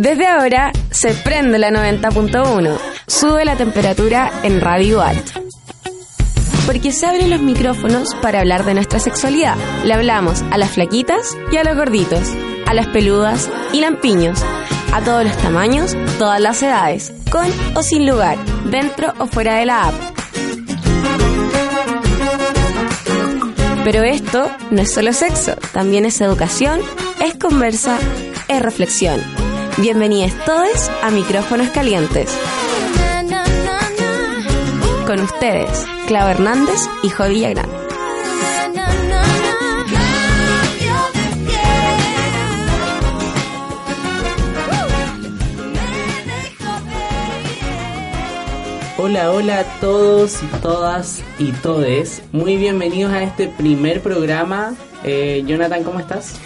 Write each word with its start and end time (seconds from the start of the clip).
Desde 0.00 0.26
ahora 0.26 0.72
se 0.90 1.12
prende 1.12 1.58
la 1.58 1.68
90.1. 1.68 2.78
Sube 3.06 3.44
la 3.44 3.56
temperatura 3.56 4.32
en 4.42 4.62
Radio 4.62 5.02
Alt. 5.02 5.30
Porque 6.64 6.90
se 6.90 7.04
abren 7.04 7.28
los 7.28 7.42
micrófonos 7.42 8.14
para 8.22 8.40
hablar 8.40 8.64
de 8.64 8.72
nuestra 8.72 8.98
sexualidad. 8.98 9.56
Le 9.84 9.92
hablamos 9.92 10.40
a 10.50 10.56
las 10.56 10.70
flaquitas 10.70 11.36
y 11.52 11.58
a 11.58 11.64
los 11.64 11.76
gorditos, 11.76 12.32
a 12.66 12.72
las 12.72 12.86
peludas 12.86 13.50
y 13.74 13.80
lampiños, 13.80 14.42
a 14.94 15.02
todos 15.02 15.22
los 15.22 15.36
tamaños, 15.36 15.94
todas 16.18 16.40
las 16.40 16.62
edades, 16.62 17.12
con 17.30 17.52
o 17.76 17.82
sin 17.82 18.06
lugar, 18.06 18.38
dentro 18.70 19.12
o 19.18 19.26
fuera 19.26 19.56
de 19.56 19.66
la 19.66 19.88
app. 19.88 19.94
Pero 23.84 24.02
esto 24.02 24.50
no 24.70 24.80
es 24.80 24.94
solo 24.94 25.12
sexo, 25.12 25.56
también 25.74 26.06
es 26.06 26.22
educación, 26.22 26.80
es 27.22 27.34
conversa, 27.34 27.98
es 28.48 28.62
reflexión. 28.62 29.49
Bienvenidos 29.80 30.32
todos 30.44 30.90
a 31.02 31.10
Micrófonos 31.10 31.70
Calientes. 31.70 32.30
Con 35.06 35.20
ustedes, 35.20 35.86
Clau 36.06 36.28
Hernández 36.28 36.80
y 37.02 37.08
Jo 37.08 37.26
Villagrán. 37.28 37.66
Hola, 48.98 49.32
hola 49.32 49.60
a 49.60 49.64
todos 49.80 50.42
y 50.42 50.46
todas 50.60 51.22
y 51.38 51.52
todes. 51.52 52.22
Muy 52.32 52.56
bienvenidos 52.56 53.14
a 53.14 53.22
este 53.22 53.48
primer 53.48 54.02
programa. 54.02 54.74
Eh, 55.04 55.42
Jonathan, 55.46 55.84
¿cómo 55.84 56.00
estás? 56.00 56.38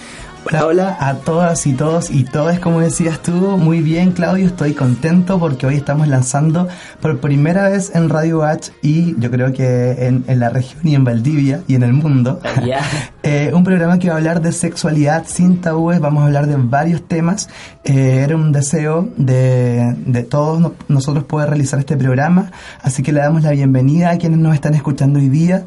Hola, 0.46 0.66
hola 0.66 0.96
a 1.00 1.14
todas 1.14 1.66
y 1.66 1.72
todos 1.72 2.10
y 2.10 2.24
todas, 2.24 2.60
como 2.60 2.80
decías 2.80 3.20
tú. 3.20 3.32
Muy 3.56 3.80
bien, 3.80 4.12
Claudio, 4.12 4.46
estoy 4.46 4.74
contento 4.74 5.38
porque 5.38 5.66
hoy 5.66 5.76
estamos 5.76 6.06
lanzando 6.06 6.68
por 7.00 7.18
primera 7.18 7.68
vez 7.70 7.90
en 7.94 8.08
Radio 8.10 8.44
H 8.44 8.70
y 8.82 9.18
yo 9.18 9.30
creo 9.30 9.52
que 9.52 10.06
en, 10.06 10.24
en 10.28 10.40
la 10.40 10.50
región 10.50 10.86
y 10.86 10.94
en 10.94 11.02
Valdivia 11.04 11.62
y 11.66 11.76
en 11.76 11.82
el 11.82 11.94
mundo. 11.94 12.40
eh, 13.22 13.50
un 13.54 13.64
programa 13.64 13.98
que 13.98 14.08
va 14.08 14.14
a 14.14 14.18
hablar 14.18 14.42
de 14.42 14.52
sexualidad 14.52 15.24
sin 15.26 15.60
tabúes, 15.62 15.98
vamos 15.98 16.22
a 16.22 16.26
hablar 16.26 16.46
de 16.46 16.56
varios 16.56 17.08
temas. 17.08 17.48
Eh, 17.82 18.20
era 18.24 18.36
un 18.36 18.52
deseo 18.52 19.08
de, 19.16 19.94
de 20.06 20.22
todos 20.24 20.60
no- 20.60 20.74
nosotros 20.88 21.24
poder 21.24 21.48
realizar 21.48 21.78
este 21.78 21.96
programa, 21.96 22.52
así 22.82 23.02
que 23.02 23.12
le 23.12 23.20
damos 23.20 23.42
la 23.42 23.50
bienvenida 23.52 24.10
a 24.10 24.18
quienes 24.18 24.38
nos 24.38 24.54
están 24.54 24.74
escuchando 24.74 25.18
hoy 25.18 25.28
día 25.30 25.64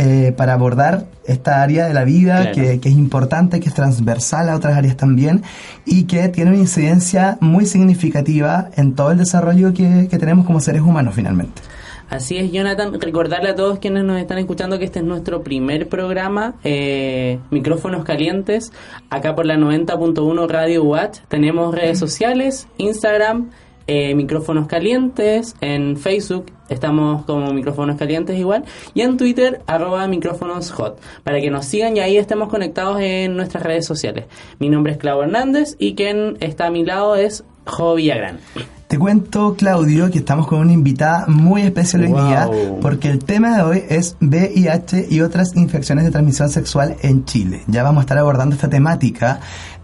eh, 0.00 0.32
para 0.36 0.54
abordar 0.54 1.04
esta 1.26 1.62
área 1.62 1.86
de 1.86 1.92
la 1.94 2.04
vida 2.04 2.40
Claro. 2.40 2.54
que, 2.54 2.80
que 2.80 2.88
es 2.88 2.94
importante, 2.94 3.60
que 3.60 3.68
es 3.68 3.74
transversal 3.74 4.48
a 4.48 4.56
otras 4.56 4.76
áreas 4.76 4.96
también 4.96 5.42
y 5.84 6.04
que 6.04 6.28
tiene 6.28 6.50
una 6.52 6.60
incidencia 6.60 7.36
muy 7.40 7.66
significativa 7.66 8.70
en 8.76 8.94
todo 8.94 9.12
el 9.12 9.18
desarrollo 9.18 9.74
que, 9.74 10.08
que 10.10 10.18
tenemos 10.18 10.46
como 10.46 10.58
seres 10.60 10.80
humanos 10.82 11.14
finalmente. 11.14 11.60
Así 12.08 12.38
es, 12.38 12.50
Jonathan. 12.50 13.00
Recordarle 13.00 13.50
a 13.50 13.54
todos 13.54 13.78
quienes 13.78 14.02
nos 14.02 14.18
están 14.20 14.38
escuchando 14.38 14.78
que 14.80 14.84
este 14.86 14.98
es 14.98 15.04
nuestro 15.04 15.42
primer 15.44 15.88
programa, 15.88 16.54
eh, 16.64 17.38
Micrófonos 17.50 18.02
Calientes, 18.04 18.72
acá 19.10 19.36
por 19.36 19.46
la 19.46 19.56
90.1 19.56 20.48
Radio 20.48 20.82
Watch. 20.82 21.18
Tenemos 21.28 21.72
redes 21.72 22.00
sociales, 22.00 22.66
Instagram, 22.78 23.50
eh, 23.92 24.14
Micrófonos 24.14 24.68
Calientes, 24.68 25.56
en 25.60 25.96
Facebook 25.96 26.46
estamos 26.68 27.24
como 27.24 27.52
Micrófonos 27.52 27.96
Calientes 27.96 28.38
igual, 28.38 28.62
y 28.94 29.00
en 29.00 29.16
Twitter, 29.16 29.62
arroba 29.66 30.06
Micrófonos 30.06 30.70
Hot, 30.70 31.00
para 31.24 31.40
que 31.40 31.50
nos 31.50 31.66
sigan 31.66 31.96
y 31.96 32.00
ahí 32.00 32.16
estemos 32.16 32.48
conectados 32.48 33.00
en 33.00 33.36
nuestras 33.36 33.64
redes 33.64 33.84
sociales. 33.86 34.26
Mi 34.60 34.68
nombre 34.68 34.92
es 34.92 34.98
Clau 34.98 35.22
Hernández 35.22 35.74
y 35.80 35.96
quien 35.96 36.36
está 36.38 36.66
a 36.66 36.70
mi 36.70 36.84
lado 36.84 37.16
es 37.16 37.42
Jo 37.66 37.96
Villagrán. 37.96 38.38
Te 38.86 38.96
cuento, 38.98 39.54
Claudio, 39.56 40.10
que 40.10 40.18
estamos 40.18 40.46
con 40.48 40.60
una 40.60 40.72
invitada 40.72 41.24
muy 41.28 41.62
especial 41.62 42.02
hoy 42.02 42.08
Wow. 42.12 42.26
día, 42.26 42.50
porque 42.80 43.08
el 43.08 43.24
tema 43.24 43.56
de 43.56 43.62
hoy 43.62 43.82
es 43.88 44.16
VIH 44.20 45.06
y 45.10 45.20
otras 45.20 45.54
infecciones 45.56 46.04
de 46.04 46.10
transmisión 46.10 46.48
sexual 46.48 46.96
en 47.02 47.24
Chile. 47.24 47.62
Ya 47.68 47.82
vamos 47.84 47.98
a 47.98 48.02
estar 48.02 48.18
abordando 48.18 48.54
esta 48.54 48.68
temática 48.68 49.40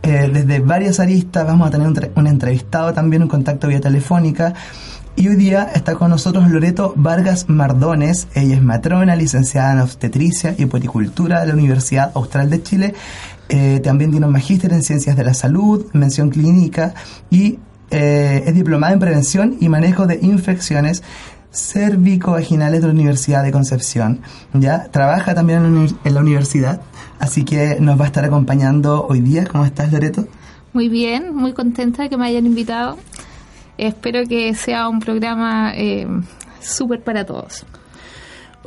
eh, 0.06 0.30
desde 0.32 0.60
varias 0.60 1.00
aristas, 1.00 1.44
vamos 1.46 1.68
a 1.68 1.70
tener 1.70 1.86
un, 1.86 1.94
tre- 1.94 2.10
un 2.14 2.26
entrevistado 2.26 2.92
también, 2.94 3.22
un 3.22 3.28
contacto 3.28 3.68
vía 3.68 3.80
telefónica. 3.80 4.54
Y 5.18 5.28
hoy 5.28 5.36
día 5.36 5.70
está 5.74 5.94
con 5.94 6.10
nosotros 6.10 6.48
Loreto 6.50 6.92
Vargas 6.94 7.48
Mardones. 7.48 8.28
Ella 8.34 8.54
es 8.56 8.62
matrona, 8.62 9.16
licenciada 9.16 9.72
en 9.72 9.80
obstetricia 9.80 10.54
y 10.58 10.66
puericultura 10.66 11.40
de 11.40 11.46
la 11.46 11.54
Universidad 11.54 12.12
Austral 12.14 12.50
de 12.50 12.62
Chile. 12.62 12.94
Eh, 13.48 13.80
también 13.82 14.10
tiene 14.10 14.26
un 14.26 14.32
magíster 14.32 14.72
en 14.72 14.82
ciencias 14.82 15.16
de 15.16 15.24
la 15.24 15.32
salud, 15.32 15.86
mención 15.92 16.30
clínica 16.30 16.94
y 17.30 17.58
eh, 17.90 18.42
es 18.44 18.54
diplomada 18.54 18.92
en 18.92 18.98
prevención 18.98 19.56
y 19.60 19.68
manejo 19.68 20.06
de 20.06 20.18
infecciones 20.20 21.02
cervicovaginales 21.56 22.80
de 22.82 22.86
la 22.88 22.92
Universidad 22.92 23.42
de 23.42 23.52
Concepción. 23.52 24.20
Ya 24.52 24.88
trabaja 24.90 25.34
también 25.34 25.64
en 25.64 25.96
en 26.04 26.14
la 26.14 26.20
universidad, 26.20 26.80
así 27.18 27.44
que 27.44 27.78
nos 27.80 27.98
va 27.98 28.04
a 28.04 28.06
estar 28.08 28.24
acompañando 28.24 29.06
hoy 29.08 29.20
día. 29.20 29.46
¿Cómo 29.46 29.64
estás, 29.64 29.92
Loreto? 29.92 30.26
Muy 30.72 30.88
bien, 30.88 31.34
muy 31.34 31.54
contenta 31.54 32.02
de 32.02 32.10
que 32.10 32.16
me 32.16 32.26
hayan 32.26 32.46
invitado. 32.46 32.98
Espero 33.78 34.26
que 34.28 34.54
sea 34.54 34.88
un 34.88 35.00
programa 35.00 35.72
eh, 35.74 36.06
súper 36.60 37.02
para 37.02 37.24
todos. 37.24 37.64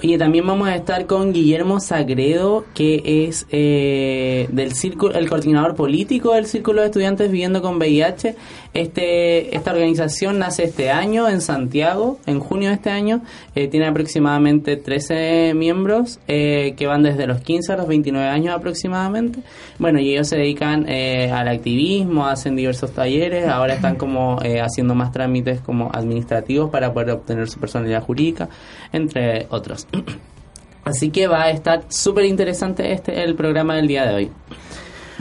Oye, 0.02 0.18
también 0.18 0.48
vamos 0.48 0.70
a 0.70 0.76
estar 0.76 1.06
con 1.08 1.34
Guillermo 1.34 1.82
Sagredo, 1.82 2.64
que 2.74 3.28
es 3.28 3.46
eh, 3.52 4.48
del 4.50 4.74
círculo, 4.74 5.14
el 5.16 5.28
coordinador 5.28 5.76
político 5.76 6.36
del 6.36 6.46
Círculo 6.46 6.82
de 6.82 6.88
Estudiantes 6.88 7.30
Viviendo 7.30 7.62
con 7.62 7.76
VIH. 7.76 8.36
Este, 8.74 9.56
esta 9.56 9.72
organización 9.72 10.38
nace 10.38 10.64
este 10.64 10.92
año 10.92 11.28
en 11.28 11.42
Santiago, 11.42 12.20
en 12.28 12.40
junio 12.40 12.70
de 12.70 12.76
este 12.76 12.92
año. 12.92 13.22
Eh, 13.56 13.68
tiene 13.68 13.88
aproximadamente 13.88 14.78
13 14.78 15.54
miembros 15.56 16.20
eh, 16.28 16.76
que 16.78 16.86
van 16.86 17.02
desde 17.02 17.26
los 17.26 17.42
15 17.42 17.74
a 17.74 17.78
los 17.78 17.88
29 17.88 18.28
años 18.28 18.56
aproximadamente. 18.56 19.40
Bueno, 19.80 20.00
y 20.00 20.12
ellos 20.12 20.28
se 20.28 20.38
dedican 20.38 20.88
eh, 20.88 21.32
al 21.32 21.48
activismo, 21.48 22.28
hacen 22.28 22.56
diversos 22.56 22.92
talleres, 22.92 23.48
ahora 23.48 23.74
están 23.74 23.96
como 23.96 24.40
eh, 24.44 24.62
haciendo 24.62 24.94
más 24.94 25.12
trámites 25.12 25.62
como 25.62 25.90
administrativos 25.92 26.70
para 26.70 26.94
poder 26.94 27.12
obtener 27.12 27.50
su 27.50 27.60
personalidad 27.60 28.04
jurídica, 28.04 28.50
entre 28.94 29.48
otros. 29.50 29.88
Así 30.84 31.10
que 31.10 31.28
va 31.28 31.44
a 31.44 31.50
estar 31.50 31.84
súper 31.90 32.26
interesante 32.26 32.94
este 32.94 33.24
el 33.24 33.36
programa 33.36 33.76
del 33.76 33.88
día 33.88 34.06
de 34.06 34.16
hoy. 34.16 34.32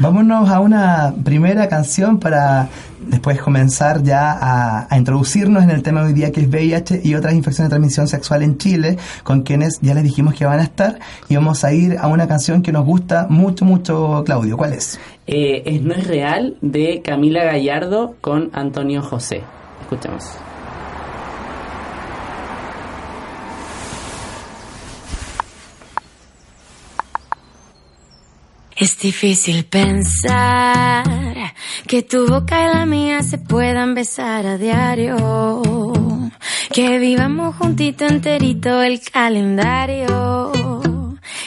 Vámonos 0.00 0.48
a 0.48 0.60
una 0.60 1.12
primera 1.24 1.68
canción 1.68 2.20
para 2.20 2.68
después 3.00 3.40
comenzar 3.42 4.00
ya 4.04 4.86
a, 4.88 4.96
introducirnos 4.96 5.64
en 5.64 5.70
el 5.70 5.82
tema 5.82 6.02
de 6.02 6.08
hoy 6.08 6.12
día 6.12 6.30
que 6.30 6.40
es 6.42 6.48
VIH 6.48 7.00
y 7.02 7.16
otras 7.16 7.34
infecciones 7.34 7.68
de 7.68 7.74
transmisión 7.74 8.06
sexual 8.06 8.44
en 8.44 8.58
Chile, 8.58 8.96
con 9.24 9.42
quienes 9.42 9.80
ya 9.80 9.94
les 9.94 10.04
dijimos 10.04 10.34
que 10.34 10.44
van 10.44 10.60
a 10.60 10.62
estar. 10.62 11.00
Y 11.28 11.34
vamos 11.34 11.64
a 11.64 11.72
ir 11.72 11.96
a 11.98 12.06
una 12.06 12.28
canción 12.28 12.62
que 12.62 12.70
nos 12.70 12.86
gusta 12.86 13.26
mucho, 13.28 13.64
mucho, 13.64 14.22
Claudio. 14.24 14.56
¿Cuál 14.56 14.74
es? 14.74 15.00
Eh, 15.26 15.64
es 15.66 15.82
No 15.82 15.94
es 15.94 16.06
real 16.06 16.56
de 16.60 17.02
Camila 17.02 17.42
Gallardo 17.42 18.14
con 18.20 18.50
Antonio 18.52 19.02
José. 19.02 19.42
Escuchemos. 19.80 20.47
Es 28.80 28.96
difícil 28.96 29.64
pensar 29.64 31.04
que 31.88 32.04
tu 32.04 32.28
boca 32.28 32.62
y 32.62 32.76
la 32.76 32.86
mía 32.86 33.24
se 33.24 33.38
puedan 33.38 33.96
besar 33.96 34.46
a 34.46 34.56
diario. 34.56 35.16
Que 36.72 36.98
vivamos 37.00 37.56
juntito 37.56 38.06
enterito 38.06 38.80
el 38.82 39.00
calendario. 39.00 40.52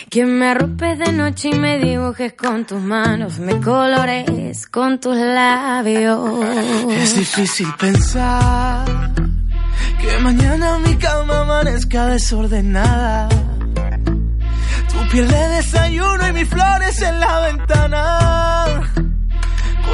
Que 0.10 0.26
me 0.26 0.50
arropes 0.50 1.00
de 1.00 1.14
noche 1.14 1.52
y 1.54 1.56
me 1.56 1.80
dibujes 1.80 2.34
con 2.34 2.66
tus 2.66 2.82
manos, 2.82 3.40
me 3.40 3.62
colores 3.62 4.68
con 4.68 5.00
tus 5.00 5.16
labios. 5.16 6.46
Es 6.90 7.16
difícil 7.16 7.68
pensar 7.80 9.14
que 10.02 10.18
mañana 10.20 10.80
mi 10.80 10.96
cama 10.96 11.44
amanezca 11.44 12.08
desordenada. 12.08 13.30
Tu 15.02 15.08
piel 15.08 15.28
de 15.28 15.48
desayuno 15.50 16.28
y 16.28 16.34
mis 16.34 16.48
flores 16.48 17.02
en 17.02 17.20
la 17.20 17.40
ventana. 17.40 18.82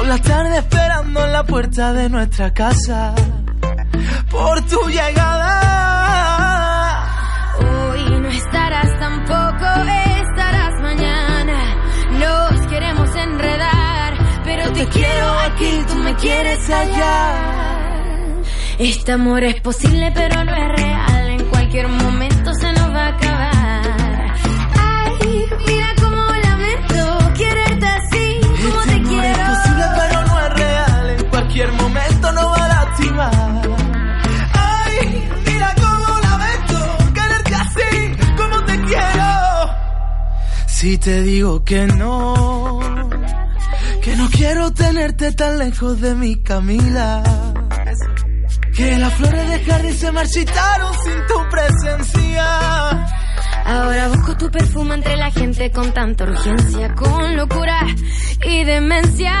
la 0.06 0.18
tarde 0.18 0.58
esperando 0.58 1.24
en 1.24 1.32
la 1.32 1.44
puerta 1.44 1.94
de 1.94 2.10
nuestra 2.10 2.52
casa 2.52 3.14
por 4.30 4.60
tu 4.66 4.78
llegada. 4.88 5.54
Hoy 7.58 8.20
no 8.20 8.28
estarás 8.28 8.98
tampoco, 8.98 9.66
estarás 10.28 10.74
mañana. 10.82 11.76
Nos 12.10 12.66
queremos 12.66 13.08
enredar, 13.16 14.18
pero 14.44 14.72
te 14.72 14.86
quiero 14.88 15.38
aquí, 15.40 15.84
tú 15.88 15.94
me 15.96 16.14
quieres 16.16 16.68
allá. 16.68 17.32
Este 18.78 19.12
amor 19.12 19.42
es 19.42 19.58
posible, 19.62 20.12
pero 20.14 20.44
no 20.44 20.54
es 20.54 20.68
real. 20.82 21.30
En 21.30 21.44
cualquier 21.46 21.88
momento 21.88 22.27
Si 40.78 40.96
te 40.96 41.22
digo 41.22 41.64
que 41.64 41.88
no, 41.88 42.78
que 44.00 44.14
no 44.14 44.28
quiero 44.30 44.72
tenerte 44.72 45.32
tan 45.32 45.58
lejos 45.58 46.00
de 46.00 46.14
mi 46.14 46.40
Camila. 46.40 47.24
Que 48.76 48.96
las 48.96 49.12
flores 49.14 49.50
de 49.50 49.64
jardín 49.64 49.92
se 49.92 50.12
marchitaron 50.12 50.92
sin 51.02 51.26
tu 51.26 51.48
presencia. 51.50 52.44
Ahora 53.64 54.06
busco 54.06 54.36
tu 54.36 54.48
perfume 54.52 54.94
entre 54.94 55.16
la 55.16 55.32
gente 55.32 55.72
con 55.72 55.92
tanta 55.92 56.22
urgencia, 56.22 56.94
con 56.94 57.36
locura 57.36 57.80
y 58.44 58.62
demencia. 58.62 59.34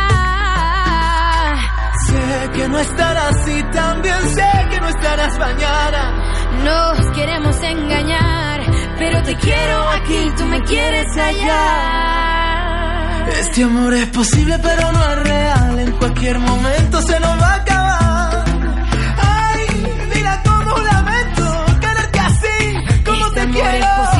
Sé 2.04 2.50
que 2.52 2.68
no 2.68 2.80
estarás 2.80 3.48
y 3.48 3.62
también 3.70 4.28
sé 4.34 4.66
que 4.70 4.80
no 4.80 4.88
estarás 4.88 5.38
mañana. 5.38 6.34
Nos 6.64 7.10
queremos 7.16 7.62
engañar, 7.62 8.47
pero 8.98 9.22
te 9.22 9.34
quiero 9.36 9.88
aquí, 9.90 10.30
tú 10.36 10.44
me 10.46 10.62
quieres 10.64 11.06
allá. 11.16 11.64
Este 13.40 13.62
amor 13.64 13.94
es 13.94 14.06
posible 14.08 14.58
pero 14.62 14.90
no 14.92 15.10
es 15.12 15.18
real. 15.22 15.78
En 15.78 15.92
cualquier 15.92 16.38
momento 16.38 17.00
se 17.02 17.20
nos 17.20 17.40
va 17.40 17.48
a 17.52 17.54
acabar. 17.56 18.44
Ay, 19.20 19.66
mira 20.14 20.42
cómo 20.44 20.76
lamento 20.78 21.64
quererte 21.80 22.18
así, 22.20 23.04
como 23.04 23.26
Este 23.26 23.34
te 23.34 23.40
amor 23.42 23.54
quiero. 23.62 23.86
es 23.86 24.17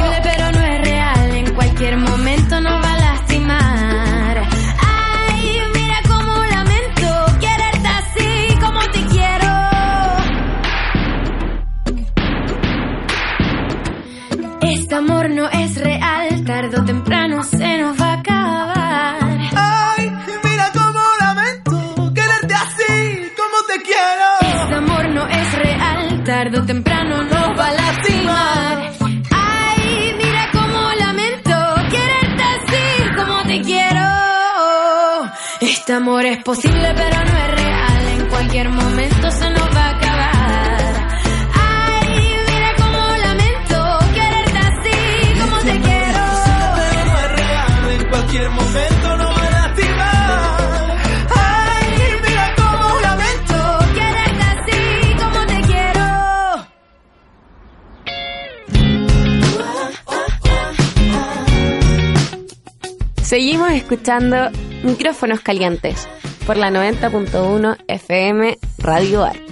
Este 14.70 14.94
amor 14.94 15.30
no 15.30 15.48
es 15.48 15.76
real, 15.76 16.44
tarde 16.44 16.78
o 16.78 16.84
temprano 16.84 17.42
se 17.42 17.78
nos 17.78 17.98
va 17.98 18.12
a 18.12 18.12
acabar. 18.20 19.38
Ay, 19.56 20.12
mira 20.44 20.70
cómo 20.74 21.00
lamento 21.20 22.12
quererte 22.14 22.54
así, 22.54 23.32
como 23.34 23.56
te 23.66 23.82
quiero. 23.82 24.28
Este 24.62 24.74
amor 24.74 25.08
no 25.08 25.26
es 25.26 25.58
real, 25.58 26.24
tarde 26.24 26.58
o 26.58 26.66
temprano 26.66 27.22
nos 27.22 27.58
va 27.58 27.66
a 27.68 27.72
lastimar. 27.72 28.92
Ay, 29.30 30.14
mira 30.18 30.48
cómo 30.52 30.92
lamento 30.98 31.54
quererte 31.90 32.42
así 32.42 33.16
como 33.16 33.42
te 33.44 33.62
quiero. 33.62 34.04
Este 35.60 35.92
amor 35.94 36.26
es 36.26 36.44
posible, 36.44 36.92
pero 36.94 37.16
no 37.24 37.38
es 37.38 37.50
real. 37.62 38.20
En 38.20 38.28
cualquier 38.28 38.68
momento 38.68 39.30
se 39.30 39.50
nos 39.50 39.57
Seguimos 63.28 63.72
escuchando 63.72 64.48
Micrófonos 64.84 65.40
Calientes 65.40 66.08
por 66.46 66.56
la 66.56 66.70
90.1 66.70 67.76
FM 67.86 68.58
Radio 68.78 69.22
Art. 69.22 69.47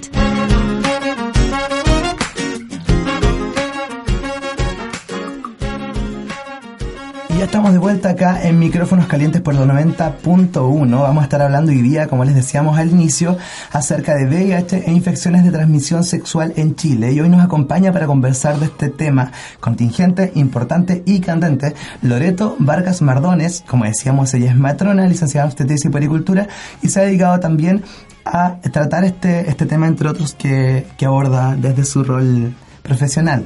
Ya 7.37 7.45
estamos 7.45 7.71
de 7.71 7.77
vuelta 7.77 8.09
acá 8.09 8.41
en 8.47 8.57
Micrófonos 8.57 9.05
Calientes 9.05 9.41
por 9.41 9.53
la 9.53 9.61
90.1. 9.61 10.89
Vamos 10.89 11.21
a 11.21 11.23
estar 11.23 11.39
hablando 11.39 11.71
hoy 11.71 11.83
día, 11.83 12.07
como 12.07 12.25
les 12.25 12.33
decíamos 12.33 12.79
al 12.79 12.89
inicio, 12.89 13.37
acerca 13.71 14.15
de 14.15 14.25
VIH 14.25 14.85
e 14.87 14.91
infecciones 14.91 15.43
de 15.43 15.51
transmisión 15.51 16.03
sexual 16.03 16.53
en 16.55 16.75
Chile. 16.75 17.11
Y 17.11 17.19
hoy 17.19 17.29
nos 17.29 17.43
acompaña 17.43 17.93
para 17.93 18.07
conversar 18.07 18.57
de 18.57 18.65
este 18.65 18.89
tema 18.89 19.31
contingente, 19.59 20.31
importante 20.33 21.03
y 21.05 21.19
candente 21.19 21.75
Loreto 22.01 22.55
Vargas 22.57 23.03
Mardones. 23.03 23.63
Como 23.67 23.85
decíamos, 23.85 24.33
ella 24.33 24.49
es 24.49 24.57
matrona, 24.57 25.05
licenciada 25.05 25.45
en 25.45 25.51
obstetricia 25.51 25.89
y 25.89 25.93
pericultura 25.93 26.47
y 26.81 26.89
se 26.89 27.01
ha 27.01 27.03
dedicado 27.03 27.39
también 27.39 27.83
a 28.25 28.55
tratar 28.61 29.03
este, 29.03 29.47
este 29.47 29.67
tema, 29.67 29.85
entre 29.85 30.09
otros, 30.09 30.33
que, 30.33 30.87
que 30.97 31.05
aborda 31.05 31.55
desde 31.55 31.85
su 31.85 32.03
rol 32.03 32.55
profesional. 32.81 33.45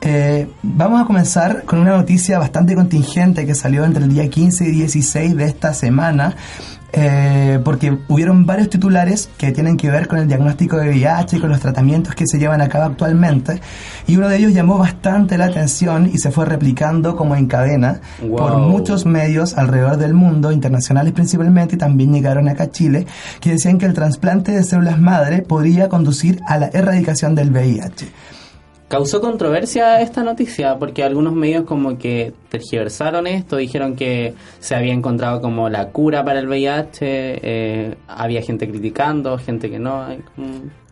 Eh, 0.00 0.48
vamos 0.62 1.02
a 1.02 1.04
comenzar 1.04 1.64
con 1.64 1.80
una 1.80 1.96
noticia 1.96 2.38
bastante 2.38 2.74
contingente 2.74 3.44
que 3.46 3.54
salió 3.54 3.84
entre 3.84 4.04
el 4.04 4.12
día 4.12 4.28
15 4.28 4.64
y 4.68 4.70
16 4.70 5.36
de 5.36 5.44
esta 5.44 5.74
semana, 5.74 6.36
eh, 6.92 7.60
porque 7.64 7.98
hubieron 8.08 8.46
varios 8.46 8.70
titulares 8.70 9.28
que 9.36 9.50
tienen 9.50 9.76
que 9.76 9.90
ver 9.90 10.06
con 10.06 10.20
el 10.20 10.28
diagnóstico 10.28 10.78
de 10.78 10.88
VIH 10.88 11.36
y 11.36 11.40
con 11.40 11.50
los 11.50 11.60
tratamientos 11.60 12.14
que 12.14 12.26
se 12.26 12.38
llevan 12.38 12.60
a 12.60 12.68
cabo 12.68 12.84
actualmente, 12.84 13.60
y 14.06 14.16
uno 14.16 14.28
de 14.28 14.36
ellos 14.36 14.54
llamó 14.54 14.78
bastante 14.78 15.36
la 15.36 15.46
atención 15.46 16.08
y 16.12 16.18
se 16.18 16.30
fue 16.30 16.46
replicando 16.46 17.16
como 17.16 17.34
en 17.34 17.46
cadena 17.46 18.00
por 18.36 18.56
muchos 18.58 19.04
medios 19.04 19.58
alrededor 19.58 19.96
del 19.96 20.14
mundo, 20.14 20.52
internacionales 20.52 21.12
principalmente, 21.12 21.74
y 21.74 21.78
también 21.78 22.12
llegaron 22.12 22.48
acá 22.48 22.64
a 22.64 22.70
Chile, 22.70 23.04
que 23.40 23.50
decían 23.50 23.78
que 23.78 23.86
el 23.86 23.94
trasplante 23.94 24.52
de 24.52 24.62
células 24.62 25.00
madre 25.00 25.42
podría 25.42 25.88
conducir 25.88 26.40
a 26.46 26.56
la 26.56 26.68
erradicación 26.68 27.34
del 27.34 27.50
VIH. 27.50 28.08
Causó 28.88 29.20
controversia 29.20 30.00
esta 30.00 30.24
noticia 30.24 30.78
porque 30.78 31.04
algunos 31.04 31.34
medios 31.34 31.64
como 31.64 31.98
que 31.98 32.32
tergiversaron 32.48 33.26
esto, 33.26 33.56
dijeron 33.56 33.94
que 33.96 34.34
se 34.60 34.74
había 34.74 34.94
encontrado 34.94 35.42
como 35.42 35.68
la 35.68 35.90
cura 35.90 36.24
para 36.24 36.38
el 36.38 36.48
VIH, 36.48 36.96
eh, 37.02 37.94
había 38.08 38.40
gente 38.40 38.66
criticando, 38.66 39.36
gente 39.36 39.68
que 39.70 39.78
no. 39.78 40.06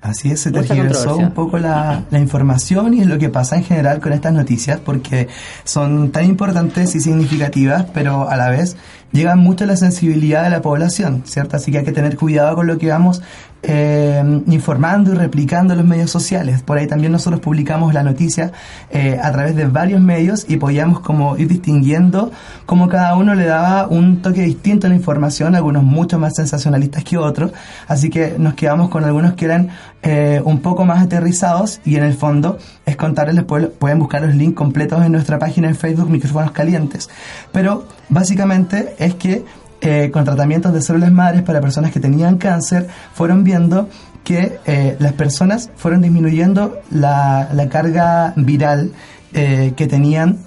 Así 0.03 0.31
es, 0.31 0.41
se 0.41 0.53
tergiversó 0.53 1.17
un 1.17 1.31
poco 1.33 1.59
la, 1.59 2.05
la 2.11 2.19
información 2.19 2.93
y 2.93 3.01
es 3.01 3.07
lo 3.07 3.17
que 3.17 3.31
pasa 3.31 3.57
en 3.57 3.65
general 3.65 3.99
con 4.01 4.13
estas 4.13 4.35
noticias 4.35 4.79
porque 4.79 5.29
son 5.65 6.13
tan 6.13 6.27
importantes 6.27 6.95
y 6.95 7.01
significativas, 7.01 7.87
pero 7.95 8.29
a 8.29 8.37
la 8.37 8.51
vez 8.51 8.77
llegan 9.13 9.39
mucho 9.39 9.65
a 9.65 9.67
la 9.67 9.77
sensibilidad 9.77 10.45
de 10.45 10.51
la 10.51 10.63
población, 10.63 11.23
¿cierto? 11.25 11.57
Así 11.57 11.73
que 11.73 11.79
hay 11.79 11.85
que 11.85 11.93
tener 11.93 12.17
cuidado 12.17 12.57
con 12.57 12.67
lo 12.67 12.79
que 12.79 12.89
vamos 12.89 13.23
eh, 13.63 14.23
informando 14.47 15.13
y 15.13 15.17
replicando 15.17 15.73
en 15.73 15.79
los 15.79 15.87
medios 15.89 16.11
sociales. 16.11 16.63
Por 16.63 16.79
ahí 16.79 16.87
también 16.87 17.11
nosotros 17.11 17.41
publicamos 17.41 17.95
la 17.95 18.03
noticia 18.03 18.53
eh, 18.91 19.19
a 19.21 19.33
través 19.33 19.57
de 19.57 19.67
varios 19.67 20.01
medios 20.01 20.47
y 20.49 20.57
podíamos 20.57 21.01
como 21.01 21.37
ir 21.37 21.49
distinguiendo 21.49 22.31
cómo 22.65 22.89
cada 22.89 23.17
uno 23.17 23.35
le 23.35 23.47
daba 23.47 23.89
un 23.89 24.23
toque 24.23 24.43
distinto 24.43 24.87
a 24.87 24.91
la 24.91 24.97
información, 24.97 25.57
algunos 25.57 25.83
mucho 25.83 26.19
más 26.19 26.35
sensacionalistas 26.37 27.03
que 27.03 27.17
otros. 27.17 27.53
Así 27.89 28.09
que 28.09 28.37
nos 28.39 28.55
quedamos 28.55 28.89
con 28.89 29.05
algunos 29.05 29.35
que 29.35 29.47
eran 29.47 29.71
eh, 30.09 30.41
un 30.45 30.61
poco 30.61 30.85
más 30.85 31.03
aterrizados 31.03 31.81
y 31.85 31.97
en 31.97 32.05
el 32.05 32.15
fondo 32.15 32.59
es 32.85 32.95
contarles, 32.95 33.43
pueden 33.43 33.99
buscar 33.99 34.23
los 34.23 34.37
links 34.37 34.55
completos 34.55 35.05
en 35.05 35.11
nuestra 35.11 35.41
página 35.41 35.67
en 35.67 35.75
Facebook 35.75 36.09
Micrófonos 36.09 36.53
Calientes. 36.53 37.11
Pero 37.51 37.89
básicamente 38.09 38.95
es 39.01 39.17
que 39.17 39.45
eh, 39.81 40.13
con 40.13 40.25
tratamientos 40.25 40.73
de 40.73 40.81
células 40.81 41.11
madres 41.11 41.43
para 41.43 41.61
personas 41.61 41.91
que 41.91 41.99
tenían 41.99 42.39
cáncer 42.39 42.87
fueron 43.15 43.43
viendo 43.43 43.89
que 44.23 44.61
eh, 44.65 44.95
las 45.01 45.13
personas 45.15 45.71
fueron 45.75 46.03
disminuyendo 46.03 46.79
la, 46.93 47.49
la 47.53 47.69
carga 47.69 48.33
viral 48.37 48.93
que 49.33 49.87
tenían 49.87 50.39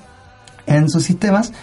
en 0.65 0.89
sus 0.89 1.03
sistemas 1.03 1.53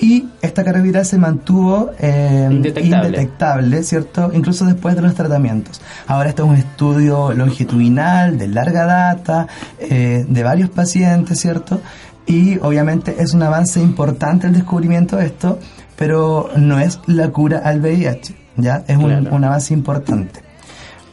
y 0.00 0.28
esta 0.42 0.62
carga 0.64 0.80
viral 0.80 1.04
se 1.04 1.18
mantuvo 1.18 1.90
eh, 1.98 2.48
Indetectable. 2.50 3.08
indetectable, 3.08 3.82
¿cierto? 3.82 4.30
Incluso 4.32 4.64
después 4.64 4.94
de 4.94 5.02
los 5.02 5.14
tratamientos. 5.14 5.80
Ahora 6.06 6.28
esto 6.28 6.44
es 6.44 6.50
un 6.50 6.56
estudio 6.56 7.32
longitudinal, 7.32 8.38
de 8.38 8.48
larga 8.48 8.84
data, 8.86 9.46
eh, 9.78 10.24
de 10.28 10.42
varios 10.42 10.70
pacientes, 10.70 11.40
¿cierto? 11.40 11.80
Y 12.26 12.58
obviamente 12.58 13.16
es 13.18 13.34
un 13.34 13.42
avance 13.42 13.80
importante 13.80 14.46
el 14.46 14.52
descubrimiento 14.52 15.16
de 15.16 15.26
esto, 15.26 15.58
pero 15.96 16.50
no 16.56 16.78
es 16.78 17.00
la 17.06 17.28
cura 17.30 17.58
al 17.64 17.80
VIH. 17.80 18.34
¿ya? 18.56 18.84
Es 18.86 18.96
un, 18.96 19.04
Claro. 19.06 19.34
un 19.34 19.44
avance 19.44 19.72
importante. 19.74 20.40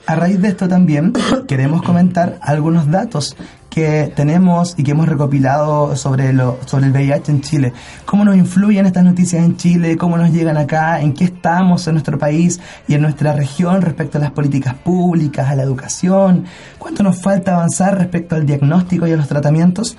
A 0.08 0.16
raíz 0.16 0.40
de 0.40 0.50
esto 0.50 0.68
también 0.68 1.14
queremos 1.48 1.82
comentar 1.82 2.38
algunos 2.42 2.92
datos 2.92 3.36
que 3.76 4.10
tenemos 4.16 4.74
y 4.78 4.84
que 4.84 4.92
hemos 4.92 5.06
recopilado 5.06 5.98
sobre, 5.98 6.32
lo, 6.32 6.58
sobre 6.66 6.86
el 6.86 6.94
VIH 6.94 7.30
en 7.30 7.42
Chile. 7.42 7.74
¿Cómo 8.06 8.24
nos 8.24 8.38
influyen 8.38 8.86
estas 8.86 9.04
noticias 9.04 9.44
en 9.44 9.58
Chile? 9.58 9.98
¿Cómo 9.98 10.18
nos 10.18 10.32
llegan 10.32 10.56
acá? 10.56 11.02
¿En 11.02 11.14
qué 11.14 11.26
estamos 11.26 11.86
en 11.86 11.96
nuestro 11.96 12.18
país 12.18 12.62
y 12.88 12.94
en 12.94 13.02
nuestra 13.02 13.34
región 13.34 13.82
respecto 13.82 14.18
a 14.18 14.22
las 14.22 14.32
políticas 14.32 14.76
públicas, 14.76 15.50
a 15.50 15.56
la 15.56 15.64
educación? 15.64 16.46
¿Cuánto 16.80 17.04
nos 17.04 17.22
falta 17.22 17.56
avanzar 17.56 17.98
respecto 17.98 18.36
al 18.36 18.46
diagnóstico 18.46 19.08
y 19.08 19.12
a 19.12 19.18
los 19.18 19.28
tratamientos? 19.28 19.98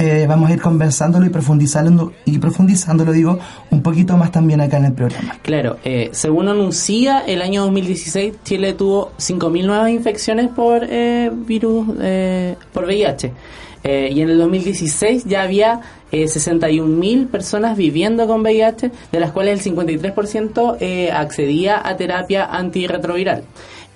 Eh, 0.00 0.26
vamos 0.28 0.48
a 0.48 0.52
ir 0.52 0.60
conversándolo 0.60 1.26
y 1.26 1.28
profundizándolo, 1.28 2.12
y 2.24 2.38
profundizándolo, 2.38 3.10
digo, 3.10 3.38
un 3.70 3.82
poquito 3.82 4.16
más 4.16 4.30
también 4.30 4.60
acá 4.60 4.76
en 4.76 4.84
el 4.84 4.92
programa. 4.92 5.36
Claro, 5.42 5.78
eh, 5.84 6.10
según 6.12 6.48
anuncia, 6.48 7.24
el 7.26 7.42
año 7.42 7.62
2016 7.62 8.34
Chile 8.44 8.74
tuvo 8.74 9.10
5.000 9.18 9.66
nuevas 9.66 9.90
infecciones 9.90 10.50
por 10.50 10.86
eh, 10.88 11.32
virus, 11.34 11.88
eh, 12.00 12.54
por 12.72 12.84
VIH. 12.84 13.32
Eh, 13.82 14.10
y 14.12 14.20
en 14.20 14.30
el 14.30 14.38
2016 14.38 15.24
ya 15.24 15.42
había 15.42 15.80
eh, 16.12 16.24
61.000 16.24 17.28
personas 17.28 17.76
viviendo 17.76 18.26
con 18.28 18.42
VIH, 18.42 18.90
de 19.10 19.20
las 19.20 19.32
cuales 19.32 19.66
el 19.66 19.74
53% 19.74 20.76
eh, 20.80 21.10
accedía 21.10 21.80
a 21.84 21.96
terapia 21.96 22.44
antirretroviral. 22.44 23.42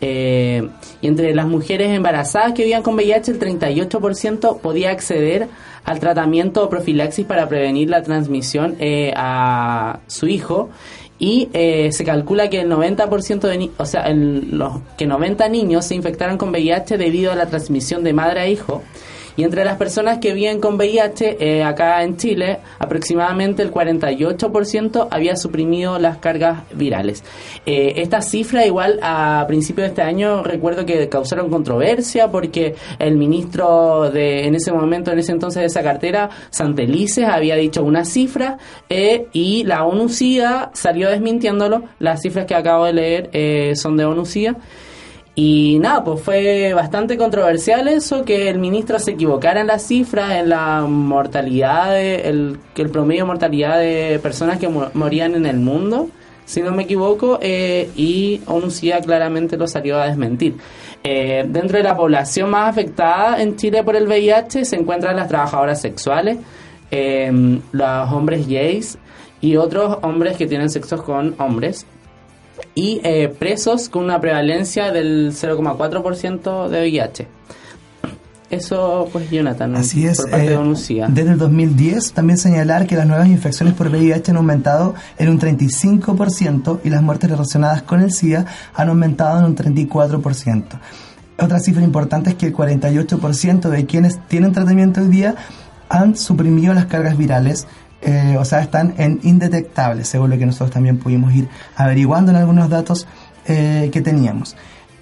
Eh, 0.01 0.69
y 1.01 1.07
entre 1.07 1.33
las 1.33 1.47
mujeres 1.47 1.91
embarazadas 1.91 2.55
que 2.55 2.63
vivían 2.63 2.83
con 2.83 2.95
VIH, 2.95 3.31
el 3.31 3.39
38% 3.39 4.59
podía 4.59 4.91
acceder 4.91 5.49
al 5.85 5.99
tratamiento 6.01 6.65
o 6.65 6.69
profilaxis 6.71 7.27
para 7.27 7.49
prevenir 7.49 7.91
la 7.91 8.03
transmisión 8.03 8.77
eh, 8.79 9.13
a 9.17 10.01
su 10.07 10.27
hijo. 10.29 10.71
Y 11.19 11.49
eh, 11.53 11.93
se 11.93 12.05
calcula 12.05 12.51
que 12.51 12.61
el 12.63 12.69
90% 12.71 13.41
de 13.49 13.59
ni- 13.59 13.71
o 13.79 13.85
sea, 13.87 14.03
el- 14.09 14.49
los, 14.59 14.73
que 14.97 15.07
90 15.07 15.49
niños 15.49 15.85
se 15.85 15.95
infectaron 15.95 16.37
con 16.37 16.51
VIH 16.51 16.99
debido 16.99 17.31
a 17.31 17.37
la 17.37 17.47
transmisión 17.47 18.03
de 18.03 18.13
madre 18.13 18.41
a 18.41 18.49
hijo. 18.49 18.83
Y 19.37 19.45
entre 19.45 19.65
las 19.65 19.77
personas 19.77 20.19
que 20.19 20.33
viven 20.35 20.61
con 20.61 20.77
VIH 20.77 21.37
eh, 21.41 21.63
acá 21.63 22.03
en 22.03 22.17
Chile, 22.17 22.59
aproximadamente 22.79 23.63
el 23.63 23.73
48% 23.73 25.09
había 25.11 25.37
suprimido 25.37 25.99
las 25.99 26.19
cargas 26.19 26.63
virales. 26.75 27.25
Eh, 27.67 27.95
esta 27.97 28.21
cifra 28.23 28.67
igual 28.67 28.99
a 29.03 29.45
principios 29.47 29.85
de 29.85 29.89
este 29.89 30.03
año 30.03 30.43
recuerdo 30.43 30.85
que 30.85 31.09
causaron 31.09 31.51
controversia 31.51 32.31
porque 32.31 32.75
el 32.99 33.17
ministro 33.17 34.11
de 34.11 34.47
en 34.47 34.55
ese 34.55 34.73
momento, 34.73 35.13
en 35.13 35.19
ese 35.19 35.33
entonces 35.33 35.61
de 35.61 35.67
esa 35.67 35.83
cartera, 35.83 36.31
Santelices, 36.51 37.25
había 37.27 37.57
dicho 37.57 37.83
una 37.83 38.05
cifra 38.05 38.59
eh, 38.89 39.27
y 39.33 39.65
la 39.65 39.85
ONU-SIDA 39.85 40.71
salió 40.75 41.09
desmintiéndolo. 41.11 41.85
Las 41.99 42.23
cifras 42.23 42.47
que 42.47 42.55
acabo 42.55 42.85
de 42.87 42.93
leer 42.93 43.31
eh, 43.33 43.73
son 43.77 43.97
de 43.97 44.05
ONU-SIDA. 44.05 44.57
Y 45.35 45.79
nada, 45.81 46.05
pues 46.05 46.21
fue 46.21 46.75
bastante 46.75 47.17
controversial 47.17 47.89
eso, 47.89 48.23
que 48.25 48.51
el 48.51 48.59
ministro 48.59 48.99
se 48.99 49.13
equivocara 49.13 49.63
en 49.63 49.67
las 49.67 49.83
cifras, 49.87 50.33
en 50.33 50.51
la 50.51 50.83
mortalidad, 50.87 51.91
de- 51.93 52.29
el, 52.29 52.59
que 52.75 52.83
el 52.83 52.91
promedio 52.91 53.23
de 53.23 53.27
mortalidad 53.29 53.79
de 53.79 54.19
personas 54.23 54.59
que 54.59 54.69
mo- 54.69 54.91
morían 54.93 55.35
en 55.35 55.47
el 55.47 55.57
mundo, 55.59 56.09
si 56.45 56.61
no 56.61 56.73
me 56.73 56.83
equivoco, 56.83 57.39
eh, 57.41 57.89
y 57.97 58.43
ONU-SIDA 58.47 59.01
claramente 59.01 59.57
lo 59.57 59.67
salió 59.67 59.99
a 59.99 60.07
desmentir. 60.07 60.57
Eh, 61.03 61.47
dentro 61.49 61.79
de 61.79 61.85
la 61.85 61.97
población 61.97 62.51
más 62.51 62.69
afectada 62.69 63.41
en 63.41 63.57
Chile 63.57 63.83
por 63.83 63.97
el 63.97 64.07
VIH 64.07 64.67
se 64.67 64.77
encuentran 64.77 65.17
las 65.17 65.29
trabajadoras 65.29 65.81
sexuales, 65.81 66.37
eh, 66.91 67.59
los 67.73 68.13
hombres 68.13 68.47
gays 68.47 68.99
y 69.41 69.57
otros 69.57 69.97
hombres 70.03 70.37
que 70.37 70.47
tienen 70.47 70.69
sexos 70.69 71.01
con 71.03 71.35
hombres 71.39 71.87
y 72.75 73.01
eh, 73.05 73.29
presos 73.29 73.89
con 73.89 74.05
una 74.05 74.21
prevalencia 74.21 74.93
del 74.93 75.33
0,4% 75.33 76.69
de 76.69 76.81
VIH. 76.81 77.29
Eso, 78.53 79.09
pues, 79.11 79.31
Jonathan, 79.31 79.75
Así 79.77 80.07
es. 80.07 80.19
por 80.19 80.31
parte 80.31 80.53
eh, 80.53 80.59
de 80.59 81.07
desde 81.09 81.31
el 81.33 81.39
2010 81.39 82.13
también 82.13 82.37
señalar 82.37 82.87
que 82.87 82.97
las 82.97 83.07
nuevas 83.07 83.29
infecciones 83.29 83.73
por 83.73 83.89
VIH 83.89 84.31
han 84.31 84.37
aumentado 84.37 84.95
en 85.17 85.31
un 85.31 85.41
35% 85.41 86.81
y 86.85 86.91
las 86.91 87.01
muertes 87.01 87.31
relacionadas 87.31 87.83
con 87.83 88.03
el 88.03 88.13
SIDA 88.13 88.45
han 88.75 88.91
aumentado 88.91 89.39
en 89.39 89.47
un 89.47 89.57
34%. 89.57 90.65
Otra 91.39 91.61
cifra 91.61 91.83
importante 91.83 92.31
es 92.31 92.37
que 92.37 92.47
el 92.47 92.55
48% 92.55 93.71
de 93.71 93.87
quienes 93.87 94.21
tienen 94.29 94.53
tratamiento 94.53 95.01
hoy 95.01 95.09
día 95.09 95.35
han 95.89 96.17
suprimido 96.17 96.75
las 96.75 96.87
cargas 96.87 97.17
virales, 97.17 97.67
eh, 98.03 98.37
o 98.39 98.45
sea, 98.45 98.61
están 98.61 98.95
en 98.99 99.21
indetectables, 99.23 100.09
según 100.09 100.31
lo 100.31 100.39
que 100.39 100.47
nosotros 100.47 100.71
también 100.71 100.99
pudimos 100.99 101.33
ir 101.35 101.49
averiguando 101.77 102.33
en 102.33 102.37
algunos 102.37 102.69
datos 102.69 103.07
eh, 103.47 103.91
que 103.93 104.01
teníamos. 104.01 104.57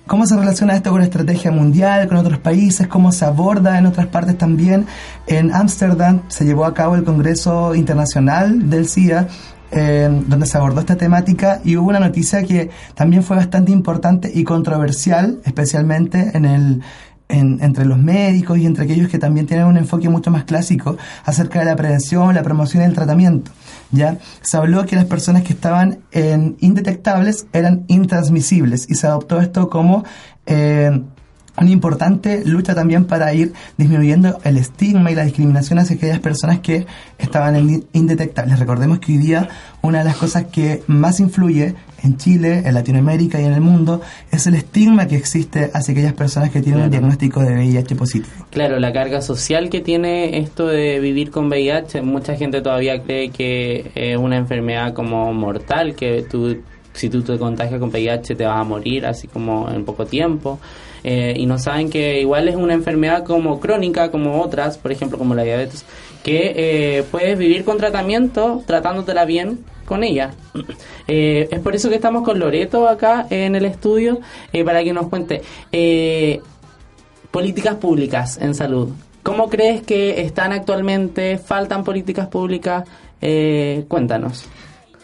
¿Cómo 0.07 0.26
se 0.26 0.37
relaciona 0.37 0.75
esto 0.75 0.90
con 0.90 1.00
la 1.00 1.07
estrategia 1.07 1.50
mundial, 1.52 2.09
con 2.09 2.16
otros 2.16 2.38
países? 2.38 2.88
¿Cómo 2.88 3.12
se 3.12 3.25
aborda 3.25 3.78
en 3.78 3.87
otras 3.87 4.09
partes 4.09 4.37
también? 4.37 4.87
En 5.26 5.54
Ámsterdam 5.54 6.23
se 6.28 6.45
llevó 6.45 6.64
a 6.64 6.75
cabo 6.75 6.97
el 6.97 7.04
Congreso 7.04 7.75
Internacional 7.76 8.69
del 8.69 8.88
SIDA, 8.88 9.28
eh, 9.71 10.09
donde 10.26 10.47
se 10.47 10.59
abordó 10.59 10.80
esta 10.80 10.97
temática 10.97 11.61
y 11.64 11.76
hubo 11.76 11.90
una 11.90 12.00
noticia 12.00 12.42
que 12.42 12.71
también 12.95 13.23
fue 13.23 13.37
bastante 13.37 13.71
importante 13.71 14.30
y 14.35 14.42
controversial, 14.42 15.38
especialmente 15.45 16.33
en 16.35 16.45
el, 16.45 16.83
en- 17.30 17.58
entre 17.62 17.84
los 17.84 17.99
médicos 17.99 18.58
y 18.58 18.66
entre 18.66 18.84
aquellos 18.84 19.08
que 19.08 19.18
también 19.18 19.46
tienen 19.46 19.66
un 19.66 19.76
enfoque 19.76 20.08
mucho 20.08 20.30
más 20.30 20.44
clásico 20.44 20.96
acerca 21.25 21.60
de 21.60 21.64
la 21.64 21.76
prevención, 21.76 22.34
la 22.34 22.42
promoción 22.42 22.82
y 22.82 22.87
el 22.87 22.94
tratamiento. 22.94 23.50
¿ya? 23.92 24.18
Se 24.42 24.56
habló 24.56 24.84
que 24.87 24.96
las 24.96 25.06
personas 25.06 25.42
que 25.42 25.52
estaban 25.52 26.00
en 26.12 26.56
indetectables 26.60 27.46
eran 27.52 27.84
intransmisibles 27.88 28.88
y 28.88 28.94
se 28.94 29.06
adoptó 29.06 29.40
esto 29.40 29.68
como 29.70 30.04
eh, 30.46 31.02
una 31.60 31.70
importante 31.70 32.42
lucha 32.44 32.74
también 32.74 33.04
para 33.04 33.32
ir 33.34 33.52
disminuyendo 33.76 34.38
el 34.44 34.56
estigma 34.56 35.10
y 35.10 35.14
la 35.14 35.24
discriminación 35.24 35.78
hacia 35.78 35.96
aquellas 35.96 36.18
personas 36.20 36.60
que 36.60 36.86
estaban 37.18 37.84
indetectables. 37.92 38.58
Recordemos 38.58 38.98
que 38.98 39.12
hoy 39.12 39.18
día 39.18 39.48
una 39.82 39.98
de 39.98 40.04
las 40.04 40.16
cosas 40.16 40.44
que 40.46 40.82
más 40.86 41.20
influye 41.20 41.74
en 42.02 42.16
Chile, 42.16 42.62
en 42.64 42.72
Latinoamérica 42.74 43.40
y 43.40 43.44
en 43.44 43.52
el 43.52 43.60
mundo 43.60 44.00
es 44.30 44.46
el 44.46 44.54
estigma 44.54 45.06
que 45.06 45.16
existe 45.16 45.70
hacia 45.74 45.92
aquellas 45.92 46.14
personas 46.14 46.50
que 46.50 46.60
tienen 46.62 46.82
un 46.82 46.88
Claro. 46.88 46.90
diagnóstico 46.92 47.40
de 47.42 47.52
VIH 47.54 47.94
positivo. 47.94 48.46
Claro, 48.50 48.78
la 48.78 48.90
carga 48.92 49.20
social 49.20 49.68
que 49.68 49.80
tiene 49.80 50.38
esto 50.38 50.66
de 50.66 50.98
vivir 50.98 51.30
con 51.30 51.48
VIH, 51.48 52.00
mucha 52.02 52.36
gente 52.36 52.62
todavía 52.62 53.02
cree 53.02 53.28
que 53.28 53.90
es 53.94 54.16
una 54.16 54.38
enfermedad 54.38 54.94
como 54.94 55.32
mortal, 55.34 55.94
que 55.94 56.24
tú, 56.30 56.56
si 56.92 57.09
tú 57.09 57.23
te 57.23 57.38
contagias 57.38 57.80
con 57.80 57.90
VIH 57.90 58.35
te 58.35 58.44
vas 58.44 58.61
a 58.61 58.64
morir 58.64 59.06
así 59.06 59.28
como 59.28 59.70
en 59.70 59.85
poco 59.85 60.06
tiempo. 60.06 60.59
Eh, 61.02 61.35
y 61.37 61.47
no 61.47 61.59
saben 61.59 61.88
que 61.88 62.20
igual 62.20 62.49
es 62.49 62.56
una 62.56 62.75
enfermedad 62.75 63.25
como 63.25 63.59
crónica, 63.59 64.11
como 64.11 64.42
otras, 64.42 64.76
por 64.76 64.92
ejemplo 64.92 65.16
como 65.16 65.35
la 65.35 65.42
diabetes, 65.42 65.85
que 66.23 66.52
eh, 66.56 67.04
puedes 67.11 67.38
vivir 67.38 67.64
con 67.64 67.78
tratamiento, 67.78 68.62
tratándotela 68.66 69.25
bien 69.25 69.61
con 69.85 70.04
ella. 70.04 70.32
Eh, 71.12 71.49
es 71.50 71.59
por 71.59 71.75
eso 71.75 71.88
que 71.88 71.97
estamos 71.97 72.23
con 72.23 72.38
Loreto 72.38 72.88
acá 72.88 73.26
en 73.30 73.56
el 73.56 73.64
estudio, 73.64 74.20
eh, 74.52 74.62
para 74.62 74.85
que 74.85 74.92
nos 74.92 75.09
cuente. 75.09 75.42
Políticas 77.32 77.75
públicas 77.75 78.38
en 78.40 78.54
salud. 78.54 78.90
¿Cómo 79.25 79.49
crees 79.49 79.82
que 79.82 80.20
están 80.20 80.52
actualmente? 80.52 81.37
¿Faltan 81.37 81.82
políticas 81.82 82.28
públicas? 82.28 82.85
Cuéntanos. 83.88 84.47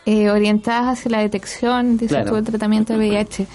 Eh, 0.06 0.30
orientadas 0.30 0.98
hacia 0.98 1.10
la 1.10 1.18
detección, 1.20 1.98
dices 1.98 2.16
Claro. 2.22 2.38
el 2.38 2.44
tratamiento 2.44 2.92
de 2.94 2.98
VIH. 3.00 3.46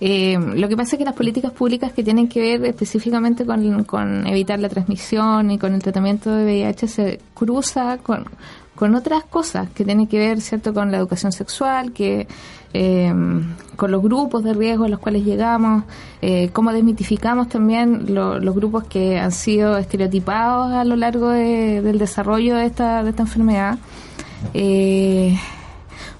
Eh, 0.00 0.38
lo 0.54 0.68
que 0.68 0.76
pasa 0.76 0.96
es 0.96 0.98
que 0.98 1.04
las 1.06 1.14
políticas 1.14 1.52
públicas 1.52 1.90
que 1.92 2.02
tienen 2.04 2.28
que 2.28 2.40
ver 2.40 2.64
específicamente 2.66 3.44
con, 3.46 3.84
con 3.84 4.26
evitar 4.26 4.58
la 4.60 4.68
transmisión 4.68 5.50
y 5.50 5.58
con 5.58 5.74
el 5.74 5.82
tratamiento 5.82 6.30
de 6.34 6.44
VIH 6.44 6.86
se 6.88 7.20
cruza 7.34 7.98
con, 8.02 8.24
con 8.74 8.94
otras 8.94 9.24
cosas 9.24 9.68
que 9.70 9.84
tienen 9.84 10.06
que 10.06 10.18
ver, 10.18 10.40
¿cierto?, 10.42 10.72
con 10.74 10.90
la 10.92 10.98
educación 10.98 11.32
sexual, 11.32 11.92
que 11.92 12.26
eh, 12.74 13.10
con 13.76 13.90
los 13.90 14.02
grupos 14.02 14.44
de 14.44 14.52
riesgo 14.52 14.84
a 14.84 14.88
los 14.90 14.98
cuales 15.00 15.24
llegamos, 15.24 15.84
eh, 16.20 16.50
cómo 16.52 16.72
desmitificamos 16.74 17.48
también 17.48 18.14
lo- 18.14 18.38
los 18.38 18.54
grupos 18.54 18.84
que 18.84 19.18
han 19.18 19.32
sido 19.32 19.78
estereotipados 19.78 20.74
a 20.74 20.84
lo 20.84 20.94
largo 20.96 21.30
de- 21.30 21.80
del 21.80 21.98
desarrollo 21.98 22.56
de 22.56 22.66
esta, 22.66 23.02
de 23.02 23.10
esta 23.10 23.22
enfermedad. 23.22 23.78
Eh, 24.52 25.38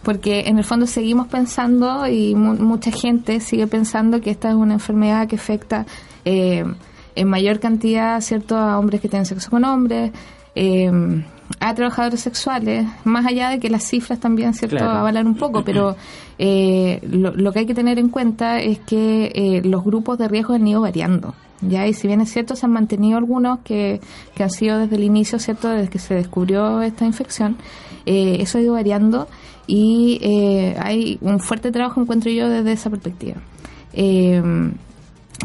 porque 0.07 0.45
en 0.47 0.57
el 0.59 0.65
fondo 0.65 0.87
seguimos 0.87 1.27
pensando 1.27 2.07
y 2.07 2.35
mu- 2.35 2.55
mucha 2.73 2.91
gente 2.91 3.41
sigue 3.41 3.67
pensando 3.67 4.21
que 4.23 4.31
esta 4.31 4.49
es 4.49 4.55
una 4.55 4.75
enfermedad 4.75 5.27
que 5.29 5.37
afecta 5.37 5.85
eh, 6.25 6.65
en 7.17 7.29
mayor 7.29 7.59
cantidad 7.61 8.21
cierto 8.21 8.57
a 8.57 8.79
hombres 8.79 9.01
que 9.01 9.09
tienen 9.09 9.27
sexo 9.27 9.51
con 9.51 9.65
hombres 9.65 10.13
eh, 10.55 10.91
a 11.61 11.75
trabajadores 11.75 12.21
sexuales 12.21 12.87
más 13.05 13.25
allá 13.27 13.51
de 13.51 13.59
que 13.59 13.69
las 13.69 13.85
cifras 13.85 14.19
también 14.21 14.55
cierto 14.55 14.77
Claro. 14.77 14.99
avalan 15.01 15.27
un 15.27 15.37
poco 15.37 15.63
pero 15.65 15.97
eh, 16.39 17.01
lo, 17.11 17.33
lo 17.35 17.53
que 17.53 17.61
hay 17.61 17.67
que 17.67 17.75
tener 17.75 17.99
en 17.99 18.09
cuenta 18.09 18.59
es 18.61 18.79
que 18.81 19.33
eh, 19.35 19.63
los 19.65 19.83
grupos 19.85 20.19
de 20.19 20.29
riesgo 20.29 20.55
han 20.55 20.67
ido 20.67 20.81
variando 20.81 21.35
ya 21.63 21.87
y 21.87 21.95
si 21.95 22.07
bien 22.07 22.21
es 22.21 22.31
cierto 22.31 22.55
se 22.55 22.67
han 22.67 22.73
mantenido 22.73 23.17
algunos 23.17 23.61
que, 23.61 24.01
que 24.35 24.43
han 24.43 24.51
sido 24.51 24.79
desde 24.79 24.97
el 24.97 25.05
inicio 25.05 25.39
cierto 25.39 25.69
desde 25.71 25.89
que 25.89 25.99
se 25.99 26.15
descubrió 26.15 26.83
esta 26.83 27.05
infección 27.07 27.57
eh, 28.05 28.37
eso 28.41 28.59
ha 28.59 28.61
ido 28.61 28.75
variando 28.75 29.27
y 29.67 30.19
eh, 30.23 30.77
hay 30.79 31.19
un 31.21 31.41
fuerte 31.41 31.71
trabajo, 31.73 32.01
encuentro 32.01 32.31
yo, 32.31 32.49
desde 32.49 32.73
esa 32.73 32.91
perspectiva. 32.91 33.37
Eh, 33.93 34.43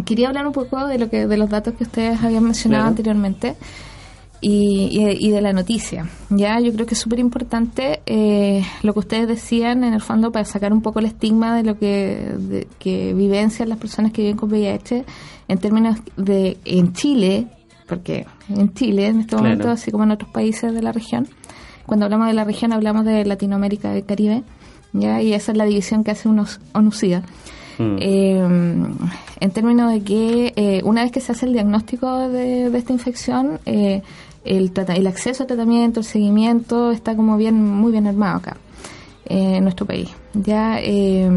quería 0.06 0.28
hablar 0.30 0.46
un 0.48 0.54
poco 0.54 0.86
de 0.88 0.98
lo 1.00 1.10
que 1.10 1.28
de 1.28 1.38
los 1.38 1.50
datos 1.50 1.74
que 1.76 1.84
ustedes 1.84 2.22
habían 2.24 2.44
mencionado 2.44 2.82
Claro. 2.84 2.90
anteriormente 2.90 3.56
y, 4.44 5.00
y- 5.20 5.30
de 5.30 5.42
la 5.42 5.54
noticia. 5.54 6.10
Ya, 6.30 6.60
yo 6.60 6.74
creo 6.74 6.86
que 6.88 6.96
es 6.96 7.00
súper 7.00 7.20
importante 7.20 8.02
eh, 8.08 8.64
lo 8.82 8.94
que 8.94 9.00
ustedes 9.00 9.28
decían, 9.28 9.84
en 9.84 9.94
el 9.94 10.02
fondo, 10.02 10.32
para 10.32 10.46
sacar 10.46 10.74
un 10.74 10.82
poco 10.82 11.00
el 11.00 11.06
estigma 11.06 11.56
de 11.56 11.64
lo 11.64 11.78
que, 11.78 12.34
de- 12.40 12.68
que 12.80 13.14
vivencian 13.14 13.70
las 13.70 13.78
personas 13.78 14.12
que 14.12 14.24
viven 14.24 14.38
con 14.38 14.50
VIH 14.52 15.06
en 15.48 15.58
términos 15.60 15.98
de 16.18 16.58
en 16.66 16.94
Chile, 16.94 17.48
porque 17.88 18.26
en 18.50 18.74
Chile 18.74 19.08
en 19.08 19.20
este 19.20 19.30
Claro. 19.36 19.44
momento, 19.44 19.70
así 19.70 19.92
como 19.92 20.06
en 20.06 20.12
otros 20.12 20.32
países 20.32 20.74
de 20.74 20.82
la 20.82 20.92
región, 20.92 21.28
cuando 21.92 22.06
hablamos 22.06 22.28
de 22.28 22.34
la 22.34 22.46
región 22.46 22.72
hablamos 22.72 23.04
de 23.04 23.26
Latinoamérica 23.26 23.94
y 23.94 23.98
el 23.98 24.06
Caribe, 24.06 24.44
ya, 24.94 25.22
y 25.22 25.34
esa 25.34 25.52
es 25.52 25.58
la 25.58 25.66
división 25.66 26.06
que 26.06 26.12
hace 26.12 26.30
unos 26.30 26.62
ONUCIDA. 26.72 27.22
Mm. 27.80 27.98
Eh, 28.00 28.88
en 29.42 29.52
términos 29.52 29.92
de 29.92 30.02
que 30.02 30.54
eh, 30.56 30.82
una 30.86 31.04
vez 31.04 31.12
que 31.12 31.20
se 31.20 31.34
hace 31.34 31.48
el 31.48 31.52
diagnóstico 31.52 32.30
de, 32.30 32.70
de 32.70 32.78
esta 32.78 32.94
infección, 32.94 33.60
eh, 33.66 34.04
el, 34.46 34.72
el 34.74 35.08
acceso 35.08 35.44
al 35.44 35.48
tratamiento, 35.48 36.00
el 36.00 36.06
seguimiento 36.06 36.92
está 36.92 37.14
como 37.14 37.36
bien 37.36 37.62
muy 37.62 37.92
bien 37.92 38.08
armado 38.08 38.38
acá 38.38 38.56
eh, 39.26 39.58
en 39.58 39.64
nuestro 39.64 39.86
país. 39.86 40.08
Ya, 40.34 40.80
eh, 40.80 41.30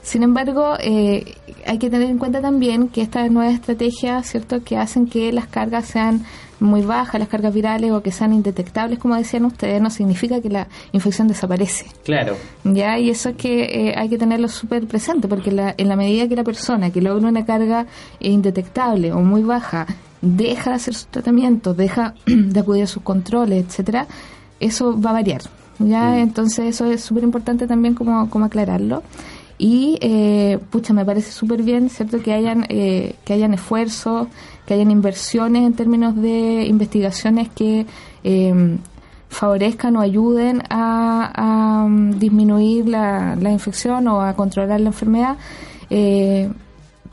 sin 0.00 0.22
embargo, 0.22 0.78
eh, 0.80 1.34
hay 1.66 1.76
que 1.76 1.90
tener 1.90 2.08
en 2.08 2.16
cuenta 2.16 2.40
también 2.40 2.88
que 2.88 3.02
estas 3.02 3.30
nuevas 3.30 3.52
estrategias, 3.52 4.30
cierto, 4.30 4.64
que 4.64 4.78
hacen 4.78 5.06
que 5.06 5.30
las 5.30 5.46
cargas 5.46 5.84
sean 5.84 6.24
muy 6.60 6.82
bajas, 6.82 7.18
las 7.20 7.28
cargas 7.28 7.52
virales 7.52 7.90
o 7.92 8.02
que 8.02 8.10
sean 8.12 8.32
indetectables, 8.32 8.98
como 8.98 9.14
decían 9.16 9.44
ustedes, 9.44 9.80
no 9.82 9.90
significa 9.90 10.40
que 10.40 10.48
la 10.48 10.68
infección 10.92 11.28
desaparece. 11.28 11.86
Claro. 12.04 12.36
Ya, 12.64 12.98
y 12.98 13.10
eso 13.10 13.30
es 13.30 13.36
que 13.36 13.64
eh, 13.90 13.94
hay 13.96 14.08
que 14.08 14.18
tenerlo 14.18 14.48
súper 14.48 14.86
presente, 14.86 15.28
porque 15.28 15.52
la- 15.52 15.74
en 15.76 15.88
la 15.88 15.96
medida 15.96 16.26
que 16.28 16.36
la 16.36 16.44
persona 16.44 16.90
que 16.90 17.00
logra 17.02 17.28
una 17.28 17.44
carga 17.44 17.86
eh, 18.20 18.30
indetectable 18.30 19.12
o 19.12 19.20
muy 19.20 19.42
baja 19.42 19.86
deja 20.22 20.70
de 20.70 20.76
hacer 20.76 20.94
sus 20.94 21.06
tratamientos, 21.08 21.76
deja 21.76 22.14
de 22.26 22.58
acudir 22.60 22.84
a 22.84 22.86
sus 22.86 23.02
controles, 23.02 23.64
etcétera, 23.66 24.06
eso 24.58 24.98
va 25.00 25.10
a 25.10 25.14
variar. 25.14 25.42
Ya, 25.78 26.18
entonces 26.20 26.64
eso 26.66 26.86
es 26.86 27.02
súper 27.02 27.22
importante 27.24 27.66
también 27.66 27.94
como, 27.94 28.30
como 28.30 28.46
aclararlo. 28.46 29.02
Y, 29.58 29.98
eh, 30.00 30.58
pucha, 30.70 30.92
me 30.94 31.04
parece 31.04 31.32
súper 31.32 31.62
bien, 31.62 31.88
¿cierto? 31.90 32.20
Que 32.22 32.32
hayan, 32.32 32.64
eh, 32.70 33.14
que 33.24 33.32
hayan 33.34 33.52
esfuerzos, 33.54 34.28
que 34.66 34.74
hayan 34.74 34.90
inversiones 34.90 35.64
en 35.64 35.74
términos 35.74 36.16
de 36.16 36.66
investigaciones 36.66 37.48
que 37.48 37.86
eh, 38.24 38.78
favorezcan 39.28 39.96
o 39.96 40.00
ayuden 40.00 40.62
a, 40.70 41.86
mm, 41.88 42.18
disminuir 42.18 42.88
la, 42.88 43.36
la 43.36 43.50
infección 43.50 44.08
o 44.08 44.20
a 44.20 44.34
controlar 44.34 44.80
la 44.80 44.88
enfermedad. 44.88 45.36
Eh, 45.90 46.50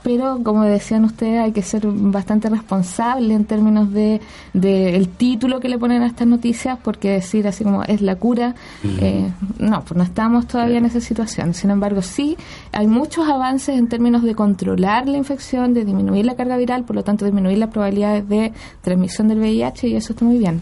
pero 0.03 0.41
como 0.43 0.63
decían 0.63 1.05
ustedes 1.05 1.39
hay 1.39 1.51
que 1.53 1.62
ser 1.62 1.88
bastante 1.88 2.50
responsable 2.50 3.33
en 3.33 3.45
términos 3.45 3.91
de, 3.91 4.22
de 4.53 4.95
el 4.95 5.07
título 5.07 5.60
que 5.60 5.69
le 5.69 5.79
ponen 5.79 6.03
a 6.03 6.07
estas 6.07 6.27
noticias 6.27 6.77
porque 6.83 7.12
decir 7.12 7.48
así 7.48 7.63
como 7.63 7.83
es 7.83 8.01
la 8.01 8.17
cura 8.17 8.55
eh, 9.01 9.31
no 9.57 9.83
pues 9.83 9.98
no 9.98 10.03
estamos 10.03 10.48
todavía 10.48 10.77
en 10.77 10.86
esa 10.86 11.00
situación. 11.00 11.53
Sin 11.53 11.69
embargo 11.69 12.01
sí 12.01 12.38
hay 12.72 12.88
muchos 12.88 13.27
avances 13.27 13.77
en 13.77 13.88
términos 13.88 14.24
de 14.24 14.36
controlar 14.36 15.07
la 15.07 15.17
infección 15.17 15.74
de 15.74 15.86
disminuir 15.86 16.25
la 16.25 16.36
carga 16.36 16.57
viral 16.57 16.83
por 16.83 16.95
lo 16.95 17.03
tanto 17.03 17.25
disminuir 17.25 17.57
las 17.57 17.69
probabilidades 17.69 18.27
de 18.27 18.51
transmisión 18.81 19.29
del 19.29 19.39
VIH 19.39 19.88
y 19.88 19.95
eso 19.95 20.13
está 20.13 20.25
muy 20.25 20.38
bien. 20.38 20.62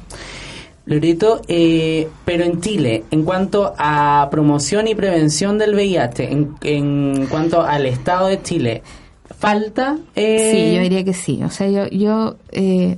Loreto, 0.86 1.42
eh, 1.48 2.10
pero 2.26 2.44
en 2.44 2.60
Chile, 2.60 3.04
en 3.12 3.24
cuanto 3.24 3.74
a 3.78 4.28
promoción 4.32 4.88
y 4.88 4.96
prevención 4.96 5.60
del 5.60 5.76
VIH, 5.76 6.32
en, 6.32 6.56
en 6.62 7.28
cuanto 7.28 7.62
al 7.62 7.86
Estado 7.86 8.28
de 8.28 8.42
Chile, 8.42 8.82
¿falta? 9.42 9.98
eh, 10.16 10.52
Sí, 10.52 10.76
yo 10.76 10.82
diría 10.84 11.04
que 11.04 11.14
sí. 11.14 11.44
O 11.44 11.50
sea, 11.50 11.68
yo, 11.68 11.88
yo 11.90 12.38
eh, 12.52 12.98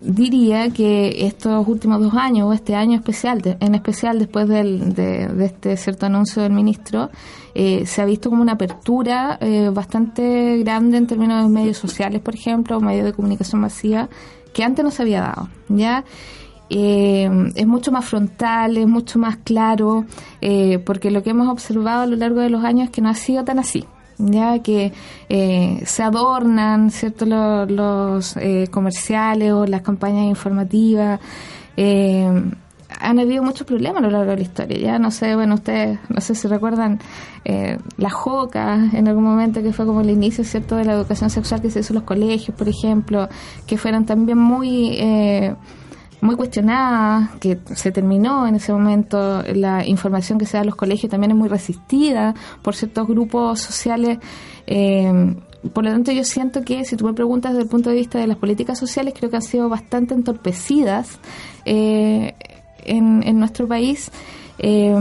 diría 0.00 0.70
que 0.70 1.26
estos 1.26 1.66
últimos 1.66 2.00
dos 2.00 2.14
años, 2.14 2.48
o 2.48 2.52
este 2.52 2.74
año 2.76 2.96
especial, 2.96 3.42
en 3.60 3.74
especial 3.74 4.18
después 4.18 4.48
del, 4.48 4.94
de, 4.94 5.26
de 5.26 5.44
este 5.44 5.76
cierto 5.76 6.06
anuncio 6.06 6.42
del 6.42 6.52
ministro, 6.52 7.10
eh, 7.54 7.84
se 7.86 8.00
ha 8.00 8.04
visto 8.04 8.30
como 8.30 8.40
una 8.40 8.52
apertura 8.52 9.36
eh, 9.40 9.70
bastante 9.72 10.58
grande 10.58 10.96
en 10.96 11.08
términos 11.08 11.42
de 11.42 11.48
medios 11.48 11.76
sociales, 11.76 12.22
por 12.22 12.34
ejemplo, 12.34 12.80
medios 12.80 13.04
de 13.04 13.12
comunicación 13.12 13.60
masiva, 13.60 14.08
que 14.52 14.62
antes 14.62 14.84
no 14.84 14.92
se 14.92 15.02
había 15.02 15.22
dado. 15.22 15.48
¿ya? 15.68 16.04
Eh, 16.70 17.28
es 17.56 17.66
mucho 17.66 17.90
más 17.90 18.04
frontal, 18.04 18.76
es 18.76 18.86
mucho 18.86 19.18
más 19.18 19.38
claro, 19.38 20.04
eh, 20.40 20.78
porque 20.78 21.10
lo 21.10 21.24
que 21.24 21.30
hemos 21.30 21.48
observado 21.48 22.02
a 22.02 22.06
lo 22.06 22.14
largo 22.14 22.40
de 22.40 22.50
los 22.50 22.62
años 22.62 22.84
es 22.86 22.90
que 22.90 23.00
no 23.00 23.08
ha 23.08 23.14
sido 23.14 23.42
tan 23.44 23.58
así 23.58 23.84
ya 24.18 24.58
que 24.60 24.92
eh, 25.28 25.80
se 25.86 26.02
adornan 26.02 26.90
cierto 26.90 27.24
Lo- 27.26 27.66
los 27.66 28.36
eh, 28.36 28.66
comerciales 28.70 29.52
o 29.52 29.64
las 29.66 29.82
campañas 29.82 30.26
informativas. 30.26 31.20
Eh, 31.76 32.28
han 33.00 33.18
habido 33.20 33.42
muchos 33.44 33.66
problemas 33.66 34.02
a 34.02 34.06
lo 34.06 34.10
largo 34.10 34.30
de 34.30 34.38
la 34.38 34.42
historia 34.42 34.78
ya 34.78 34.98
no 34.98 35.10
sé 35.10 35.34
bueno 35.36 35.56
ustedes 35.56 35.98
no 36.08 36.20
sé 36.22 36.34
si 36.34 36.48
recuerdan 36.48 36.98
eh, 37.44 37.76
la 37.98 38.08
JOCA 38.10 38.88
en 38.94 39.06
algún 39.06 39.22
momento 39.24 39.62
que 39.62 39.72
fue 39.74 39.84
como 39.86 40.00
el 40.00 40.08
inicio 40.10 40.42
cierto 40.42 40.74
de 40.74 40.86
la 40.86 40.94
educación 40.94 41.28
sexual 41.30 41.60
que 41.60 41.70
se 41.70 41.80
hizo 41.80 41.92
en 41.92 41.96
los 41.96 42.04
colegios 42.04 42.56
por 42.56 42.66
ejemplo 42.68 43.28
que 43.66 43.76
fueron 43.76 44.06
también 44.06 44.38
muy 44.38 44.88
eh, 44.98 45.54
muy 46.20 46.36
cuestionada, 46.36 47.30
que 47.40 47.58
se 47.74 47.92
terminó 47.92 48.46
en 48.46 48.56
ese 48.56 48.72
momento, 48.72 49.42
la 49.54 49.86
información 49.86 50.38
que 50.38 50.46
se 50.46 50.56
da 50.56 50.62
a 50.62 50.64
los 50.64 50.74
colegios 50.76 51.10
también 51.10 51.30
es 51.32 51.36
muy 51.36 51.48
resistida 51.48 52.34
por 52.62 52.74
ciertos 52.74 53.06
grupos 53.06 53.60
sociales. 53.60 54.18
eh, 54.66 55.34
por 55.74 55.84
lo 55.84 55.90
tanto, 55.90 56.12
yo 56.12 56.22
siento 56.22 56.62
que 56.62 56.84
si 56.84 56.94
tú 56.96 57.04
me 57.04 57.12
preguntas 57.14 57.52
desde 57.52 57.64
el 57.64 57.68
punto 57.68 57.90
de 57.90 57.96
vista 57.96 58.18
de 58.20 58.28
las 58.28 58.36
políticas 58.36 58.78
sociales, 58.78 59.12
creo 59.18 59.28
que 59.28 59.36
han 59.36 59.42
sido 59.42 59.68
bastante 59.68 60.14
entorpecidas 60.14 61.18
eh, 61.64 62.34
en, 62.84 63.22
en 63.26 63.38
nuestro 63.40 63.66
país. 63.66 64.10
eh, 64.60 64.94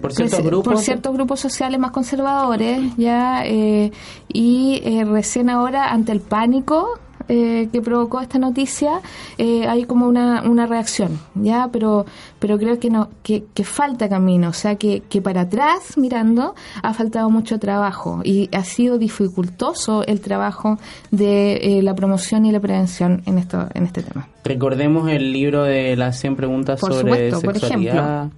Por 0.00 0.12
ciertos 0.14 0.42
grupos. 0.42 0.72
por 0.74 0.82
ciertos 0.82 1.12
grupos 1.12 1.40
sociales 1.40 1.78
más 1.78 1.90
conservadores 1.90 2.80
ya 2.96 3.42
eh, 3.44 3.90
y 4.32 4.80
eh, 4.84 5.04
recién 5.04 5.50
ahora 5.50 5.90
ante 5.92 6.12
el 6.12 6.20
pánico 6.20 6.98
eh, 7.28 7.68
que 7.72 7.80
provocó 7.80 8.20
esta 8.20 8.38
noticia 8.38 9.00
eh, 9.36 9.66
hay 9.66 9.84
como 9.84 10.06
una, 10.06 10.42
una 10.42 10.66
reacción 10.66 11.18
ya 11.34 11.68
pero 11.72 12.06
pero 12.38 12.58
creo 12.58 12.78
que 12.78 12.90
no 12.90 13.08
que, 13.22 13.44
que 13.54 13.64
falta 13.64 14.08
camino 14.08 14.48
o 14.50 14.52
sea 14.52 14.76
que, 14.76 15.02
que 15.08 15.20
para 15.20 15.42
atrás 15.42 15.96
mirando 15.96 16.54
ha 16.82 16.94
faltado 16.94 17.30
mucho 17.30 17.58
trabajo 17.58 18.20
y 18.24 18.48
ha 18.52 18.64
sido 18.64 18.98
dificultoso 18.98 20.04
el 20.06 20.20
trabajo 20.20 20.78
de 21.10 21.56
eh, 21.56 21.82
la 21.82 21.94
promoción 21.94 22.46
y 22.46 22.52
la 22.52 22.60
prevención 22.60 23.22
en 23.26 23.38
esto 23.38 23.68
en 23.74 23.84
este 23.84 24.02
tema. 24.02 24.28
Recordemos 24.44 25.10
el 25.10 25.32
libro 25.32 25.64
de 25.64 25.96
las 25.96 26.18
100 26.20 26.36
preguntas 26.36 26.80
Por 26.80 26.92
sobre 26.92 27.30
supuesto, 27.30 27.40
por 27.42 27.58
sexualidad 27.58 28.30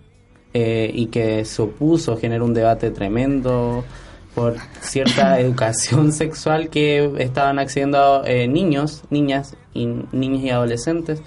eh, 0.53 0.91
y 0.93 1.07
que 1.07 1.45
se 1.45 1.63
opuso, 1.63 2.17
generó 2.17 2.45
un 2.45 2.55
debate 2.55 2.91
tremendo 2.91 3.85
por 4.35 4.57
cierta 4.81 5.41
educación 5.41 6.13
sexual 6.13 6.69
que 6.69 7.11
estaban 7.19 7.59
accediendo 7.59 8.25
eh, 8.25 8.49
niños, 8.49 9.03
niñas 9.11 9.57
y 9.75 9.87
niños 9.87 10.43
y 10.43 10.51
adolescentes. 10.51 11.23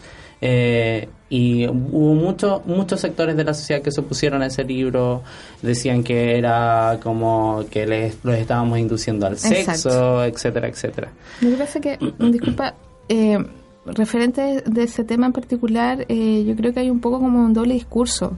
Eh, 0.46 1.08
y 1.30 1.66
hubo 1.68 2.13
mucho, 2.13 2.62
muchos 2.66 3.00
sectores 3.00 3.36
de 3.36 3.44
la 3.44 3.54
sociedad 3.54 3.82
que 3.82 3.92
se 3.92 4.02
opusieron 4.02 4.42
a 4.44 4.48
ese 4.48 4.63
libro, 4.63 5.24
decían 5.62 6.04
que 6.04 6.38
era 6.38 7.00
como 7.02 7.63
que 7.72 7.88
les, 7.88 8.18
los 8.24 8.36
estábamos 8.36 8.78
induciendo 8.78 9.26
al 9.26 9.38
sexo, 9.38 10.24
etcétera, 10.24 10.68
etcétera. 10.68 11.12
Pasa 11.58 11.80
es 11.80 11.82
que, 11.82 11.98
disculpa, 12.20 12.76
eh, 13.10 13.38
referente 13.86 14.63
de 14.66 14.84
ese 14.84 15.04
tema 15.04 15.26
en 15.26 15.34
particular, 15.34 16.06
eh, 16.08 16.44
yo 16.46 16.56
creo 16.56 16.74
que 16.74 16.82
hay 16.82 16.89
un 16.89 17.00
poco 17.00 17.20
como 17.20 17.44
un 17.44 17.54
doble 17.54 17.74
discurso. 17.74 18.38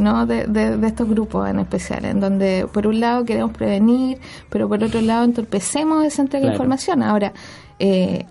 ¿No? 0.00 0.26
De, 0.26 0.46
de, 0.46 0.76
de 0.76 0.86
estos 0.86 1.08
grupos 1.08 1.48
en 1.48 1.60
especial, 1.60 2.04
en 2.04 2.20
donde 2.20 2.66
por 2.72 2.86
un 2.86 2.98
lado 3.00 3.24
queremos 3.24 3.52
prevenir, 3.52 4.18
pero 4.48 4.68
por 4.68 4.82
otro 4.82 5.00
lado 5.00 5.24
entorpecemos 5.24 6.04
esa 6.04 6.22
entrega 6.22 6.46
de 6.46 6.50
Claro. 6.52 6.56
información. 6.56 7.02
Ahora, 7.02 7.32
eh, 7.78 8.26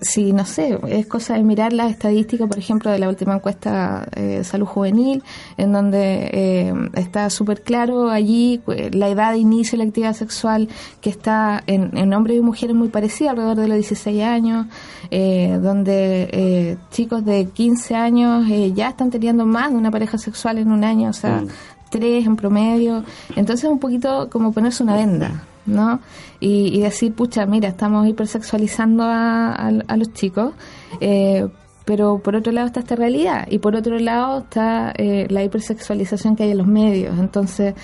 si 0.00 0.32
no 0.32 0.44
sé, 0.44 0.78
es 0.88 1.06
cosa 1.06 1.34
de 1.34 1.42
mirar 1.42 1.72
las 1.72 1.90
estadísticas, 1.90 2.48
por 2.48 2.58
ejemplo, 2.58 2.90
de 2.90 2.98
la 2.98 3.08
última 3.08 3.34
encuesta 3.34 4.06
eh, 4.14 4.42
salud 4.44 4.66
juvenil, 4.66 5.22
en 5.56 5.72
donde 5.72 6.30
eh, 6.32 6.74
está 6.94 7.30
súper 7.30 7.62
claro 7.62 8.10
allí 8.10 8.60
eh, 8.68 8.90
la 8.92 9.08
edad 9.08 9.32
de 9.32 9.38
inicio 9.38 9.78
de 9.78 9.84
la 9.84 9.88
actividad 9.88 10.14
sexual 10.14 10.68
que 11.00 11.10
está 11.10 11.62
en, 11.66 11.96
en 11.96 12.12
hombres 12.12 12.36
y 12.36 12.40
mujeres 12.40 12.76
muy 12.76 12.88
parecida, 12.88 13.30
alrededor 13.30 13.56
de 13.56 13.68
los 13.68 13.76
16 13.76 14.22
años, 14.22 14.66
eh, 15.10 15.58
donde 15.62 16.28
eh, 16.32 16.76
chicos 16.90 17.24
de 17.24 17.46
15 17.46 17.94
años 17.94 18.46
eh, 18.50 18.72
ya 18.74 18.88
están 18.90 19.10
teniendo 19.10 19.46
más 19.46 19.70
de 19.70 19.76
una 19.76 19.90
pareja 19.90 20.18
sexual 20.18 20.58
en 20.58 20.70
un 20.70 20.84
año, 20.84 21.10
o 21.10 21.12
sea, 21.12 21.40
Mm. 21.40 21.48
tres 21.90 22.26
en 22.26 22.36
promedio. 22.36 23.04
Entonces, 23.36 23.70
un 23.70 23.78
poquito 23.78 24.28
como 24.30 24.52
ponerse 24.52 24.82
una 24.82 24.96
venda. 24.96 25.44
¿No? 25.66 26.00
Y, 26.40 26.80
decir, 26.80 27.14
pucha, 27.14 27.46
mira, 27.46 27.68
estamos 27.68 28.06
hipersexualizando 28.06 29.04
a, 29.04 29.52
a, 29.52 29.96
los 29.96 30.12
chicos, 30.12 30.52
eh, 31.00 31.46
pero 31.84 32.18
por 32.18 32.36
otro 32.36 32.52
lado 32.52 32.66
está 32.66 32.80
esta 32.80 32.96
realidad 32.96 33.46
y 33.50 33.58
por 33.58 33.76
otro 33.76 33.98
lado 33.98 34.40
está 34.40 34.92
eh, 34.96 35.26
la 35.30 35.42
hipersexualización 35.42 36.36
que 36.36 36.44
hay 36.44 36.50
en 36.50 36.58
los 36.58 36.66
medios. 36.66 37.18
Entonces, 37.18 37.74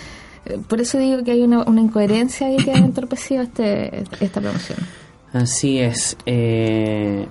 eh, 0.46 0.58
por 0.68 0.80
eso 0.80 0.98
digo 0.98 1.22
que 1.22 1.32
hay 1.32 1.42
una, 1.42 1.62
una 1.64 1.80
incoherencia 1.80 2.52
y 2.52 2.56
que 2.58 2.72
ha 2.72 2.78
entorpecido 2.78 3.42
este, 3.42 4.04
esta 4.20 4.40
promoción. 4.40 4.78
Así 5.32 5.78
es. 5.78 6.16
Eh, 6.26 7.26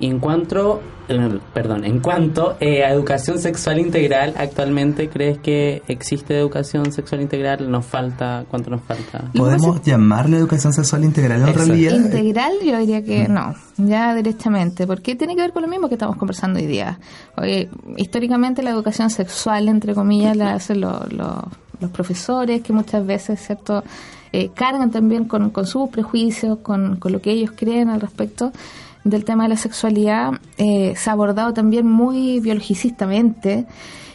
en 0.00 0.18
cuanto, 0.18 0.80
eh, 1.08 1.38
perdón, 1.52 1.84
en 1.84 2.00
cuanto 2.00 2.56
eh, 2.60 2.84
a 2.84 2.90
educación 2.90 3.38
sexual 3.38 3.78
integral, 3.78 4.34
actualmente 4.36 5.08
crees 5.08 5.38
que 5.38 5.82
existe 5.88 6.38
educación 6.38 6.90
sexual 6.92 7.20
integral? 7.20 7.70
¿Nos 7.70 7.84
falta? 7.84 8.44
¿Cuánto 8.48 8.70
nos 8.70 8.80
falta? 8.82 9.24
¿Podemos 9.36 9.82
llamarle 9.82 10.38
educación 10.38 10.72
sexual 10.72 11.04
integral 11.04 11.42
en 11.42 11.48
Eso. 11.48 11.58
realidad? 11.66 11.96
Integral 11.96 12.52
yo 12.64 12.78
diría 12.78 13.02
que 13.04 13.28
no, 13.28 13.54
ya 13.76 14.14
directamente, 14.14 14.86
porque 14.86 15.14
tiene 15.16 15.34
que 15.36 15.42
ver 15.42 15.52
con 15.52 15.62
lo 15.62 15.68
mismo 15.68 15.88
que 15.88 15.94
estamos 15.96 16.16
conversando 16.16 16.58
hoy 16.58 16.66
día. 16.66 16.98
Oye, 17.36 17.68
históricamente 17.96 18.62
la 18.62 18.70
educación 18.70 19.10
sexual, 19.10 19.68
entre 19.68 19.94
comillas, 19.94 20.36
la 20.36 20.54
hacen 20.54 20.80
lo- 20.80 21.04
lo- 21.10 21.48
los 21.80 21.90
profesores, 21.90 22.62
que 22.62 22.72
muchas 22.72 23.04
veces, 23.06 23.40
¿cierto?, 23.40 23.82
Eh, 24.32 24.50
cargan 24.54 24.92
también 24.92 25.24
con, 25.24 25.50
con 25.50 25.66
sus 25.66 25.88
prejuicios, 25.90 26.58
con, 26.62 26.98
con 27.00 27.10
lo 27.10 27.20
que 27.20 27.32
ellos 27.32 27.50
creen 27.56 27.88
al 27.88 28.00
respecto 28.00 28.52
del 29.04 29.24
tema 29.24 29.44
de 29.44 29.50
la 29.50 29.56
sexualidad. 29.56 30.32
Eh, 30.58 30.94
se 30.96 31.10
ha 31.10 31.12
abordado 31.12 31.52
también 31.52 31.86
muy 31.86 32.40
biologicistamente. 32.40 33.66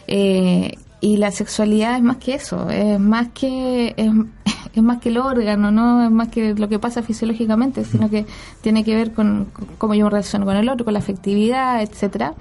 eh, 0.08 0.71
y 1.06 1.17
la 1.17 1.30
sexualidad 1.30 1.98
es 1.98 2.02
más 2.02 2.17
que 2.17 2.34
eso, 2.34 2.67
es 2.69 3.00
más 3.00 3.28
que 3.30 3.93
es, 3.95 4.12
es 4.74 4.82
más 4.82 5.00
que 5.00 5.10
el 5.10 5.19
órgano, 5.19 5.69
no 5.69 6.04
es 6.04 6.10
más 6.10 6.30
que 6.30 6.56
lo 6.56 6.67
que 6.67 6.80
pasa 6.80 7.04
fisiológicamente, 7.04 7.86
sino 7.86 8.10
que 8.10 8.26
tiene 8.62 8.84
que 8.84 8.95
ver 8.95 9.13
con, 9.13 9.45
con 9.54 9.67
cómo 9.78 9.93
yo 9.93 10.06
me 10.06 10.10
relaciono 10.10 10.45
con 10.45 10.56
el 10.56 10.67
otro, 10.67 10.84
con 10.84 10.93
la 10.93 11.00
afectividad, 11.00 11.84
etcétera, 11.84 12.34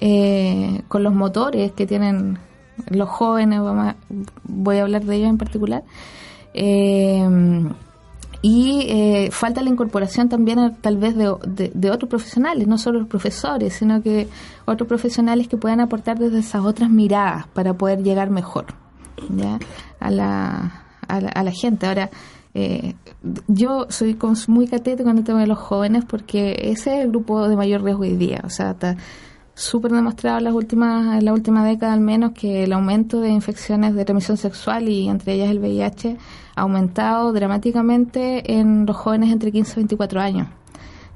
eh, 0.00 0.80
con 0.88 1.02
los 1.02 1.12
motores 1.12 1.72
que 1.72 1.86
tienen 1.86 2.38
los 2.88 3.08
jóvenes, 3.10 3.60
voy 4.44 4.78
a 4.78 4.82
hablar 4.82 5.04
de 5.04 5.16
ellos 5.16 5.28
en 5.28 5.36
particular. 5.36 5.82
Eh, 6.54 7.28
y 8.42 8.86
eh, 8.88 9.28
falta 9.30 9.62
la 9.62 9.68
incorporación 9.68 10.28
también 10.28 10.58
a- 10.58 10.74
tal 10.74 10.96
vez 10.96 11.14
de, 11.16 11.34
de- 11.46 11.90
otros 11.90 12.08
profesionales, 12.08 12.66
no 12.66 12.78
solo 12.78 12.98
los 13.00 13.08
profesores, 13.08 13.74
sino 13.74 14.02
que 14.02 14.28
otros 14.64 14.88
profesionales 14.88 15.46
que 15.48 15.56
puedan 15.58 15.80
aportar 15.80 16.18
desde 16.18 16.38
esas 16.38 16.64
otras 16.64 16.88
miradas 16.90 17.46
para 17.48 17.74
poder 17.74 18.02
llegar 18.02 18.30
mejor 18.30 18.66
¿ya? 19.36 19.58
A, 20.00 20.10
la, 20.10 20.84
a, 21.06 21.20
la, 21.20 21.28
a 21.28 21.42
la 21.42 21.52
gente. 21.52 21.86
Ahora, 21.86 22.08
eh, 22.54 22.94
yo 23.46 23.86
soy 23.90 24.16
muy 24.48 24.66
catético 24.66 25.08
con 25.08 25.18
el 25.18 25.24
tema 25.24 25.40
de 25.40 25.46
los 25.46 25.58
jóvenes 25.58 26.04
porque 26.06 26.56
ese 26.70 26.96
es 26.98 27.04
el 27.04 27.10
grupo 27.10 27.46
de 27.48 27.56
mayor 27.56 27.82
riesgo 27.82 28.02
hoy 28.02 28.16
día. 28.16 28.40
O 28.44 28.48
sea, 28.50 28.70
está 28.70 28.96
súper 29.60 29.92
demostrado 29.92 30.38
en, 30.38 30.44
las 30.44 30.54
últimas, 30.54 31.18
en 31.18 31.24
la 31.24 31.32
última 31.32 31.64
década 31.64 31.92
al 31.92 32.00
menos 32.00 32.32
que 32.32 32.64
el 32.64 32.72
aumento 32.72 33.20
de 33.20 33.28
infecciones 33.30 33.94
de 33.94 34.04
transmisión 34.04 34.36
sexual 34.36 34.88
y 34.88 35.08
entre 35.08 35.34
ellas 35.34 35.50
el 35.50 35.58
VIH 35.58 36.16
ha 36.56 36.60
aumentado 36.62 37.32
dramáticamente 37.32 38.54
en 38.58 38.86
los 38.86 38.96
jóvenes 38.96 39.30
entre 39.32 39.52
15 39.52 39.72
y 39.72 39.76
24 39.76 40.20
años. 40.20 40.48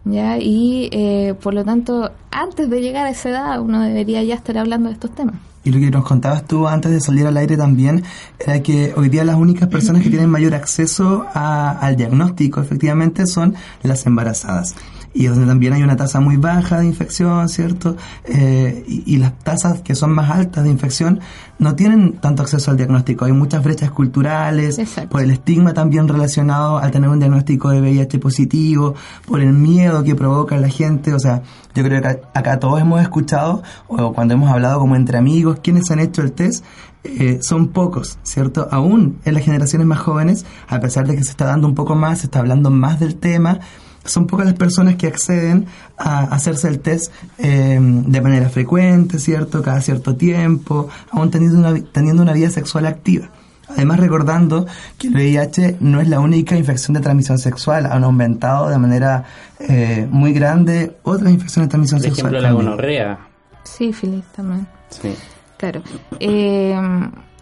¿ya? 0.04 0.38
Y 0.38 0.88
eh, 0.92 1.34
por 1.42 1.54
lo 1.54 1.64
tanto, 1.64 2.10
antes 2.30 2.68
de 2.68 2.80
llegar 2.82 3.06
a 3.06 3.10
esa 3.10 3.30
edad, 3.30 3.60
uno 3.60 3.80
debería 3.80 4.22
ya 4.22 4.34
estar 4.34 4.58
hablando 4.58 4.88
de 4.88 4.94
estos 4.94 5.14
temas. 5.14 5.36
Y 5.66 5.70
lo 5.70 5.78
que 5.80 5.90
nos 5.90 6.04
contabas 6.04 6.44
tú 6.44 6.68
antes 6.68 6.92
de 6.92 7.00
salir 7.00 7.26
al 7.26 7.38
aire 7.38 7.56
también 7.56 8.02
era 8.38 8.62
que 8.62 8.92
hoy 8.98 9.08
día 9.08 9.24
las 9.24 9.36
únicas 9.36 9.68
personas 9.68 10.02
que 10.02 10.10
tienen 10.10 10.28
mayor 10.28 10.54
acceso 10.54 11.24
a- 11.32 11.70
al 11.80 11.96
diagnóstico 11.96 12.60
efectivamente 12.60 13.26
son 13.26 13.54
las 13.82 14.04
embarazadas. 14.04 14.74
Y 15.14 15.26
donde 15.26 15.46
también 15.46 15.72
hay 15.72 15.82
una 15.82 15.96
tasa 15.96 16.20
muy 16.20 16.36
baja 16.36 16.80
de 16.80 16.86
infección, 16.86 17.48
¿cierto? 17.48 17.96
Eh, 18.24 18.84
y, 18.86 19.14
y 19.14 19.16
las 19.18 19.38
tasas 19.38 19.80
que 19.80 19.94
son 19.94 20.10
más 20.10 20.30
altas 20.30 20.64
de 20.64 20.70
infección 20.70 21.20
no 21.58 21.76
tienen 21.76 22.14
tanto 22.14 22.42
acceso 22.42 22.70
al 22.70 22.76
diagnóstico. 22.76 23.24
Hay 23.24 23.32
muchas 23.32 23.62
brechas 23.62 23.90
culturales, 23.90 24.80
por 25.08 25.22
el 25.22 25.30
estigma 25.30 25.72
también 25.72 26.08
relacionado 26.08 26.78
al 26.78 26.90
tener 26.90 27.08
un 27.08 27.18
diagnóstico 27.18 27.70
de 27.70 27.80
VIH 27.80 28.18
positivo, 28.18 28.94
por 29.26 29.40
el 29.40 29.52
miedo 29.52 30.02
que 30.02 30.14
provoca 30.14 30.56
la 30.56 30.68
gente. 30.68 31.14
O 31.14 31.18
sea, 31.18 31.42
yo 31.74 31.84
creo 31.84 32.02
que 32.02 32.08
acá, 32.08 32.20
acá 32.34 32.58
todos 32.58 32.80
hemos 32.80 33.00
escuchado, 33.00 33.62
o 33.86 34.12
cuando 34.12 34.34
hemos 34.34 34.50
hablado 34.50 34.80
como 34.80 34.96
entre 34.96 35.16
amigos, 35.16 35.60
quienes 35.62 35.90
han 35.90 36.00
hecho 36.00 36.22
el 36.22 36.32
test, 36.32 36.64
eh, 37.04 37.40
son 37.42 37.68
pocos, 37.68 38.18
¿cierto? 38.22 38.66
Aún 38.70 39.18
en 39.24 39.34
las 39.34 39.44
generaciones 39.44 39.86
más 39.86 39.98
jóvenes, 39.98 40.46
a 40.68 40.80
pesar 40.80 41.06
de 41.06 41.14
que 41.14 41.22
se 41.22 41.30
está 41.30 41.44
dando 41.44 41.68
un 41.68 41.74
poco 41.74 41.94
más, 41.94 42.20
se 42.20 42.26
está 42.26 42.38
hablando 42.38 42.70
más 42.70 42.98
del 42.98 43.16
tema, 43.16 43.60
son 44.04 44.26
pocas 44.26 44.46
las 44.46 44.54
personas 44.54 44.96
que 44.96 45.06
acceden 45.06 45.66
a 45.96 46.20
hacerse 46.24 46.68
el 46.68 46.80
test 46.80 47.12
eh, 47.38 47.78
de 47.80 48.20
manera 48.20 48.48
frecuente, 48.48 49.18
¿cierto? 49.18 49.62
Cada 49.62 49.80
cierto 49.80 50.14
tiempo, 50.16 50.88
aún 51.10 51.30
teniendo 51.30 51.58
una, 51.58 51.74
teniendo 51.92 52.22
una 52.22 52.32
vida 52.32 52.50
sexual 52.50 52.86
activa. 52.86 53.30
Además, 53.68 53.98
recordando 53.98 54.66
que 54.98 55.08
el 55.08 55.14
VIH 55.14 55.78
no 55.80 56.00
es 56.00 56.08
la 56.08 56.20
única 56.20 56.54
infección 56.56 56.94
de 56.94 57.00
transmisión 57.00 57.38
sexual, 57.38 57.86
han 57.86 58.04
aumentado 58.04 58.68
de 58.68 58.78
manera 58.78 59.24
eh, 59.58 60.06
muy 60.10 60.32
grande 60.34 60.96
otras 61.02 61.32
infecciones 61.32 61.68
de 61.68 61.70
transmisión 61.70 62.00
Por 62.00 62.04
sexual. 62.10 62.34
ejemplo, 62.34 62.40
la 62.40 62.48
también. 62.48 62.66
gonorrea. 62.70 63.18
Sífilis 63.64 64.24
también. 64.36 64.66
Sí. 64.90 65.14
Claro. 65.56 65.82
Eh, 66.20 66.78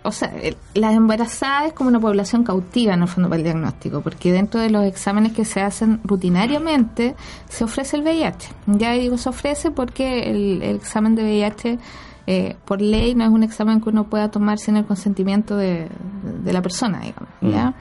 o 0.04 0.12
sea, 0.12 0.28
el- 0.42 0.56
las 0.74 0.94
embarazadas 0.94 1.68
es 1.68 1.72
como 1.72 1.88
una 1.88 2.00
población 2.00 2.44
cautiva 2.44 2.94
en 2.94 3.02
el 3.02 3.08
fondo 3.08 3.28
para 3.28 3.38
el 3.38 3.44
diagnóstico, 3.44 4.00
porque 4.00 4.32
dentro 4.32 4.60
de 4.60 4.70
los 4.70 4.84
exámenes 4.84 5.32
que 5.32 5.44
se 5.44 5.60
hacen 5.60 6.00
rutinariamente 6.04 7.14
se 7.48 7.64
ofrece 7.64 7.96
el 7.96 8.02
VIH. 8.02 8.48
Ya 8.66 8.92
digo 8.92 9.16
se 9.18 9.28
ofrece 9.28 9.70
porque 9.70 10.30
el, 10.30 10.62
el 10.62 10.76
examen 10.76 11.14
de 11.14 11.22
VIH 11.22 11.78
eh, 12.26 12.56
por 12.64 12.80
ley 12.80 13.14
no 13.14 13.24
es 13.24 13.30
un 13.30 13.42
examen 13.42 13.80
que 13.80 13.88
uno 13.88 14.04
pueda 14.04 14.30
tomar 14.30 14.58
sin 14.58 14.76
el 14.76 14.84
consentimiento 14.86 15.56
de, 15.56 15.88
de 16.44 16.52
la 16.52 16.62
persona, 16.62 17.00
digamos. 17.00 17.28
¿ya? 17.40 17.70
Mm. 17.70 17.74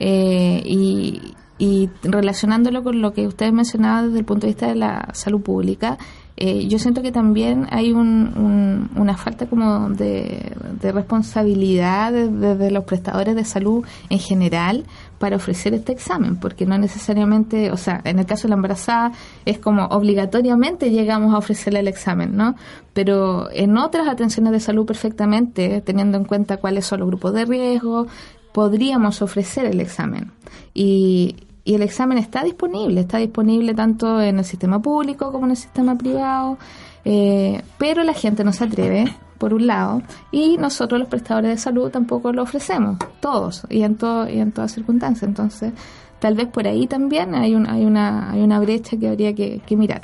Eh, 0.00 0.62
y, 0.64 1.34
y 1.58 1.90
relacionándolo 2.02 2.82
con 2.82 3.00
lo 3.00 3.12
que 3.12 3.26
ustedes 3.26 3.52
mencionaban 3.52 4.06
desde 4.08 4.18
el 4.20 4.24
punto 4.24 4.46
de 4.46 4.52
vista 4.52 4.66
de 4.68 4.74
la 4.76 5.08
salud 5.12 5.40
pública, 5.40 5.96
eh, 6.38 6.68
yo 6.68 6.78
siento 6.78 7.00
que 7.02 7.12
también 7.12 7.66
hay 7.70 7.92
un, 7.92 8.32
un- 8.36 8.90
una 9.00 9.16
falta 9.16 9.46
como 9.46 9.88
de, 9.90 10.52
de 10.80 10.92
responsabilidad 10.92 12.12
de- 12.12 12.28
desde 12.28 12.70
los 12.70 12.84
prestadores 12.84 13.34
de 13.34 13.44
salud 13.44 13.84
en 14.10 14.18
general 14.18 14.84
para 15.18 15.36
ofrecer 15.36 15.72
este 15.72 15.92
examen, 15.92 16.36
porque 16.36 16.66
no 16.66 16.76
necesariamente, 16.76 17.70
o 17.72 17.76
sea, 17.78 18.02
en 18.04 18.18
el 18.18 18.26
caso 18.26 18.42
de 18.42 18.50
la 18.50 18.56
embarazada 18.56 19.12
es 19.46 19.58
como 19.58 19.86
obligatoriamente 19.86 20.90
llegamos 20.90 21.32
a 21.34 21.38
ofrecerle 21.38 21.80
el 21.80 21.88
examen, 21.88 22.36
¿no? 22.36 22.54
Pero 22.92 23.50
en 23.52 23.78
otras 23.78 24.06
atenciones 24.08 24.52
de 24.52 24.60
salud 24.60 24.84
perfectamente, 24.84 25.80
teniendo 25.80 26.18
en 26.18 26.24
cuenta 26.24 26.58
cuáles 26.58 26.84
son 26.84 27.00
los 27.00 27.08
grupos 27.08 27.32
de 27.32 27.46
riesgo, 27.46 28.06
podríamos 28.52 29.22
ofrecer 29.22 29.64
el 29.66 29.80
examen. 29.80 30.32
Y, 30.74 31.36
y 31.66 31.74
el 31.74 31.82
examen 31.82 32.16
está 32.16 32.44
disponible, 32.44 33.00
está 33.00 33.18
disponible 33.18 33.74
tanto 33.74 34.22
en 34.22 34.38
el 34.38 34.44
sistema 34.44 34.80
público 34.80 35.32
como 35.32 35.46
en 35.46 35.50
el 35.50 35.56
sistema 35.56 35.98
privado, 35.98 36.58
eh, 37.04 37.60
pero 37.76 38.04
la 38.04 38.14
gente 38.14 38.44
no 38.44 38.52
se 38.52 38.64
atreve, 38.64 39.12
por 39.36 39.52
un 39.52 39.66
lado, 39.66 40.00
y 40.30 40.56
nosotros 40.58 41.00
los 41.00 41.08
prestadores 41.08 41.50
de 41.50 41.58
salud 41.58 41.90
tampoco 41.90 42.32
lo 42.32 42.44
ofrecemos, 42.44 42.98
todos, 43.20 43.66
y 43.68 43.82
en, 43.82 43.96
todo, 43.96 44.28
y 44.28 44.38
en 44.38 44.52
todas 44.52 44.72
circunstancias. 44.72 45.28
Entonces, 45.28 45.72
tal 46.20 46.36
vez 46.36 46.46
por 46.46 46.68
ahí 46.68 46.86
también 46.86 47.34
hay, 47.34 47.56
un, 47.56 47.68
hay, 47.68 47.84
una, 47.84 48.30
hay 48.30 48.42
una 48.42 48.60
brecha 48.60 48.96
que 48.96 49.08
habría 49.08 49.34
que, 49.34 49.60
mirar. 49.70 50.02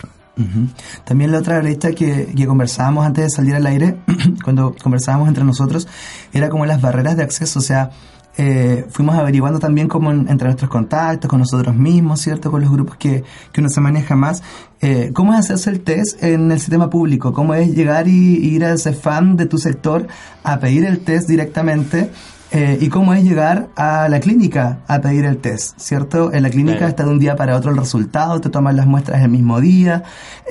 También 1.05 1.31
la 1.31 1.39
otra 1.39 1.61
brecha 1.61 1.93
que, 1.93 2.27
que 2.37 2.47
conversábamos 2.47 3.07
antes 3.07 3.25
de 3.25 3.31
salir 3.31 3.55
al 3.55 3.67
aire, 3.67 3.99
cuando 4.45 4.75
conversábamos 4.83 5.29
entre 5.29 5.45
nosotros, 5.45 5.87
era 6.33 6.49
como 6.49 6.67
las 6.67 6.83
barreras 6.83 7.17
de 7.17 7.23
acceso, 7.23 7.61
o 7.61 7.63
sea, 7.63 7.91
eh, 8.39 8.87
fuimos 8.91 9.15
averiguando 9.17 9.59
también 9.59 9.89
como 9.89 10.11
en- 10.11 10.29
entre 10.29 10.47
nuestros 10.49 10.71
contactos, 10.71 11.29
con 11.29 11.41
nosotros 11.41 11.75
mismos, 11.77 12.21
¿cierto? 12.21 12.51
Con 12.51 12.61
los 12.63 12.71
grupos 12.71 12.97
que, 12.97 13.25
que 13.53 13.61
uno 13.61 13.69
se 13.69 13.81
maneja 13.81 14.17
más, 14.17 14.43
eh, 14.81 15.11
cómo 15.13 15.33
es 15.35 15.41
hacerse 15.41 15.71
el 15.71 15.81
test 15.81 16.23
en 16.23 16.51
el 16.51 16.59
sistema 16.61 16.89
público, 16.91 17.33
cómo 17.33 17.55
es 17.55 17.75
llegar 17.75 18.09
y, 18.09 18.37
y 18.39 18.55
ir 18.55 18.65
a 18.65 18.73
ese 18.73 18.93
fan 18.95 19.37
de 19.37 19.47
tu 19.47 19.59
sector 19.59 20.07
a 20.45 20.59
pedir 20.61 20.85
el 20.85 21.01
test 21.01 21.29
directamente. 21.29 22.11
eh, 22.55 22.77
y 22.83 22.89
cómo 22.91 23.15
es 23.15 23.25
llegar 23.25 23.69
a 23.77 24.11
la 24.11 24.21
clínica 24.21 24.81
a 24.87 25.01
pedir 25.01 25.25
el 25.25 25.39
test, 25.39 25.73
¿cierto? 25.81 26.35
En 26.35 26.43
la 26.43 26.51
clínica 26.51 26.81
está 26.87 27.03
de 27.05 27.09
un 27.09 27.19
día 27.19 27.35
para 27.35 27.57
otro 27.57 27.71
el 27.71 27.79
resultado, 27.79 28.43
te 28.43 28.51
toman 28.51 28.77
las 28.77 28.85
muestras 28.87 29.23
el 29.23 29.31
mismo 29.31 29.59
día, 29.59 30.03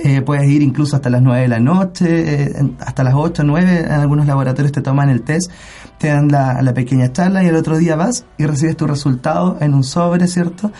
eh, 0.03 0.21
puedes 0.23 0.49
ir 0.49 0.63
incluso 0.63 0.95
hasta 0.95 1.11
las 1.11 1.21
9 1.21 1.43
de 1.43 1.47
la 1.47 1.59
noche, 1.59 2.07
eh, 2.57 2.71
hasta 2.79 3.03
las 3.03 3.13
8 3.15 3.43
o 3.43 3.45
9, 3.45 3.81
en 3.85 3.91
algunos 3.91 4.25
laboratorios 4.25 4.71
te 4.71 4.81
toman 4.81 5.11
el 5.11 5.21
test, 5.21 5.51
te 6.01 6.07
dan 6.07 6.29
la, 6.29 6.73
pequeña 6.73 7.13
charla 7.13 7.43
y 7.43 7.47
el 7.47 7.55
otro 7.55 7.77
día 7.77 7.95
vas 7.95 8.25
y 8.39 8.47
recibes 8.47 8.75
tu 8.75 8.87
resultado 8.87 9.57
en 9.61 9.75
un 9.75 9.83
sobre, 9.83 10.27
¿cierto? 10.27 10.71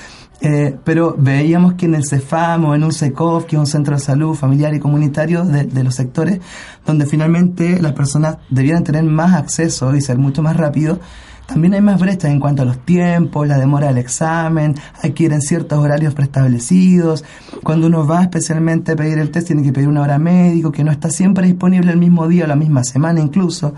Eh, 0.42 0.76
pero 0.84 1.16
veíamos 1.16 1.76
que 1.76 1.86
en 1.86 1.94
el 1.94 2.08
CEFAM 2.08 2.66
o 2.66 2.74
en 2.74 2.84
un 2.84 2.92
SECOF, 2.92 3.46
que 3.46 3.56
es 3.56 3.60
un 3.60 3.68
centro 3.68 3.96
de 3.96 4.02
salud 4.02 4.34
familiar 4.34 4.74
y 4.74 4.80
comunitario 4.80 5.44
de, 5.44 5.66
de 5.66 5.84
los 5.84 5.94
sectores, 5.94 6.40
donde 6.88 7.06
finalmente 7.06 7.80
las 7.80 7.94
personas 7.94 8.38
debieran 8.50 8.84
tener 8.84 9.04
más 9.04 9.36
acceso 9.36 9.96
y 9.96 10.02
ser 10.02 10.18
mucho 10.18 10.42
más 10.42 10.58
rápido, 10.58 11.00
también 11.46 11.76
hay 11.76 11.82
más 11.82 12.00
brechas 12.00 12.32
en 12.32 12.40
cuanto 12.40 12.64
a 12.64 12.66
los 12.66 12.84
tiempos, 12.84 13.48
la 13.48 13.60
demora 13.60 13.90
del 13.90 14.00
examen, 14.00 14.74
adquieren 15.04 15.42
ciertos 15.42 15.78
horarios 15.78 16.16
preestablecidos. 16.16 17.24
Cuando 17.62 17.88
uno 17.88 18.08
va 18.08 18.24
especialmente 18.24 18.94
a 18.94 18.96
pedir 18.96 19.20
el 19.20 19.30
test, 19.30 19.48
tiene 19.48 19.62
que 19.62 19.72
pedir 19.72 19.88
una 19.88 20.02
hora 20.02 20.18
médico, 20.18 20.72
que 20.72 20.84
no 20.84 20.92
está 20.92 21.12
siempre 21.12 21.46
disponible 21.46 21.92
el 21.92 21.98
mismo 21.98 22.28
día 22.28 22.46
o 22.46 22.48
la 22.48 22.56
misma 22.56 22.84
semana 22.84 23.20
incluso. 23.20 23.76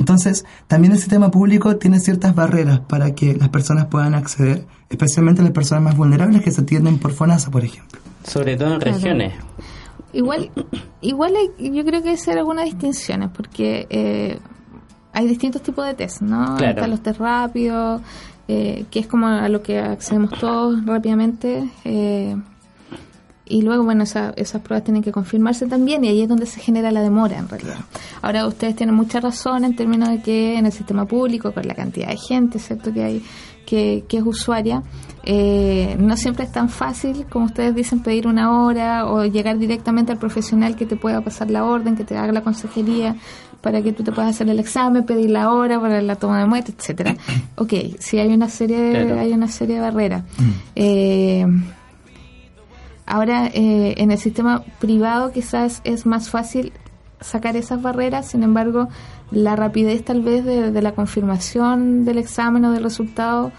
Entonces, 0.00 0.44
también 0.66 0.92
el 0.94 0.98
sistema 0.98 1.30
público 1.30 1.76
tiene 1.76 2.00
ciertas 2.00 2.34
barreras 2.34 2.80
para 2.80 3.14
que 3.14 3.36
las 3.36 3.50
personas 3.50 3.86
puedan 3.86 4.14
acceder, 4.14 4.66
especialmente 4.88 5.42
las 5.42 5.52
personas 5.52 5.84
más 5.84 5.96
vulnerables 5.96 6.42
que 6.42 6.50
se 6.50 6.62
atienden 6.62 6.98
por 6.98 7.12
FONASA, 7.12 7.50
por 7.52 7.62
ejemplo. 7.64 8.00
Sobre 8.24 8.56
todo 8.56 8.72
en 8.74 8.80
Claro. 8.80 8.96
regiones. 8.96 9.34
Igual, 10.12 10.50
igual 11.02 11.34
hay- 11.36 11.70
yo 11.72 11.84
creo 11.84 12.02
que 12.02 12.08
hay 12.08 12.14
que 12.16 12.20
hacer 12.20 12.38
algunas 12.38 12.64
distinciones, 12.64 13.28
porque 13.32 13.86
eh, 13.90 14.38
hay 15.12 15.28
distintos 15.28 15.62
tipos 15.62 15.86
de 15.86 15.94
test, 15.94 16.22
¿no? 16.22 16.56
Claro. 16.56 16.72
Están 16.76 16.90
los 16.90 17.00
test 17.02 17.20
rápidos, 17.20 18.00
eh, 18.48 18.86
que 18.90 18.98
es 19.00 19.06
como 19.06 19.28
a 19.28 19.48
lo 19.48 19.62
que 19.62 19.78
accedemos 19.78 20.30
todos 20.40 20.84
rápidamente. 20.86 21.70
eh, 21.84 22.36
y 23.50 23.62
luego, 23.62 23.84
bueno, 23.84 24.04
esa- 24.04 24.32
esas 24.36 24.62
pruebas 24.62 24.84
tienen 24.84 25.02
que 25.02 25.12
confirmarse 25.12 25.66
también 25.66 26.04
y 26.04 26.08
ahí 26.08 26.22
es 26.22 26.28
donde 26.28 26.46
se 26.46 26.60
genera 26.60 26.90
la 26.90 27.02
demora 27.02 27.36
en 27.38 27.48
realidad. 27.48 27.78
Ahora, 28.22 28.46
ustedes 28.46 28.76
tienen 28.76 28.94
mucha 28.94 29.20
razón 29.20 29.64
en 29.64 29.76
términos 29.76 30.08
de 30.08 30.22
que 30.22 30.56
en 30.56 30.66
el 30.66 30.72
sistema 30.72 31.04
público, 31.04 31.52
con 31.52 31.66
la 31.66 31.74
cantidad 31.74 32.08
de 32.08 32.16
gente, 32.16 32.58
¿cierto?, 32.58 32.92
que 32.92 33.02
hay, 33.04 33.22
que, 33.66 34.04
que 34.08 34.16
es 34.18 34.22
usuaria, 34.24 34.82
eh, 35.22 35.96
no 35.98 36.16
siempre 36.16 36.44
es 36.44 36.52
tan 36.52 36.68
fácil, 36.68 37.26
como 37.30 37.44
ustedes 37.44 37.74
dicen, 37.74 38.00
pedir 38.00 38.26
una 38.26 38.62
hora 38.62 39.06
o 39.06 39.24
llegar 39.26 39.58
directamente 39.58 40.12
al 40.12 40.18
profesional 40.18 40.76
que 40.76 40.86
te 40.86 40.96
pueda 40.96 41.20
pasar 41.20 41.50
la 41.50 41.64
orden, 41.64 41.94
que 41.96 42.04
te 42.04 42.16
haga 42.16 42.32
la 42.32 42.40
consejería 42.42 43.16
para 43.60 43.82
que 43.82 43.92
tú 43.92 44.02
te 44.02 44.10
puedas 44.12 44.30
hacer 44.34 44.48
el 44.48 44.58
examen, 44.58 45.04
pedir 45.04 45.28
la 45.30 45.52
hora 45.52 45.78
para 45.78 46.00
la 46.00 46.16
toma 46.16 46.38
de 46.40 46.46
muestra, 46.46 46.74
etcétera. 46.76 47.16
Ok, 47.56 47.74
sí 47.98 48.18
hay 48.18 48.32
una 48.32 48.48
serie 48.48 48.78
de, 48.80 49.04
Claro. 49.06 49.20
hay 49.20 49.32
una 49.32 49.48
serie 49.48 49.74
de 49.76 49.80
barreras. 49.82 50.22
Eh, 50.74 51.44
Ahora, 53.10 53.48
eh, 53.48 53.94
en 53.98 54.10
el 54.12 54.18
sistema 54.18 54.62
privado 54.78 55.32
quizás 55.32 55.80
es 55.84 56.06
más 56.06 56.30
fácil 56.30 56.72
sacar 57.20 57.56
esas 57.56 57.82
barreras, 57.82 58.26
sin 58.28 58.42
embargo, 58.42 58.88
la 59.30 59.56
rapidez 59.56 60.04
tal 60.04 60.22
vez 60.22 60.44
de, 60.44 60.70
de 60.70 60.82
la 60.82 60.92
confirmación 60.92 62.04
del 62.04 62.18
examen 62.18 62.64
o 62.64 62.72
del 62.72 62.82
resultado, 62.84 63.50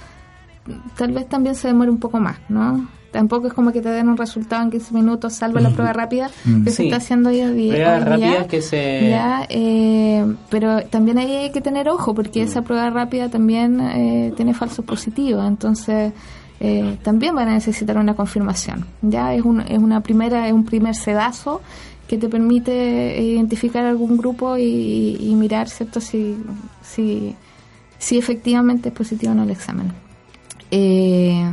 tal 0.98 1.12
vez 1.12 1.28
también 1.28 1.56
se 1.56 1.68
demore 1.68 1.90
un 1.92 2.00
poco 2.00 2.20
más, 2.20 2.38
¿no? 2.50 2.88
Tampoco 3.12 3.48
es 3.48 3.54
como 3.54 3.74
que 3.74 3.82
te 3.82 3.90
den 3.90 4.08
un 4.08 4.16
resultado 4.16 4.64
en 4.64 4.72
15 4.72 4.94
minutos, 4.94 5.34
salvo 5.34 5.60
la 5.60 5.70
prueba 5.72 5.92
rápida 5.92 6.30
que 6.64 6.70
se 6.70 6.78
Sí. 6.78 6.84
está 6.86 6.96
haciendo 6.98 7.28
hoy 7.30 7.42
en 7.42 7.58
día. 7.58 7.74
Pruebas 7.74 7.94
hoy 7.94 8.14
en 8.14 8.20
día. 8.20 8.28
rápidas 8.30 8.48
que 8.48 8.62
se... 8.62 9.10
Ya, 9.10 9.46
eh, 9.50 10.26
pero 10.50 10.82
también 10.84 11.18
ahí 11.18 11.36
hay 11.36 11.52
que 11.52 11.60
tener 11.60 11.90
ojo 11.90 12.16
porque 12.16 12.42
esa 12.42 12.62
prueba 12.62 12.90
rápida 12.90 13.28
también 13.28 13.82
eh, 13.82 14.32
tiene 14.38 14.54
falsos 14.54 14.86
positivos, 14.86 15.46
entonces 15.46 16.14
eh, 16.62 16.98
también 17.04 17.36
van 17.36 17.50
a 17.50 17.54
necesitar 17.54 17.98
una 17.98 18.16
confirmación. 18.16 18.86
Ya 19.02 19.34
es, 19.34 19.44
un, 19.44 19.62
es 19.62 19.80
una 19.80 20.02
primera 20.02 20.48
es 20.48 20.54
un 20.54 20.64
primer 20.64 20.96
sedazo 20.96 21.62
que 22.08 22.18
te 22.18 22.30
permite 22.30 23.22
identificar 23.22 23.86
algún 23.86 24.18
grupo 24.18 24.58
y, 24.58 25.34
mirar 25.36 25.70
cierto 25.70 26.00
si, 26.00 26.38
si 26.84 27.36
si 28.02 28.18
efectivamente 28.18 28.90
es 28.90 28.96
positivo 28.96 29.32
o 29.32 29.36
no 29.36 29.44
el 29.44 29.52
examen. 29.52 29.94
Eh, 30.72 31.46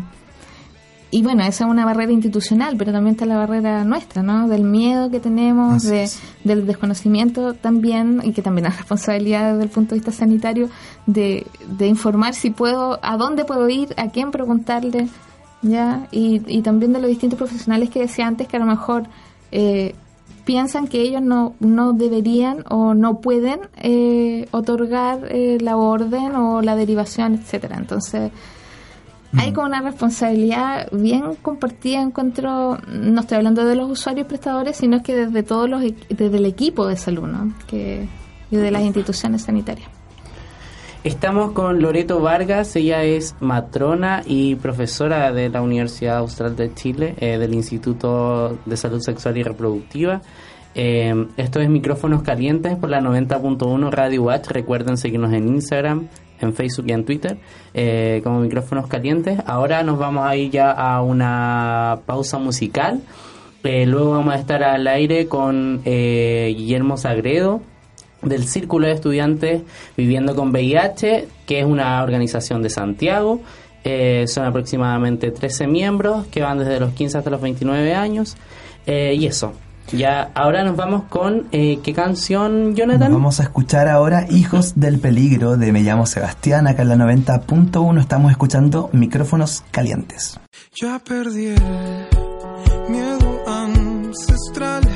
y 1.10 1.22
bueno, 1.22 1.42
esa 1.42 1.64
es 1.64 1.70
una 1.70 1.84
barrera 1.84 2.12
institucional, 2.12 2.76
pero 2.76 2.92
también 2.92 3.14
está 3.14 3.24
la 3.24 3.36
barrera 3.36 3.84
nuestra, 3.84 4.22
¿no? 4.22 4.46
Del 4.46 4.62
miedo 4.62 5.10
que 5.10 5.20
tenemos, 5.20 5.84
de, 5.84 6.08
del 6.44 6.66
desconocimiento 6.66 7.54
también, 7.54 8.20
y 8.22 8.32
que 8.32 8.42
también 8.42 8.66
es 8.66 8.76
responsabilidad 8.76 9.52
desde 9.52 9.64
el 9.64 9.70
punto 9.70 9.94
de 9.94 10.00
vista 10.00 10.12
sanitario, 10.12 10.68
de, 11.06 11.46
de 11.78 11.86
informar 11.86 12.34
si 12.34 12.50
puedo, 12.50 12.98
a 13.02 13.16
dónde 13.16 13.44
puedo 13.44 13.68
ir, 13.68 13.94
a 13.96 14.08
quién 14.08 14.30
preguntarle, 14.30 15.08
¿ya? 15.62 16.06
Y, 16.10 16.42
y 16.46 16.60
también 16.62 16.92
de 16.92 17.00
los 17.00 17.08
distintos 17.08 17.38
profesionales 17.38 17.88
que 17.88 18.00
decía 18.00 18.26
antes 18.26 18.46
que 18.46 18.56
a 18.56 18.60
lo 18.60 18.66
mejor 18.66 19.04
eh, 19.50 19.94
piensan 20.44 20.88
que 20.88 21.00
ellos 21.02 21.22
no, 21.22 21.54
no 21.60 21.92
deberían 21.92 22.64
o 22.70 22.94
no 22.94 23.20
pueden 23.20 23.60
eh, 23.76 24.46
otorgar 24.50 25.26
eh, 25.30 25.58
la 25.60 25.76
orden 25.76 26.34
o 26.36 26.62
la 26.62 26.74
derivación, 26.74 27.34
etcétera. 27.34 27.76
Entonces, 27.76 28.30
hay 29.36 29.52
como 29.52 29.66
una 29.66 29.82
responsabilidad 29.82 30.88
bien 30.92 31.34
compartida, 31.42 32.00
encuentro, 32.00 32.78
no 32.88 33.20
estoy 33.20 33.36
hablando 33.36 33.64
de 33.64 33.74
los 33.74 33.90
usuarios 33.90 34.26
prestadores, 34.26 34.76
sino 34.76 35.02
que 35.02 35.14
desde 35.14 35.42
todos 35.42 35.68
los, 35.68 35.82
equ- 35.82 36.08
desde 36.08 36.38
el 36.38 36.46
equipo 36.46 36.86
de 36.86 36.96
salud, 36.96 37.26
¿no? 37.26 37.52
Que, 37.66 38.08
y 38.50 38.56
de 38.56 38.70
las 38.70 38.82
instituciones 38.82 39.42
sanitarias. 39.42 39.88
Estamos 41.04 41.52
con 41.52 41.80
Loreto 41.80 42.20
Vargas, 42.20 42.74
ella 42.74 43.04
es 43.04 43.34
matrona 43.40 44.22
y 44.26 44.56
profesora 44.56 45.32
de 45.32 45.48
la 45.48 45.62
Universidad 45.62 46.18
Austral 46.18 46.56
de 46.56 46.74
Chile, 46.74 47.14
eh, 47.20 47.38
del 47.38 47.54
Instituto 47.54 48.58
de 48.66 48.76
Salud 48.76 49.00
Sexual 49.00 49.36
y 49.38 49.42
Reproductiva. 49.44 50.22
Eh, 50.74 51.26
esto 51.36 51.60
es 51.60 51.68
Micrófonos 51.70 52.22
Calientes 52.22 52.76
por 52.76 52.90
la 52.90 53.00
90.1 53.00 53.90
Radio 53.90 54.22
Watch. 54.24 54.48
Recuerden 54.48 54.96
seguirnos 54.96 55.32
en 55.32 55.48
Instagram, 55.48 56.08
en 56.40 56.54
Facebook 56.54 56.86
y 56.88 56.92
en 56.92 57.04
Twitter 57.04 57.38
eh, 57.74 58.20
como 58.24 58.40
Micrófonos 58.40 58.86
Calientes. 58.86 59.38
Ahora 59.46 59.82
nos 59.82 59.98
vamos 59.98 60.26
a 60.26 60.36
ir 60.36 60.50
ya 60.50 60.70
a 60.70 61.02
una 61.02 62.00
pausa 62.06 62.38
musical. 62.38 63.00
Eh, 63.64 63.86
luego 63.86 64.12
vamos 64.12 64.34
a 64.34 64.38
estar 64.38 64.62
al 64.62 64.86
aire 64.86 65.26
con 65.26 65.82
eh, 65.84 66.54
Guillermo 66.56 66.96
Sagredo 66.96 67.60
del 68.22 68.44
Círculo 68.44 68.86
de 68.86 68.94
Estudiantes 68.94 69.62
Viviendo 69.96 70.34
con 70.34 70.50
VIH, 70.50 71.28
que 71.46 71.60
es 71.60 71.64
una 71.64 72.02
organización 72.02 72.62
de 72.62 72.70
Santiago. 72.70 73.40
Eh, 73.84 74.26
son 74.26 74.44
aproximadamente 74.44 75.30
13 75.30 75.66
miembros 75.66 76.26
que 76.26 76.42
van 76.42 76.58
desde 76.58 76.80
los 76.80 76.92
15 76.92 77.18
hasta 77.18 77.30
los 77.30 77.40
29 77.40 77.94
años. 77.94 78.36
Eh, 78.86 79.14
y 79.18 79.26
eso. 79.26 79.52
Ya, 79.92 80.30
ahora 80.34 80.64
nos 80.64 80.76
vamos 80.76 81.04
con 81.04 81.48
eh, 81.50 81.78
qué 81.82 81.94
canción, 81.94 82.74
Jonathan. 82.74 83.12
Vamos 83.12 83.40
a 83.40 83.44
escuchar 83.44 83.88
ahora 83.88 84.26
Hijos 84.30 84.74
del 84.78 84.98
Peligro 84.98 85.56
de 85.56 85.72
Me 85.72 85.82
llamo 85.82 86.04
Sebastián, 86.04 86.66
acá 86.66 86.82
en 86.82 86.88
la 86.90 86.96
90.1 86.96 88.00
estamos 88.00 88.30
escuchando 88.30 88.90
Micrófonos 88.92 89.64
Calientes. 89.70 90.38
Ya 90.80 90.98
perdí 90.98 91.46
el 91.46 92.06
miedo 92.90 93.42
ancestral 93.46 94.87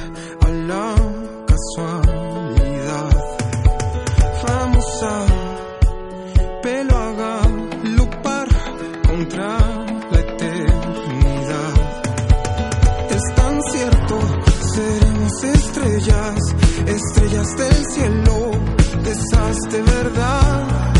seremos 14.74 15.44
estrellas, 15.44 16.38
estrellas 16.87 17.56
del 17.56 17.87
cielo, 17.87 18.50
de 19.04 19.11
esas 19.12 19.56
de 19.70 19.82
verdad. 19.82 20.94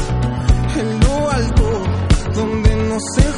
En 0.77 1.01
lo 1.01 1.31
alto, 1.31 1.83
donde 2.35 2.77
no 2.77 2.99
se 3.15 3.32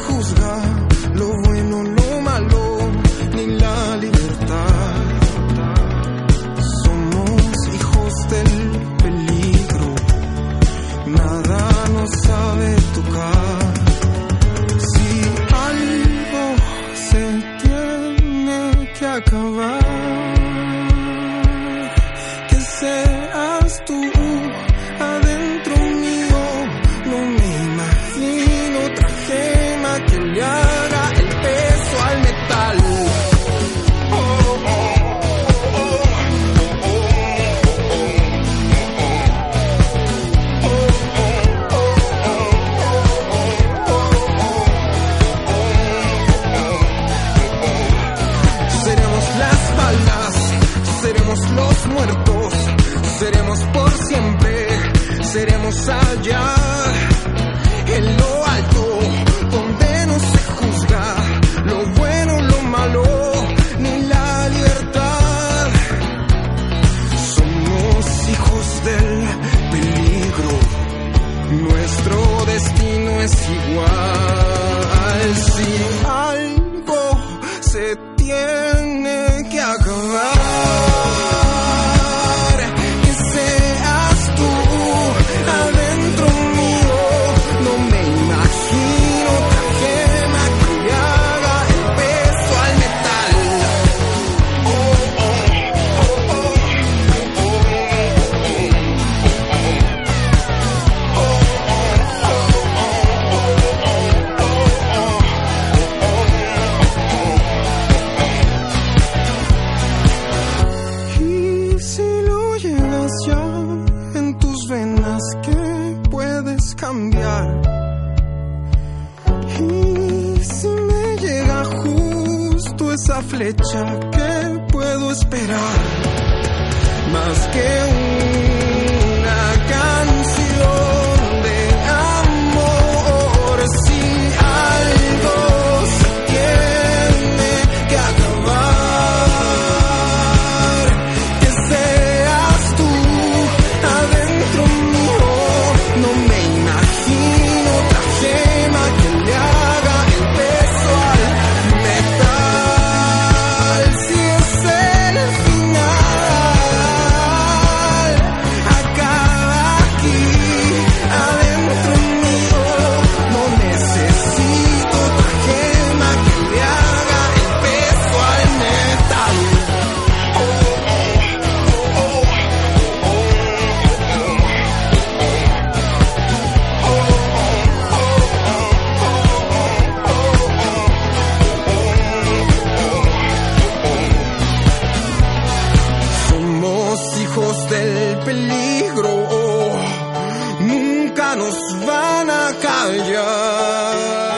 nos 191.36 191.86
van 191.86 192.30
a 192.30 192.52
callar. 192.62 194.34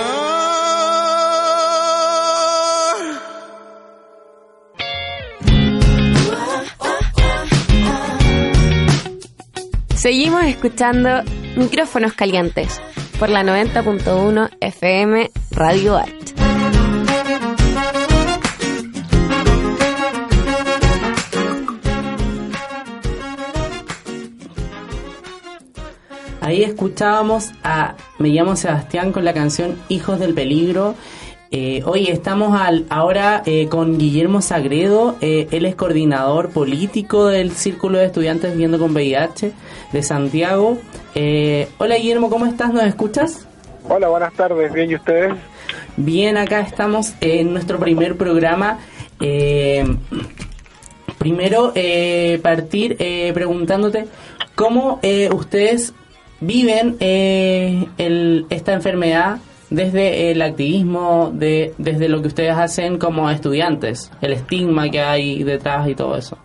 Seguimos 9.94 10.44
escuchando 10.44 11.22
Micrófonos 11.56 12.12
Calientes 12.12 12.80
por 13.18 13.28
la 13.28 13.42
90.1 13.42 14.50
FM 14.61 15.30
Radio 15.50 15.96
Art. 15.96 16.45
Ahí 26.46 26.62
escuchábamos 26.62 27.50
a 27.64 27.96
Me 28.20 28.28
llamo 28.28 28.54
Sebastián 28.54 29.11
con 29.11 29.24
la 29.24 29.35
canción 29.35 29.76
Hijos 29.88 30.20
del 30.20 30.32
Peligro. 30.32 30.94
Eh, 31.50 31.82
hoy 31.85 32.06
estamos 32.06 32.56
al, 32.56 32.87
ahora 32.88 33.42
eh, 33.46 33.66
con 33.68 33.98
Guillermo 33.98 34.40
Sagredo, 34.40 35.16
eh, 35.20 35.48
él 35.50 35.66
es 35.66 35.74
coordinador 35.74 36.50
político 36.50 37.26
del 37.26 37.50
Círculo 37.50 37.98
de 37.98 38.04
Estudiantes 38.04 38.52
Viviendo 38.52 38.78
con 38.78 38.92
VIH 38.92 39.50
de 39.90 40.02
Santiago. 40.04 40.78
Hola 41.78 41.96
Guillermo, 41.96 42.30
¿cómo 42.30 42.46
estás? 42.46 42.72
¿Nos 42.72 42.85
escuchas? 42.85 43.44
Hola, 43.88 44.06
buenas 44.06 44.32
tardes, 44.35 44.72
bien, 44.72 44.92
¿y 44.92 44.94
ustedes? 44.94 45.35
Bien, 45.96 46.37
acá 46.37 46.61
estamos 46.61 47.14
en 47.22 47.52
nuestro 47.52 47.80
primer 47.80 48.16
programa. 48.16 48.78
Primero, 51.18 51.72
partir 52.40 52.96
preguntándote 53.35 54.06
cómo 54.54 55.00
ustedes 55.32 55.92
viven 56.40 56.96
eh, 57.01 57.87
el- 57.99 58.46
esta 58.51 58.72
enfermedad 58.72 59.38
desde 59.70 60.31
el 60.31 60.42
activismo, 60.42 61.31
de, 61.35 61.72
desde 61.79 62.09
lo 62.09 62.20
que 62.22 62.29
ustedes 62.29 62.57
hacen 62.57 62.99
como 62.99 63.29
estudiantes, 63.31 64.12
el 64.20 64.33
estigma 64.33 64.88
que 64.90 65.01
hay 65.01 65.42
detrás 65.42 65.88
y 65.88 65.94
todo 65.94 66.16
eso. 66.16 66.38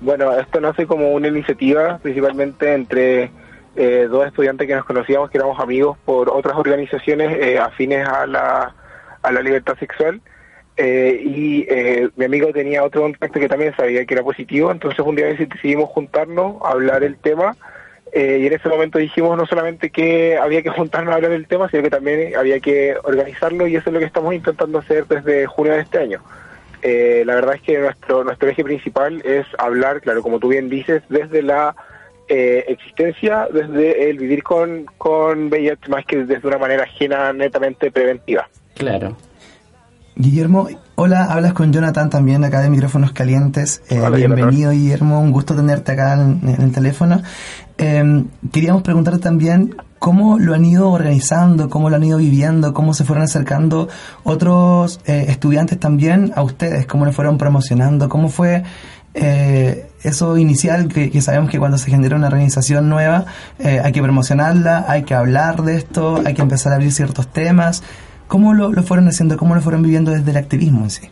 Bueno, 0.00 0.32
esto 0.38 0.60
nace 0.60 0.86
como 0.86 1.12
una 1.12 1.28
iniciativa 1.28 1.98
principalmente 2.02 2.74
entre 2.74 3.30
eh, 3.76 4.06
dos 4.10 4.26
estudiantes 4.26 4.66
que 4.68 4.74
nos 4.74 4.84
conocíamos, 4.84 5.30
que 5.30 5.38
éramos 5.38 5.58
amigos 5.58 5.96
por 6.04 6.28
otras 6.28 6.56
organizaciones 6.58 7.34
eh, 7.40 7.58
afines 7.58 8.06
a 8.06 8.26
la, 8.26 8.74
a 9.22 9.32
la 9.32 9.40
libertad 9.40 9.78
sexual. 9.78 10.20
Eh, 10.76 11.22
y 11.24 11.62
eh, 11.68 12.08
mi 12.16 12.24
amigo 12.24 12.48
tenía 12.52 12.82
otro 12.82 13.02
contacto 13.02 13.38
que 13.40 13.48
también 13.48 13.74
sabía 13.76 14.04
que 14.04 14.14
era 14.14 14.24
positivo, 14.24 14.70
entonces 14.72 15.00
un 15.06 15.14
día 15.14 15.26
decidimos 15.26 15.88
juntarnos, 15.90 16.56
hablar 16.64 17.04
el 17.04 17.16
tema. 17.16 17.56
Eh, 18.16 18.38
y 18.42 18.46
en 18.46 18.52
ese 18.52 18.68
momento 18.68 19.00
dijimos 19.00 19.36
no 19.36 19.44
solamente 19.44 19.90
que 19.90 20.38
había 20.38 20.62
que 20.62 20.70
juntarnos 20.70 21.10
a 21.10 21.16
hablar 21.16 21.32
del 21.32 21.48
tema, 21.48 21.68
sino 21.68 21.82
que 21.82 21.90
también 21.90 22.36
había 22.36 22.60
que 22.60 22.94
organizarlo 23.02 23.66
y 23.66 23.74
eso 23.74 23.90
es 23.90 23.92
lo 23.92 23.98
que 23.98 24.04
estamos 24.04 24.32
intentando 24.32 24.78
hacer 24.78 25.04
desde 25.08 25.46
junio 25.46 25.72
de 25.72 25.80
este 25.80 25.98
año. 25.98 26.22
Eh, 26.80 27.24
la 27.26 27.34
verdad 27.34 27.56
es 27.56 27.62
que 27.62 27.76
nuestro 27.76 28.22
nuestro 28.22 28.48
eje 28.48 28.62
principal 28.62 29.20
es 29.24 29.46
hablar, 29.58 30.00
claro, 30.00 30.22
como 30.22 30.38
tú 30.38 30.46
bien 30.46 30.68
dices, 30.68 31.02
desde 31.08 31.42
la 31.42 31.74
eh, 32.28 32.64
existencia, 32.68 33.48
desde 33.52 34.08
el 34.10 34.18
vivir 34.18 34.44
con, 34.44 34.84
con 34.96 35.48
VIH, 35.48 35.88
más 35.88 36.06
que 36.06 36.24
desde 36.24 36.46
una 36.46 36.58
manera 36.58 36.84
ajena, 36.84 37.32
netamente 37.32 37.90
preventiva. 37.90 38.48
Claro. 38.74 39.16
Guillermo, 40.16 40.68
hola, 40.94 41.24
hablas 41.24 41.54
con 41.54 41.72
Jonathan 41.72 42.08
también 42.08 42.44
acá 42.44 42.60
de 42.60 42.70
Micrófonos 42.70 43.10
Calientes. 43.12 43.82
Eh, 43.88 43.98
Hola, 43.98 44.16
bienvenido, 44.16 44.70
Guillermo, 44.70 45.20
un 45.20 45.32
gusto 45.32 45.56
tenerte 45.56 45.92
acá 45.92 46.14
en, 46.14 46.40
en 46.48 46.62
el 46.62 46.70
teléfono. 46.70 47.20
Eh, 47.78 48.24
queríamos 48.52 48.82
preguntar 48.82 49.18
también 49.18 49.74
cómo 49.98 50.38
lo 50.38 50.54
han 50.54 50.64
ido 50.64 50.90
organizando, 50.90 51.68
cómo 51.68 51.90
lo 51.90 51.96
han 51.96 52.04
ido 52.04 52.18
viviendo, 52.18 52.74
cómo 52.74 52.94
se 52.94 53.04
fueron 53.04 53.24
acercando 53.24 53.88
otros 54.22 55.00
eh, 55.06 55.24
estudiantes 55.28 55.80
también 55.80 56.30
a 56.36 56.42
ustedes, 56.42 56.86
cómo 56.86 57.06
lo 57.06 57.12
fueron 57.12 57.36
promocionando, 57.36 58.08
cómo 58.08 58.28
fue 58.28 58.62
eh, 59.14 59.88
eso 60.02 60.36
inicial 60.36 60.88
que, 60.88 61.10
que 61.10 61.22
sabemos 61.22 61.50
que 61.50 61.58
cuando 61.58 61.78
se 61.78 61.90
genera 61.90 62.16
una 62.16 62.26
organización 62.26 62.88
nueva 62.88 63.26
eh, 63.58 63.80
hay 63.82 63.92
que 63.92 64.02
promocionarla, 64.02 64.84
hay 64.88 65.04
que 65.04 65.14
hablar 65.14 65.62
de 65.62 65.76
esto, 65.76 66.22
hay 66.24 66.34
que 66.34 66.42
empezar 66.42 66.72
a 66.72 66.74
abrir 66.76 66.92
ciertos 66.92 67.32
temas. 67.32 67.82
¿Cómo 68.26 68.54
lo, 68.54 68.72
lo 68.72 68.82
fueron 68.82 69.08
haciendo? 69.08 69.36
¿Cómo 69.36 69.54
lo 69.54 69.60
fueron 69.60 69.82
viviendo 69.82 70.10
desde 70.10 70.30
el 70.30 70.36
activismo 70.36 70.84
en 70.84 70.90
sí? 70.90 71.08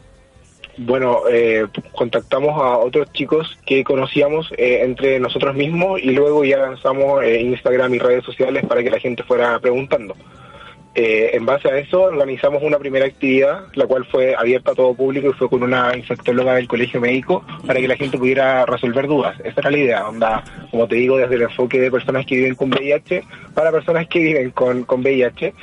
Bueno, 0.78 1.20
eh, 1.30 1.66
contactamos 1.92 2.60
a 2.60 2.78
otros 2.78 3.12
chicos 3.12 3.58
que 3.66 3.84
conocíamos 3.84 4.50
eh, 4.56 4.80
entre 4.82 5.20
nosotros 5.20 5.54
mismos 5.54 6.00
y 6.02 6.12
luego 6.12 6.44
ya 6.44 6.58
lanzamos 6.58 7.22
eh, 7.22 7.42
Instagram 7.42 7.94
y 7.94 7.98
redes 7.98 8.24
sociales 8.24 8.64
para 8.66 8.82
que 8.82 8.90
la 8.90 8.98
gente 8.98 9.22
fuera 9.22 9.58
preguntando. 9.58 10.14
Eh, 10.94 11.30
en 11.32 11.46
base 11.46 11.70
a 11.70 11.78
eso 11.78 12.02
organizamos 12.02 12.62
una 12.62 12.78
primera 12.78 13.06
actividad, 13.06 13.64
la 13.74 13.86
cual 13.86 14.04
fue 14.04 14.34
abierta 14.34 14.72
a 14.72 14.74
todo 14.74 14.92
público 14.92 15.30
y 15.30 15.32
fue 15.32 15.48
con 15.48 15.62
una 15.62 15.96
infectóloga 15.96 16.54
del 16.54 16.68
colegio 16.68 17.00
médico 17.00 17.42
para 17.66 17.80
que 17.80 17.88
la 17.88 17.96
gente 17.96 18.18
pudiera 18.18 18.66
resolver 18.66 19.06
dudas. 19.06 19.40
Esa 19.40 19.60
era 19.60 19.70
la 19.70 19.78
idea, 19.78 20.08
onda, 20.08 20.44
como 20.70 20.86
te 20.86 20.96
digo, 20.96 21.16
desde 21.16 21.36
el 21.36 21.42
enfoque 21.42 21.80
de 21.80 21.90
personas 21.90 22.26
que 22.26 22.36
viven 22.36 22.54
con 22.56 22.68
VIH 22.68 23.24
para 23.54 23.72
personas 23.72 24.06
que 24.06 24.18
viven 24.18 24.50
con, 24.50 24.84
con 24.84 25.00
VIH. 25.00 25.54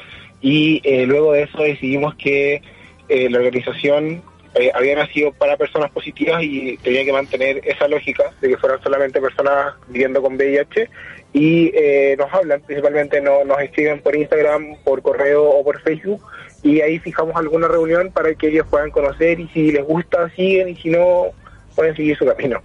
Y 0.42 0.82
eh, 0.84 1.06
luego 1.06 1.34
de 1.34 1.44
eso 1.44 1.62
decidimos 1.62 2.16
que 2.16 2.62
eh, 3.10 3.30
la 3.30 3.40
organización 3.40 4.22
eh, 4.56 4.72
había 4.74 4.96
nacido 4.96 5.32
para 5.34 5.58
personas 5.58 5.92
positivas 5.92 6.42
y 6.44 6.78
tenía 6.78 7.06
que 7.06 7.14
mantener 7.14 7.62
esa 7.66 7.88
lógica 7.88 8.32
de 8.42 8.50
que 8.50 8.58
fueran 8.58 8.82
solamente 8.82 9.22
personas 9.22 9.74
viviendo 9.88 10.22
con 10.22 10.36
VIH 10.36 10.90
y 11.32 11.72
nos 12.18 12.34
hablan, 12.34 12.60
principalmente 12.62 13.22
no, 13.22 13.46
nos 13.46 13.62
escriben 13.62 14.02
por 14.02 14.16
Instagram, 14.16 14.78
por 14.84 15.04
correo 15.04 15.48
o 15.48 15.64
por 15.64 15.80
Facebook 15.82 16.24
y 16.64 16.82
ahí 16.82 16.98
fijamos 16.98 17.36
alguna 17.36 17.68
reunión 17.68 18.12
para 18.12 18.34
que 18.34 18.48
ellos 18.48 18.66
puedan 18.68 18.90
conocer 18.90 19.40
y 19.40 19.48
si 19.50 19.72
les 19.72 19.86
gusta 19.86 20.30
siguen 20.32 20.70
y 20.70 20.76
si 20.76 20.90
no 20.90 21.28
pueden 21.76 21.96
seguir 21.96 22.18
su 22.18 22.26
camino. 22.26 22.62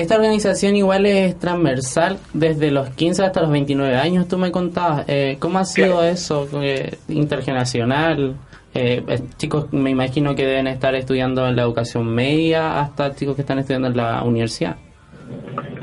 Esta 0.00 0.16
organización 0.16 0.76
igual 0.76 1.04
es 1.04 1.38
transversal 1.38 2.18
desde 2.32 2.70
los 2.70 2.88
15 2.88 3.22
hasta 3.22 3.42
los 3.42 3.50
29 3.50 3.96
años, 3.96 4.26
tú 4.28 4.38
me 4.38 4.50
contabas. 4.50 5.04
Eh, 5.08 5.36
¿Cómo 5.38 5.58
ha 5.58 5.66
sido 5.66 6.02
eso 6.02 6.48
eh, 6.62 6.96
intergeneracional? 7.08 8.34
Eh, 8.72 9.02
eh, 9.06 9.20
chicos, 9.36 9.70
me 9.74 9.90
imagino 9.90 10.34
que 10.34 10.46
deben 10.46 10.68
estar 10.68 10.94
estudiando 10.94 11.46
en 11.46 11.54
la 11.54 11.60
educación 11.60 12.06
media 12.14 12.80
hasta 12.80 13.14
chicos 13.14 13.34
que 13.34 13.42
están 13.42 13.58
estudiando 13.58 13.88
en 13.88 13.98
la 13.98 14.22
universidad. 14.22 14.78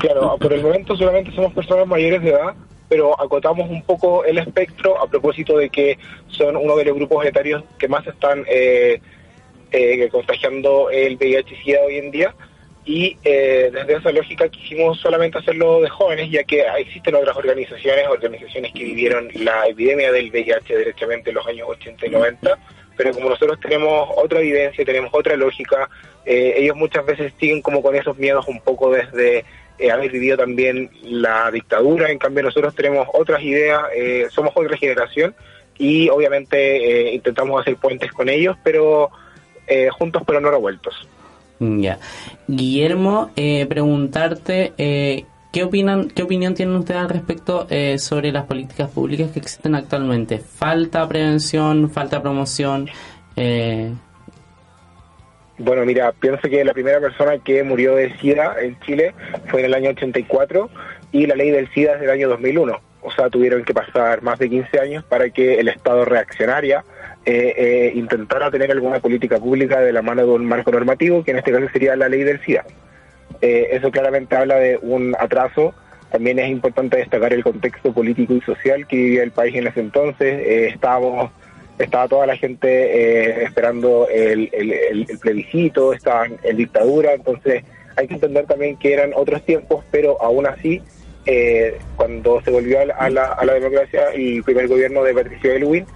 Claro, 0.00 0.36
por 0.36 0.52
el 0.52 0.64
momento 0.64 0.96
solamente 0.96 1.30
somos 1.30 1.52
personas 1.52 1.86
mayores 1.86 2.20
de 2.20 2.30
edad, 2.30 2.54
pero 2.88 3.20
acotamos 3.20 3.70
un 3.70 3.82
poco 3.82 4.24
el 4.24 4.38
espectro 4.38 5.00
a 5.00 5.06
propósito 5.06 5.56
de 5.58 5.70
que 5.70 5.96
son 6.26 6.56
uno 6.56 6.74
de 6.74 6.86
los 6.86 6.96
grupos 6.96 7.24
etarios 7.24 7.62
que 7.78 7.86
más 7.86 8.04
están 8.04 8.44
eh, 8.50 9.00
eh, 9.70 10.08
contagiando 10.10 10.90
el 10.90 11.16
VIH-Sida 11.16 11.78
hoy 11.86 11.98
en 11.98 12.10
día. 12.10 12.34
Y 12.88 13.18
eh, 13.22 13.70
desde 13.70 13.96
esa 13.96 14.10
lógica 14.12 14.48
quisimos 14.48 14.98
solamente 14.98 15.36
hacerlo 15.36 15.82
de 15.82 15.90
jóvenes, 15.90 16.30
ya 16.30 16.42
que 16.42 16.64
existen 16.78 17.16
otras 17.16 17.36
organizaciones, 17.36 18.08
organizaciones 18.08 18.72
que 18.72 18.82
vivieron 18.82 19.28
la 19.34 19.66
epidemia 19.66 20.10
del 20.10 20.30
VIH 20.30 20.74
derechamente 20.74 21.28
en 21.28 21.34
los 21.34 21.46
años 21.46 21.68
80 21.68 22.06
y 22.06 22.08
90, 22.08 22.58
pero 22.96 23.12
como 23.12 23.28
nosotros 23.28 23.60
tenemos 23.60 24.08
otra 24.16 24.40
evidencia, 24.40 24.86
tenemos 24.86 25.10
otra 25.12 25.36
lógica, 25.36 25.90
eh, 26.24 26.54
ellos 26.56 26.76
muchas 26.76 27.04
veces 27.04 27.34
siguen 27.38 27.60
como 27.60 27.82
con 27.82 27.94
esos 27.94 28.16
miedos 28.16 28.48
un 28.48 28.58
poco 28.62 28.90
desde 28.90 29.44
eh, 29.78 29.90
haber 29.90 30.10
vivido 30.10 30.38
también 30.38 30.90
la 31.02 31.50
dictadura, 31.50 32.10
en 32.10 32.18
cambio 32.18 32.44
nosotros 32.44 32.74
tenemos 32.74 33.06
otras 33.12 33.42
ideas, 33.42 33.82
eh, 33.94 34.28
somos 34.30 34.52
otra 34.54 34.78
generación 34.78 35.34
y 35.76 36.08
obviamente 36.08 37.12
intentamos 37.12 37.60
hacer 37.60 37.76
puentes 37.76 38.10
con 38.12 38.30
ellos, 38.30 38.56
pero 38.64 39.10
juntos 39.98 40.22
pero 40.26 40.40
no 40.40 40.50
revueltos. 40.50 41.06
Ya. 41.60 41.98
Guillermo, 42.46 43.30
eh, 43.36 43.66
preguntarte, 43.66 44.72
eh, 44.78 45.24
¿qué, 45.52 45.64
opinan, 45.64 46.08
¿qué 46.08 46.22
opinión 46.22 46.54
tienen 46.54 46.76
ustedes 46.76 47.00
al 47.00 47.08
respecto 47.08 47.66
eh, 47.70 47.98
sobre 47.98 48.30
las 48.30 48.44
políticas 48.44 48.90
públicas 48.90 49.30
que 49.32 49.40
existen 49.40 49.74
actualmente? 49.74 50.38
¿Falta 50.38 51.06
prevención? 51.08 51.90
¿Falta 51.90 52.22
promoción? 52.22 52.88
Eh, 53.36 53.92
Bueno, 55.58 55.84
mira, 55.84 56.12
pienso 56.12 56.48
que 56.48 56.64
la 56.64 56.72
primera 56.72 57.00
persona 57.00 57.38
que 57.38 57.64
murió 57.64 57.96
de 57.96 58.16
SIDA 58.18 58.54
en 58.60 58.78
Chile 58.80 59.14
fue 59.48 59.60
en 59.60 59.66
el 59.66 59.74
año 59.74 59.90
84 59.90 60.70
y 61.10 61.26
la 61.26 61.34
ley 61.34 61.50
del 61.50 61.68
SIDA 61.72 61.94
es 61.94 62.00
del 62.00 62.10
año 62.10 62.28
2001. 62.28 62.80
O 63.02 63.10
sea, 63.10 63.28
tuvieron 63.30 63.64
que 63.64 63.74
pasar 63.74 64.22
más 64.22 64.38
de 64.38 64.48
15 64.48 64.78
años 64.80 65.04
para 65.04 65.30
que 65.30 65.58
el 65.58 65.68
Estado 65.68 66.04
reaccionaria 66.04 66.84
eh, 67.28 67.54
eh, 67.56 67.92
intentara 67.94 68.50
tener 68.50 68.70
alguna 68.72 69.00
política 69.00 69.38
pública 69.38 69.80
de 69.80 69.92
la 69.92 70.02
mano 70.02 70.22
de 70.26 70.32
un 70.32 70.46
marco 70.46 70.70
normativo, 70.70 71.22
que 71.22 71.32
en 71.32 71.38
este 71.38 71.52
caso 71.52 71.66
sería 71.72 71.94
la 71.96 72.08
ley 72.08 72.22
del 72.24 72.40
SIDA. 72.44 72.64
Eh, 73.42 73.68
eso 73.72 73.90
claramente 73.90 74.34
habla 74.34 74.56
de 74.56 74.78
un 74.80 75.14
atraso. 75.18 75.74
También 76.10 76.38
es 76.38 76.48
importante 76.48 76.96
destacar 76.96 77.32
el 77.34 77.44
contexto 77.44 77.92
político 77.92 78.32
y 78.34 78.40
social 78.40 78.86
que 78.86 78.96
vivía 78.96 79.22
el 79.22 79.30
país 79.32 79.54
en 79.56 79.66
ese 79.66 79.80
entonces. 79.80 80.40
Eh, 80.46 80.68
estábamos 80.74 81.30
estaba 81.78 82.08
toda 82.08 82.26
la 82.26 82.36
gente 82.36 82.66
eh, 82.68 83.44
esperando 83.44 84.08
el, 84.08 84.48
el, 84.52 84.72
el- 84.72 85.06
el 85.08 85.18
plebiscito, 85.18 85.92
estaban 85.92 86.36
en 86.42 86.56
dictadura, 86.56 87.12
entonces 87.14 87.62
hay 87.96 88.08
que 88.08 88.14
entender 88.14 88.46
también 88.46 88.76
que 88.78 88.92
eran 88.94 89.12
otros 89.14 89.42
tiempos, 89.44 89.84
pero 89.92 90.20
aún 90.20 90.46
así, 90.46 90.82
eh, 91.26 91.78
cuando 91.96 92.40
se 92.42 92.50
volvió 92.50 92.80
a 92.80 92.84
la, 93.10 93.26
a, 93.26 93.44
la, 93.44 93.54
democracia, 93.54 94.10
el 94.12 94.42
primer 94.42 94.66
gobierno 94.66 95.04
de 95.04 95.14
Patricio 95.14 95.52
Elwin 95.52 95.86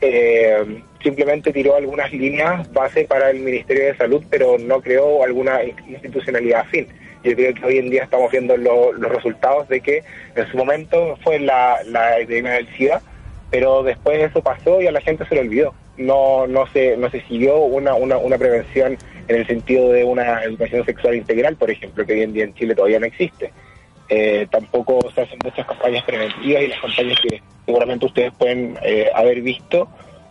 eh, 0.00 0.82
simplemente 1.02 1.52
tiró 1.52 1.76
algunas 1.76 2.12
líneas 2.12 2.70
base 2.72 3.04
para 3.04 3.30
el 3.30 3.40
Ministerio 3.40 3.84
de 3.86 3.96
Salud, 3.96 4.22
pero 4.30 4.58
no 4.58 4.80
creó 4.80 5.22
alguna 5.24 5.62
institucionalidad 5.64 6.60
afín. 6.60 6.86
Yo 7.24 7.34
creo 7.34 7.54
que 7.54 7.64
hoy 7.64 7.78
en 7.78 7.90
día 7.90 8.04
estamos 8.04 8.30
viendo 8.30 8.56
lo- 8.56 8.92
los 8.92 9.10
resultados 9.12 9.68
de 9.68 9.80
que 9.80 10.02
en 10.34 10.46
su 10.48 10.56
momento 10.56 11.16
fue 11.22 11.38
la, 11.40 11.78
la 11.86 12.20
epidemia 12.20 12.52
del 12.52 12.68
SIDA, 12.76 13.00
pero 13.50 13.82
después 13.82 14.22
eso 14.22 14.42
pasó 14.42 14.80
y 14.80 14.86
a 14.86 14.92
la 14.92 15.00
gente 15.00 15.24
se 15.26 15.34
lo 15.34 15.40
olvidó. 15.40 15.74
No, 15.96 16.46
no 16.46 16.66
se, 16.68 16.96
no 16.96 17.10
se 17.10 17.22
siguió 17.22 17.56
una, 17.58 17.94
una, 17.94 18.18
una 18.18 18.36
prevención 18.36 18.98
en 19.28 19.36
el 19.36 19.46
sentido 19.46 19.90
de 19.92 20.04
una 20.04 20.42
educación 20.44 20.84
sexual 20.84 21.16
integral, 21.16 21.56
por 21.56 21.70
ejemplo, 21.70 22.04
que 22.04 22.12
hoy 22.12 22.22
en 22.22 22.32
día 22.32 22.44
en 22.44 22.54
Chile 22.54 22.74
todavía 22.74 23.00
no 23.00 23.06
existe. 23.06 23.50
Eh, 24.08 24.46
tampoco 24.50 25.00
se 25.14 25.22
hacen 25.22 25.38
muchas 25.42 25.66
campañas 25.66 26.04
preventivas 26.04 26.62
y 26.62 26.66
las 26.68 26.80
campañas 26.80 27.20
que 27.20 27.42
seguramente 27.64 28.06
ustedes 28.06 28.32
pueden 28.38 28.78
eh, 28.82 29.10
haber 29.12 29.42
visto 29.42 29.88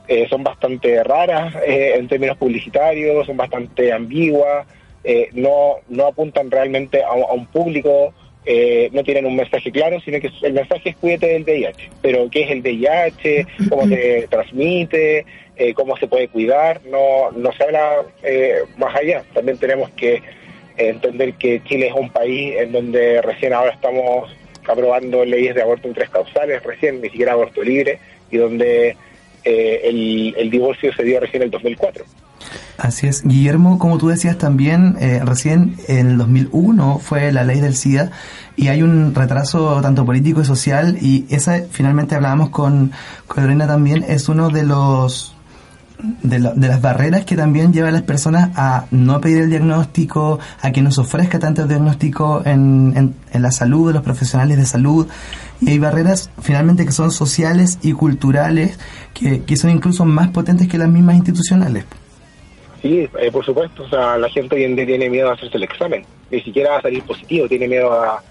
eh, 0.08 0.28
son 0.30 0.44
bastante 0.44 1.04
raras 1.04 1.54
eh, 1.68 1.96
en 1.96 2.08
términos 2.08 2.38
publicitarios, 2.38 3.26
son 3.26 3.38
bastante 3.38 3.92
ambiguas, 3.92 4.66
no, 5.34 5.76
no 5.90 6.08
apuntan 6.08 6.50
realmente 6.50 7.04
a, 7.04 7.10
a 7.10 7.34
un 7.34 7.46
público, 7.46 8.12
no 8.92 9.04
tienen 9.04 9.28
un 9.28 9.36
mensaje 9.36 9.72
claro, 9.72 10.00
sino 10.02 10.20
que 10.20 10.32
el 10.42 10.54
mensaje 10.54 10.90
es 10.90 10.96
cuídate 10.96 11.28
del 11.28 11.44
VIH. 11.44 11.92
Pero 12.02 12.28
¿qué 12.32 12.42
es 12.42 12.52
el 12.52 12.62
VIH? 12.62 13.48
¿Cómo 13.70 13.88
se 13.88 14.28
transmite? 14.32 15.26
¿Cómo 15.76 15.96
se 15.98 16.08
puede 16.08 16.28
cuidar? 16.28 16.82
No, 16.90 17.32
no 17.32 17.52
se 17.52 17.64
habla 17.64 18.04
eh, 18.24 18.64
más 18.78 18.96
allá. 18.96 19.24
También 19.34 19.60
tenemos 19.60 19.92
que 19.92 20.24
entender 20.78 21.34
que 21.36 21.64
Chile 21.64 21.88
es 21.88 21.94
un 21.94 22.10
país 22.10 22.56
en 22.58 22.72
donde 22.72 23.22
recién 23.22 23.54
ahora 23.54 23.72
estamos 23.72 24.30
aprobando 24.68 25.24
leyes 25.24 25.56
de 25.56 25.62
aborto 25.62 25.88
en 25.88 25.94
tres 25.94 26.10
causales, 26.10 26.64
recién 26.64 27.02
ni 27.02 27.10
siquiera 27.10 27.34
aborto 27.34 27.62
libre, 27.62 28.00
y 28.32 28.38
donde 28.38 28.98
eh, 29.44 29.82
el, 29.84 30.36
el 30.38 30.50
divorcio 30.50 30.94
se 30.94 31.04
dio 31.04 31.20
recién 31.20 31.44
en 31.44 31.48
el 31.48 31.52
2004. 31.52 32.06
Así 32.78 33.08
es, 33.08 33.24
Guillermo, 33.24 33.80
como 33.80 33.98
tú 33.98 34.10
decías 34.10 34.38
también, 34.38 34.98
eh, 35.00 35.22
recién 35.24 35.78
en 35.88 36.08
el 36.08 36.18
2001 36.18 37.00
fue 37.00 37.32
la 37.32 37.44
ley 37.44 37.62
del 37.62 37.76
SIDA 37.76 38.12
y 38.58 38.68
hay 38.68 38.82
un 38.82 39.16
retraso 39.16 39.80
tanto 39.82 40.06
político 40.06 40.42
y 40.42 40.46
social 40.46 40.98
y 41.02 41.26
esa 41.30 41.62
finalmente 41.72 42.16
hablábamos 42.16 42.50
con, 42.50 42.92
con 43.28 43.44
Lorena 43.44 43.66
también, 43.66 44.04
es 44.08 44.28
uno 44.28 44.50
de 44.50 44.64
los 44.64 45.35
de, 46.24 46.40
la- 46.40 46.52
de 46.54 46.68
las 46.68 46.82
barreras 46.82 47.26
que 47.26 47.36
también 47.36 47.74
lleva 47.74 47.90
a 47.90 47.92
las 47.92 48.02
personas 48.04 48.52
a 48.56 48.86
no 48.92 49.20
pedir 49.22 49.42
el 49.44 49.50
diagnóstico, 49.50 50.40
a 50.62 50.72
que 50.72 50.82
nos 50.82 50.98
ofrezca 50.98 51.40
tanto 51.40 51.66
diagnóstico 51.68 52.42
en, 52.46 52.94
en, 52.96 53.16
en 53.32 53.42
la 53.42 53.52
salud, 53.52 53.88
de 53.88 53.94
los 53.94 54.04
profesionales 54.04 54.58
de 54.58 54.66
salud. 54.66 55.08
Y 55.62 55.70
hay 55.72 55.80
barreras 55.80 56.30
finalmente 56.42 56.86
que 56.86 56.92
son 56.92 57.12
sociales 57.12 57.80
y 57.82 57.94
culturales 57.94 58.78
que, 59.14 59.44
que 59.44 59.56
son 59.58 59.70
incluso 59.72 60.06
más 60.06 60.30
potentes 60.30 60.68
que 60.68 60.78
las 60.78 60.90
mismas 60.90 61.16
institucionales. 61.16 61.86
Sí, 62.82 63.08
eh, 63.20 63.32
por 63.32 63.44
supuesto. 63.46 63.84
O 63.84 63.90
sea, 63.90 64.18
la 64.18 64.30
gente 64.30 64.56
hoy 64.56 64.64
en 64.64 64.76
día 64.76 64.86
tiene 64.86 65.10
miedo 65.10 65.30
a 65.30 65.34
hacerse 65.34 65.58
el 65.58 65.64
examen. 65.64 66.06
Ni 66.30 66.42
siquiera 66.42 66.78
a 66.78 66.82
salir 66.82 67.02
positivo, 67.04 67.48
tiene 67.48 67.68
miedo 67.68 67.92
a, 67.94 68.22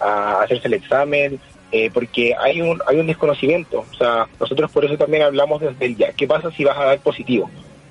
a 0.00 0.42
hacerse 0.42 0.68
el 0.68 0.74
examen, 0.74 1.40
eh, 1.72 1.90
porque 1.92 2.34
hay 2.38 2.60
un, 2.60 2.80
hay 2.86 2.98
un 2.98 3.06
desconocimiento. 3.06 3.84
O 3.90 3.94
sea, 3.96 4.26
nosotros 4.38 4.70
por 4.70 4.84
eso 4.84 4.96
también 4.96 5.22
hablamos 5.22 5.60
desde 5.60 5.84
el 5.84 5.96
ya. 5.96 6.12
¿Qué 6.12 6.26
pasa 6.26 6.50
si 6.50 6.64
vas 6.64 6.78
a 6.78 6.84
dar 6.84 6.98
positivo? 7.00 7.50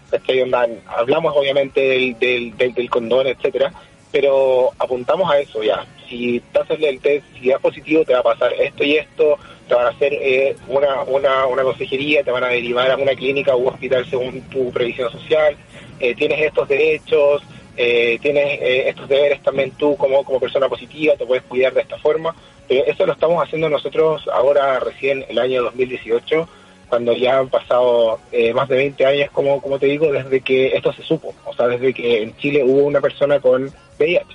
¿Cachai? 0.09 0.41
Onda, 0.41 0.67
hablamos 0.87 1.33
obviamente 1.35 1.81
del, 1.81 2.17
del, 2.19 2.55
del, 2.57 2.73
del 2.73 2.89
condón, 2.89 3.27
etcétera, 3.27 3.73
pero 4.11 4.69
apuntamos 4.79 5.29
a 5.29 5.39
eso 5.39 5.61
ya. 5.63 5.85
Si 6.07 6.41
te 6.51 6.59
haces 6.59 6.81
el 6.81 6.99
test, 6.99 7.25
si 7.39 7.49
das 7.49 7.59
positivo, 7.59 8.05
te 8.05 8.13
va 8.13 8.19
a 8.19 8.23
pasar 8.23 8.53
esto 8.53 8.83
y 8.83 8.97
esto, 8.97 9.37
te 9.67 9.73
van 9.73 9.87
a 9.87 9.89
hacer 9.89 10.13
eh, 10.13 10.55
una, 10.67 11.01
una, 11.03 11.47
una 11.47 11.63
consejería, 11.63 12.23
te 12.23 12.31
van 12.31 12.43
a 12.43 12.49
derivar 12.49 12.91
a 12.91 12.97
una 12.97 13.15
clínica 13.15 13.55
u 13.55 13.67
hospital 13.67 14.05
según 14.05 14.41
tu 14.43 14.71
previsión 14.71 15.11
social, 15.11 15.57
eh, 15.99 16.13
tienes 16.15 16.39
estos 16.41 16.67
derechos, 16.67 17.41
eh, 17.77 18.17
tienes 18.21 18.59
eh, 18.61 18.89
estos 18.89 19.07
deberes 19.07 19.41
también 19.41 19.71
tú 19.71 19.95
como, 19.97 20.23
como 20.23 20.39
persona 20.39 20.69
positiva, 20.69 21.15
te 21.15 21.25
puedes 21.25 21.43
cuidar 21.43 21.73
de 21.73 21.81
esta 21.81 21.97
forma. 21.97 22.35
Pero 22.67 22.85
eso 22.85 23.05
lo 23.05 23.13
estamos 23.13 23.43
haciendo 23.43 23.69
nosotros 23.69 24.27
ahora 24.33 24.79
recién 24.79 25.25
el 25.29 25.37
año 25.37 25.63
2018, 25.63 26.47
cuando 26.89 27.13
ya 27.13 27.39
han 27.39 27.49
pasado 27.49 28.19
eh, 28.31 28.53
más 28.53 28.67
de 28.69 28.77
20 28.77 29.05
años, 29.05 29.29
como, 29.31 29.61
como 29.61 29.77
te 29.77 29.87
digo, 29.87 30.11
desde 30.11 30.41
que 30.41 30.67
esto 30.75 30.91
se 30.93 31.03
supo, 31.03 31.33
o 31.45 31.53
sea, 31.53 31.67
desde 31.67 31.93
que 31.93 32.23
en 32.23 32.35
Chile 32.37 32.63
hubo 32.63 32.83
una 32.85 33.01
persona 33.01 33.39
con 33.39 33.71
VIH. 33.99 34.25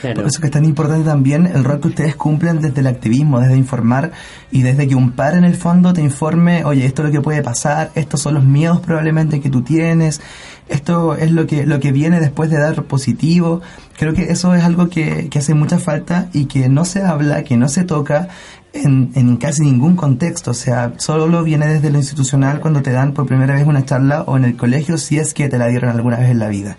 Por 0.00 0.26
eso 0.26 0.40
que 0.40 0.46
es 0.46 0.52
tan 0.52 0.64
importante 0.64 1.04
también 1.04 1.46
el 1.46 1.64
rol 1.64 1.80
que 1.80 1.88
ustedes 1.88 2.16
cumplen 2.16 2.60
desde 2.60 2.80
el 2.80 2.86
activismo, 2.86 3.40
desde 3.40 3.56
informar 3.56 4.10
y 4.50 4.62
desde 4.62 4.88
que 4.88 4.94
un 4.94 5.12
par 5.12 5.34
en 5.34 5.44
el 5.44 5.54
fondo 5.54 5.92
te 5.92 6.00
informe, 6.00 6.64
oye, 6.64 6.86
esto 6.86 7.02
es 7.02 7.08
lo 7.08 7.12
que 7.12 7.20
puede 7.20 7.42
pasar, 7.42 7.90
estos 7.94 8.20
son 8.20 8.34
los 8.34 8.44
miedos 8.44 8.80
probablemente 8.80 9.40
que 9.40 9.50
tú 9.50 9.62
tienes, 9.62 10.20
esto 10.68 11.14
es 11.16 11.30
lo 11.30 11.46
que, 11.46 11.66
lo 11.66 11.78
que 11.80 11.92
viene 11.92 12.20
después 12.20 12.50
de 12.50 12.58
dar 12.58 12.84
positivo. 12.84 13.60
Creo 13.96 14.14
que 14.14 14.32
eso 14.32 14.54
es 14.54 14.64
algo 14.64 14.88
que, 14.88 15.28
que 15.28 15.38
hace 15.38 15.54
mucha 15.54 15.78
falta 15.78 16.28
y 16.32 16.46
que 16.46 16.68
no 16.68 16.84
se 16.84 17.02
habla, 17.02 17.44
que 17.44 17.56
no 17.56 17.68
se 17.68 17.84
toca 17.84 18.28
en, 18.72 19.12
en 19.14 19.36
casi 19.36 19.62
ningún 19.62 19.96
contexto. 19.96 20.52
O 20.52 20.54
sea, 20.54 20.94
solo 20.96 21.44
viene 21.44 21.66
desde 21.66 21.90
lo 21.90 21.98
institucional 21.98 22.60
cuando 22.60 22.82
te 22.82 22.90
dan 22.90 23.12
por 23.12 23.26
primera 23.26 23.54
vez 23.54 23.66
una 23.66 23.84
charla 23.84 24.22
o 24.22 24.36
en 24.36 24.44
el 24.44 24.56
colegio 24.56 24.96
si 24.98 25.18
es 25.18 25.34
que 25.34 25.48
te 25.48 25.58
la 25.58 25.68
dieron 25.68 25.90
alguna 25.90 26.16
vez 26.16 26.30
en 26.30 26.38
la 26.38 26.48
vida. 26.48 26.78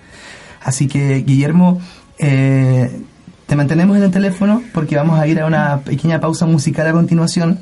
Así 0.62 0.88
que, 0.88 1.18
Guillermo, 1.18 1.80
eh, 2.18 3.02
te 3.48 3.56
mantenemos 3.56 3.98
en 3.98 4.04
el 4.04 4.12
teléfono 4.12 4.64
porque 4.74 4.96
vamos 4.96 5.20
a 5.20 5.28
ir 5.28 5.40
a 5.40 5.46
una 5.46 5.82
pequeña 5.82 6.20
pausa 6.20 6.46
musical 6.46 6.88
a 6.88 6.92
continuación. 6.92 7.60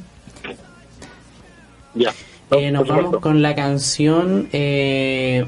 Ya. 1.94 2.14
Eh, 2.52 2.72
nos 2.72 2.88
vamos 2.88 3.18
con 3.20 3.42
la 3.42 3.56
canción 3.56 4.50
eh, 4.52 5.46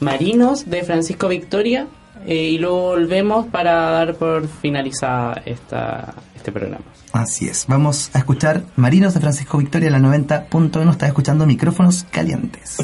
Marinos 0.00 0.68
de 0.68 0.82
Francisco 0.82 1.28
Victoria 1.28 1.86
eh, 2.26 2.34
y 2.34 2.58
luego 2.58 2.82
volvemos 2.82 3.46
para 3.46 3.72
dar 3.90 4.14
por 4.16 4.46
finalizada 4.46 5.42
esta, 5.46 6.14
este 6.34 6.52
programa. 6.52 6.84
Así 7.12 7.48
es. 7.48 7.66
Vamos 7.68 8.10
a 8.12 8.18
escuchar 8.18 8.64
Marinos 8.76 9.14
de 9.14 9.20
Francisco 9.20 9.58
Victoria, 9.58 9.90
la 9.90 9.98
90.1. 9.98 10.90
Está 10.90 11.06
escuchando 11.06 11.46
micrófonos 11.46 12.04
calientes. 12.10 12.78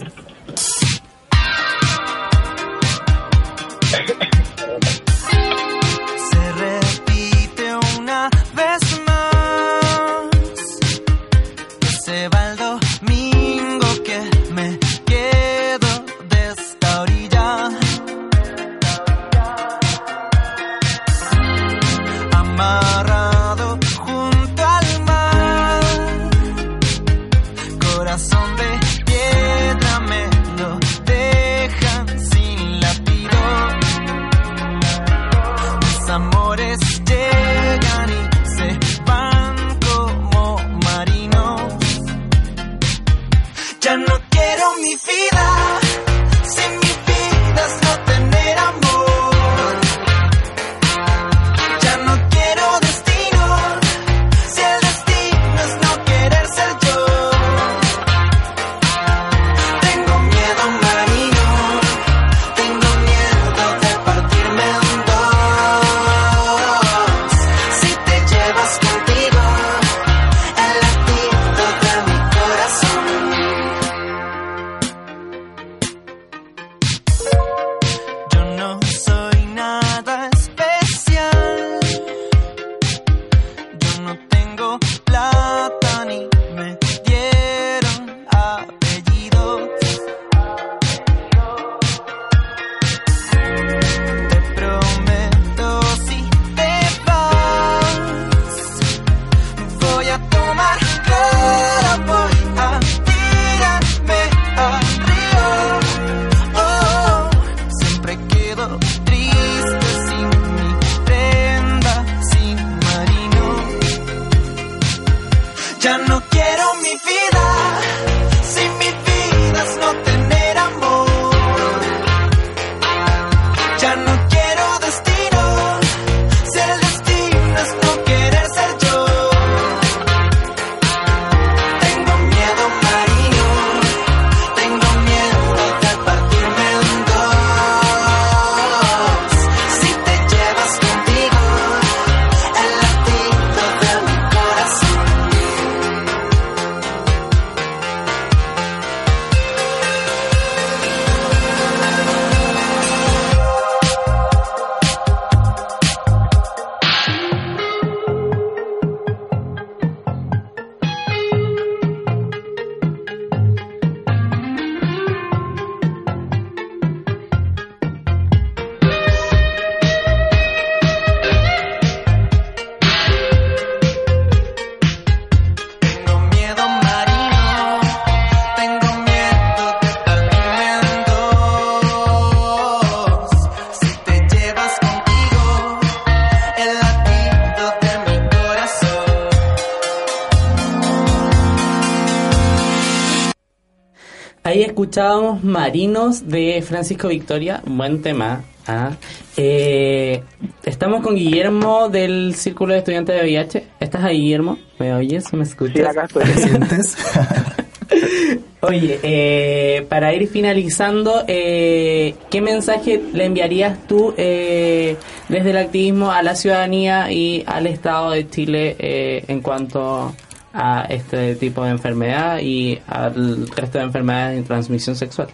Marinos 195.53 196.27
de 196.29 196.63
Francisco 196.63 197.09
Victoria, 197.09 197.63
buen 197.67 198.01
tema. 198.01 198.43
¿ah? 198.67 198.93
Eh, 199.37 200.23
estamos 200.65 201.03
con 201.03 201.15
Guillermo 201.15 201.91
del 201.91 202.35
Círculo 202.35 202.73
de 202.73 202.79
Estudiantes 202.79 203.15
de 203.15 203.23
VIH. 203.23 203.65
¿Estás 203.79 204.03
ahí, 204.03 204.21
Guillermo? 204.21 204.59
¿Me 204.79 204.95
oyes? 204.95 205.31
¿Me 205.35 205.43
escuchas? 205.43 205.77
Sí, 205.77 205.83
acá 205.83 206.05
estoy. 206.05 206.25
¿Te 206.25 206.39
sientes? 206.39 206.97
Oye, 208.63 208.99
eh, 209.03 209.87
para 209.89 210.15
ir 210.15 210.27
finalizando, 210.29 211.25
eh, 211.27 212.15
¿qué 212.31 212.41
mensaje 212.41 213.03
le 213.13 213.27
enviarías 213.27 213.87
tú 213.87 214.15
eh, 214.17 214.97
desde 215.29 215.51
el 215.51 215.57
activismo 215.59 216.13
a 216.13 216.23
la 216.23 216.35
ciudadanía 216.35 217.13
y 217.13 217.43
al 217.47 217.67
Estado 217.67 218.13
de 218.13 218.31
Chile 218.31 218.77
eh, 218.79 219.25
en 219.29 219.43
cuanto 219.43 220.15
a 220.55 220.83
este 220.89 221.35
tipo 221.35 221.65
de 221.65 221.71
enfermedad 221.71 222.39
y 222.41 222.79
al 222.87 223.49
resto 223.49 223.79
de 223.79 223.85
enfermedades 223.85 224.37
de 224.37 224.43
transmisión 224.45 224.97
sexual? 224.97 225.29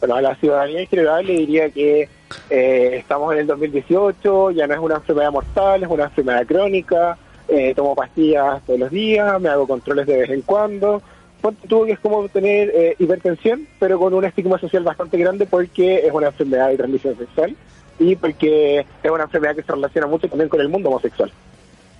Bueno, 0.00 0.16
a 0.16 0.20
la 0.20 0.34
ciudadanía 0.36 0.80
en 0.80 0.86
general 0.86 1.26
le 1.26 1.32
diría 1.34 1.70
que 1.70 2.08
eh, 2.50 2.96
estamos 2.98 3.32
en 3.32 3.40
el 3.40 3.46
2018, 3.46 4.50
ya 4.50 4.66
no 4.66 4.74
es 4.74 4.80
una 4.80 4.96
enfermedad 4.96 5.32
mortal, 5.32 5.82
es 5.82 5.88
una 5.88 6.04
enfermedad 6.04 6.46
crónica, 6.46 7.16
eh, 7.48 7.72
tomo 7.74 7.94
pastillas 7.94 8.62
todos 8.66 8.78
los 8.78 8.90
días, 8.90 9.40
me 9.40 9.48
hago 9.48 9.66
controles 9.66 10.06
de 10.06 10.18
vez 10.18 10.30
en 10.30 10.42
cuando. 10.42 11.02
Ponte 11.40 11.68
tú 11.68 11.84
que 11.84 11.92
es 11.92 12.00
como 12.00 12.28
tener 12.28 12.70
eh, 12.74 12.96
hipertensión, 12.98 13.66
pero 13.78 13.98
con 13.98 14.12
un 14.12 14.24
estigma 14.24 14.58
social 14.58 14.82
bastante 14.82 15.18
grande 15.18 15.46
porque 15.46 16.06
es 16.06 16.12
una 16.12 16.28
enfermedad 16.28 16.68
de 16.68 16.76
transmisión 16.76 17.16
sexual. 17.16 17.56
y 17.98 18.14
porque 18.16 18.84
es 19.02 19.10
una 19.10 19.24
enfermedad 19.24 19.56
que 19.56 19.62
se 19.62 19.72
relaciona 19.72 20.06
mucho 20.06 20.28
también 20.28 20.50
con 20.50 20.60
el 20.60 20.68
mundo 20.68 20.90
homosexual. 20.90 21.32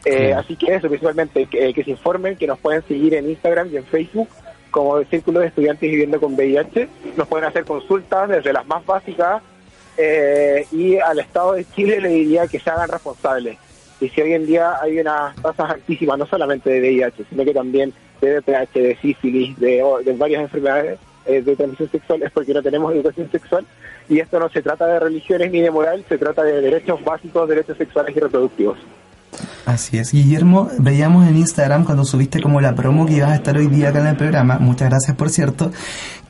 Eh, 0.05 0.35
Así 0.35 0.57
que 0.57 0.75
eso, 0.75 0.89
principalmente, 0.89 1.47
que, 1.47 1.73
que 1.73 1.85
se 1.85 1.91
informen, 1.91 2.37
que 2.37 2.47
nos 2.47 2.59
pueden 2.59 2.83
seguir 2.87 3.15
en 3.15 3.31
Instagram 3.31 3.73
y 3.73 3.79
en 3.79 3.85
Facebook 3.85 4.29
como 4.77 4.99
el 4.99 5.07
Círculo 5.07 5.41
de 5.41 5.47
Estudiantes 5.47 5.91
Viviendo 5.91 6.21
con 6.21 6.35
VIH. 6.35 6.87
Nos 7.17 7.27
pueden 7.29 7.49
hacer 7.49 7.65
consultas 7.65 8.29
desde 8.29 8.53
las 8.53 8.67
más 8.67 8.85
básicas 8.85 9.43
eh, 9.97 10.67
y 10.71 10.99
al 10.99 11.19
Estado 11.19 11.55
de 11.55 11.65
Chile 11.75 11.99
le 11.99 12.11
diría 12.11 12.47
que 12.47 12.61
se 12.61 12.69
hagan 12.69 12.91
responsables. 12.91 13.57
Y 14.03 14.11
si 14.11 14.21
hoy 14.21 14.35
en 14.35 14.45
día 14.45 14.75
hay 14.83 15.01
unas 15.01 15.35
tasas 15.37 15.71
altísimas, 15.71 16.19
no 16.19 16.27
solamente 16.27 16.69
de 16.69 16.81
VIH, 16.81 17.25
sino 17.31 17.43
que 17.47 17.55
también 17.55 17.95
de 18.21 18.39
VPH, 18.39 18.75
de 18.75 18.99
sífilis, 19.01 19.59
de, 19.59 19.83
de 20.05 20.13
varias 20.13 20.43
enfermedades 20.43 20.99
eh, 21.25 21.41
de 21.41 21.57
transmisión 21.57 21.91
sexual, 21.91 22.23
es 22.23 22.31
porque 22.31 22.53
no 22.53 22.63
tenemos 22.63 22.93
educación 22.93 23.31
sexual. 23.31 23.65
Y 24.11 24.21
esto 24.21 24.39
no 24.39 24.51
se 24.51 24.61
trata 24.61 24.87
de 24.87 25.01
religiones 25.01 25.51
ni 25.53 25.63
de 25.63 25.71
moral, 25.71 26.05
se 26.07 26.19
trata 26.19 26.43
de 26.43 26.61
derechos 26.61 27.03
básicos, 27.03 27.49
derechos 27.49 27.79
sexuales 27.79 28.15
y 28.15 28.21
reproductivos. 28.21 28.77
Así 29.65 29.99
es. 29.99 30.13
Guillermo, 30.13 30.71
veíamos 30.79 31.27
en 31.29 31.37
Instagram 31.37 31.85
cuando 31.85 32.05
subiste 32.05 32.41
como 32.41 32.61
la 32.61 32.75
promo 32.75 33.07
que 33.07 33.15
ibas 33.15 33.31
a 33.31 33.35
estar 33.35 33.57
hoy 33.57 33.67
día 33.67 33.91
acá 33.91 34.01
en 34.01 34.07
el 34.09 34.17
programa, 34.17 34.59
muchas 34.59 34.89
gracias 34.89 35.17
por 35.17 35.31
cierto, 35.31 35.71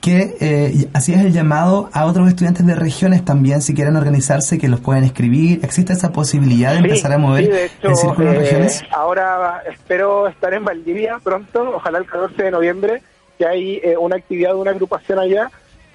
que 0.00 0.36
eh, 0.40 0.88
hacías 0.92 1.24
el 1.24 1.32
llamado 1.32 1.90
a 1.92 2.06
otros 2.06 2.28
estudiantes 2.28 2.66
de 2.66 2.74
regiones 2.74 3.24
también, 3.24 3.62
si 3.62 3.74
quieren 3.74 3.96
organizarse, 3.96 4.58
que 4.58 4.68
los 4.68 4.80
pueden 4.80 5.04
escribir. 5.04 5.60
¿Existe 5.64 5.92
esa 5.92 6.12
posibilidad 6.12 6.72
de 6.72 6.78
Sí, 6.78 6.84
empezar 6.84 7.12
a 7.12 7.18
mover 7.18 7.44
sí, 7.44 7.50
de 7.50 7.64
hecho, 7.66 7.88
el 7.88 7.96
círculo 7.96 8.30
de 8.30 8.36
eh, 8.36 8.40
regiones? 8.40 8.82
Ahora 8.90 9.62
espero 9.70 10.28
estar 10.28 10.54
en 10.54 10.64
Valdivia 10.64 11.18
pronto, 11.22 11.72
ojalá 11.74 11.98
el 11.98 12.06
14 12.06 12.42
de 12.42 12.50
noviembre, 12.50 13.02
que 13.38 13.46
hay 13.46 13.80
eh, 13.82 13.96
una 13.96 14.16
actividad 14.16 14.50
de 14.50 14.56
una 14.56 14.70
agrupación 14.70 15.18
allá 15.18 15.50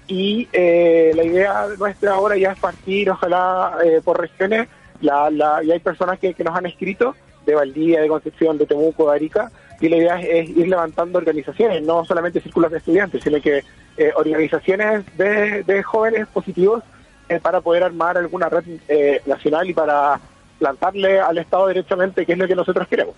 y 0.08 0.48
eh, 0.52 1.14
la 1.16 1.24
idea 1.24 1.68
nuestra 1.80 2.14
ahora 2.14 2.36
ya 2.38 2.52
es 2.52 2.60
partir, 2.60 3.10
ojalá 3.10 3.78
eh, 3.84 4.02
por 4.04 4.20
regiones, 4.20 4.68
la, 5.02 5.30
la, 5.30 5.64
y 5.64 5.72
hay 5.72 5.80
personas 5.80 6.20
que, 6.20 6.34
que 6.34 6.44
nos 6.44 6.56
han 6.56 6.66
escrito 6.66 7.16
de 7.46 7.56
Valdivia, 7.56 8.02
de 8.02 8.08
Concepción, 8.08 8.58
de 8.58 8.66
Temuco, 8.66 9.10
de 9.10 9.16
Arica, 9.16 9.52
y 9.80 9.90
la 9.90 9.98
idea 9.98 10.22
es, 10.22 10.50
es 10.50 10.58
ir 10.58 10.68
levantando 10.68 11.18
organizaciones, 11.18 11.82
no 11.82 12.06
solamente 12.06 12.40
círculos 12.40 12.72
de 12.72 12.78
estudiantes, 12.78 13.24
sino 13.24 13.42
que 13.42 13.64
eh, 13.98 14.12
organizaciones 14.16 15.04
de, 15.18 15.64
de 15.64 15.84
jóvenes 15.84 16.28
positivos 16.28 16.84
eh, 17.30 17.40
para 17.42 17.62
poder 17.62 17.84
armar 17.84 18.18
alguna 18.18 18.48
red 18.48 18.64
eh, 18.88 19.22
nacional 19.26 19.70
y 19.70 19.74
para 19.74 20.20
plantarle 20.60 21.20
al 21.20 21.38
Estado 21.40 21.68
derechamente 21.68 22.26
qué 22.26 22.34
es 22.34 22.38
lo 22.38 22.48
que 22.48 22.56
nosotros 22.56 22.88
queremos. 22.88 23.16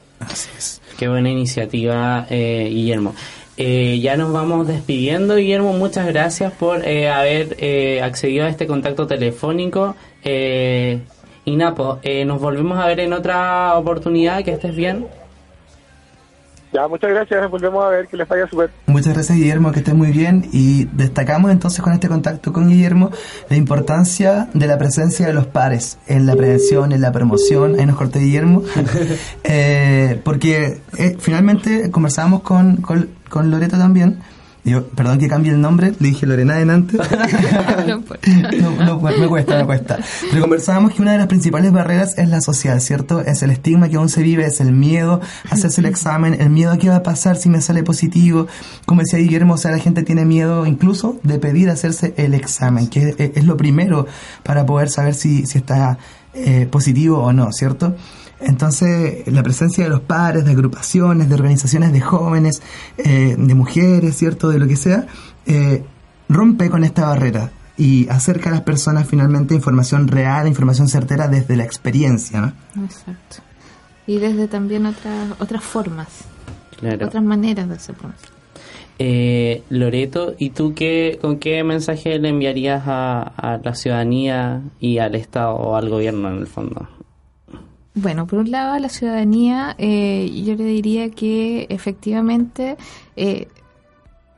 Qué 0.97 1.09
buena 1.09 1.29
iniciativa, 1.29 2.25
eh, 2.29 2.69
Guillermo. 2.69 3.13
Eh, 3.57 3.99
ya 4.01 4.15
nos 4.17 4.31
vamos 4.31 4.67
despidiendo, 4.67 5.35
Guillermo. 5.35 5.73
Muchas 5.73 6.07
gracias 6.07 6.53
por 6.53 6.87
eh, 6.87 7.09
haber 7.09 7.57
eh, 7.59 8.01
accedido 8.01 8.45
a 8.45 8.49
este 8.49 8.65
contacto 8.65 9.05
telefónico. 9.05 9.95
Y 11.45 11.55
Napo, 11.55 11.99
eh, 12.03 12.25
nos 12.25 12.39
volvemos 12.39 12.79
a 12.79 12.87
ver 12.87 12.99
en 12.99 13.13
otra 13.13 13.77
oportunidad. 13.77 14.43
Que 14.43 14.51
estés 14.51 14.75
bien. 14.75 15.07
Ya, 16.73 16.87
muchas 16.87 17.11
gracias, 17.11 17.51
volvemos 17.51 17.85
a 17.85 17.89
ver 17.89 18.07
que 18.07 18.17
les 18.17 18.27
vaya 18.27 18.47
súper. 18.47 18.71
Muchas 18.87 19.13
gracias 19.13 19.37
Guillermo, 19.37 19.71
que 19.71 19.79
estés 19.79 19.93
muy 19.93 20.11
bien 20.11 20.49
y 20.51 20.85
destacamos 20.85 21.51
entonces 21.51 21.81
con 21.83 21.93
este 21.93 22.07
contacto 22.07 22.51
con 22.51 22.67
Guillermo 22.67 23.11
la 23.47 23.57
importancia 23.57 24.49
de 24.55 24.65
la 24.65 24.79
presencia 24.79 25.27
de 25.27 25.33
los 25.33 25.45
pares 25.45 25.99
en 26.07 26.25
la 26.25 26.35
prevención, 26.35 26.91
en 26.91 27.01
la 27.01 27.11
promoción, 27.11 27.79
ahí 27.79 27.85
nos 27.85 27.95
corté 27.95 28.19
Guillermo, 28.19 28.63
Eh, 29.43 30.19
porque 30.23 30.81
eh, 30.97 31.17
finalmente 31.19 31.91
conversábamos 31.91 32.41
con, 32.41 32.77
con, 32.77 33.09
con 33.29 33.51
Loreto 33.51 33.77
también, 33.77 34.19
Digo, 34.63 34.83
perdón 34.95 35.19
que 35.19 35.27
cambie 35.27 35.51
el 35.51 35.59
nombre, 35.59 35.93
le 35.99 36.09
dije 36.09 36.25
Lorena 36.25 36.53
adelante. 36.53 36.97
no, 38.61 38.71
no, 38.85 38.99
me 38.99 39.27
cuesta, 39.27 39.57
me 39.57 39.65
cuesta. 39.65 39.99
Pero 40.29 40.41
conversábamos 40.41 40.93
que 40.93 41.01
una 41.01 41.11
de 41.11 41.17
las 41.17 41.27
principales 41.27 41.71
barreras 41.73 42.17
es 42.17 42.29
la 42.29 42.39
social, 42.39 42.79
¿cierto? 42.79 43.19
Es 43.19 43.43
el 43.43 43.51
estigma 43.51 43.89
que 43.89 43.97
aún 43.97 44.07
se 44.07 44.23
vive, 44.23 44.45
es 44.45 44.61
el 44.61 44.71
miedo 44.71 45.19
a 45.49 45.53
hacerse 45.53 45.81
el 45.81 45.87
examen, 45.93 46.39
el 46.39 46.49
miedo 46.49 46.71
a 46.71 46.77
qué 46.77 46.89
va 46.89 46.97
a 46.97 47.03
pasar 47.03 47.35
si 47.35 47.49
me 47.49 47.59
sale 47.59 47.83
positivo. 47.83 48.47
Como 48.85 49.01
decía 49.01 49.19
Guillermo, 49.19 49.55
o 49.55 49.57
sea, 49.57 49.71
la 49.71 49.79
gente 49.79 50.03
tiene 50.03 50.25
miedo 50.25 50.65
incluso 50.65 51.19
de 51.23 51.39
pedir 51.39 51.69
hacerse 51.69 52.13
el 52.15 52.33
examen, 52.33 52.87
que 52.87 53.09
es, 53.09 53.31
es 53.35 53.43
lo 53.43 53.57
primero 53.57 54.07
para 54.43 54.65
poder 54.65 54.89
saber 54.89 55.13
si, 55.13 55.45
si 55.45 55.57
está 55.57 55.97
eh, 56.33 56.67
positivo 56.71 57.19
o 57.19 57.33
no, 57.33 57.51
¿cierto? 57.51 57.95
Entonces, 58.45 59.25
la 59.27 59.41
presencia 59.43 59.83
de 59.83 59.89
los 59.89 60.01
padres, 60.01 60.45
de 60.45 60.51
agrupaciones, 60.51 61.29
de 61.29 61.35
organizaciones 61.35 61.91
de 61.93 62.01
jóvenes, 62.01 62.61
eh, 62.97 63.35
de 63.37 63.55
mujeres, 63.55 64.15
¿cierto? 64.17 64.49
De 64.49 64.59
lo 64.59 64.67
que 64.67 64.75
sea, 64.75 65.07
eh, 65.45 65.83
rompe 66.29 66.69
con 66.69 66.83
esta 66.83 67.07
barrera 67.07 67.51
y 67.77 68.07
acerca 68.09 68.49
a 68.49 68.53
las 68.53 68.61
personas 68.61 69.07
finalmente 69.07 69.53
a 69.53 69.57
información 69.57 70.07
real, 70.07 70.47
información 70.47 70.87
certera 70.87 71.27
desde 71.27 71.55
la 71.55 71.63
experiencia, 71.63 72.41
¿no? 72.41 72.83
Exacto. 72.85 73.37
Y 74.05 74.19
desde 74.19 74.47
también 74.47 74.85
otras 74.85 75.31
otras 75.39 75.63
formas, 75.63 76.07
Claro. 76.79 77.07
otras 77.07 77.23
maneras 77.23 77.69
de 77.69 77.75
hacer. 77.75 77.95
Eh, 78.99 79.63
Loreto, 79.69 80.35
¿y 80.37 80.51
tú 80.51 80.73
qué, 80.75 81.17
con 81.21 81.39
qué 81.39 81.63
mensaje 81.63 82.19
le 82.19 82.29
enviarías 82.29 82.83
a, 82.85 83.21
a 83.21 83.57
la 83.57 83.73
ciudadanía 83.73 84.61
y 84.79 84.99
al 84.99 85.15
Estado 85.15 85.55
o 85.55 85.75
al 85.75 85.89
gobierno 85.89 86.29
en 86.29 86.37
el 86.39 86.47
fondo? 86.47 86.87
Bueno, 87.95 88.25
por 88.25 88.39
un 88.39 88.49
lado, 88.49 88.77
la 88.79 88.89
ciudadanía, 88.89 89.75
eh, 89.77 90.29
yo 90.43 90.55
le 90.55 90.65
diría 90.65 91.11
que 91.11 91.67
efectivamente 91.69 92.75
eh, 93.15 93.47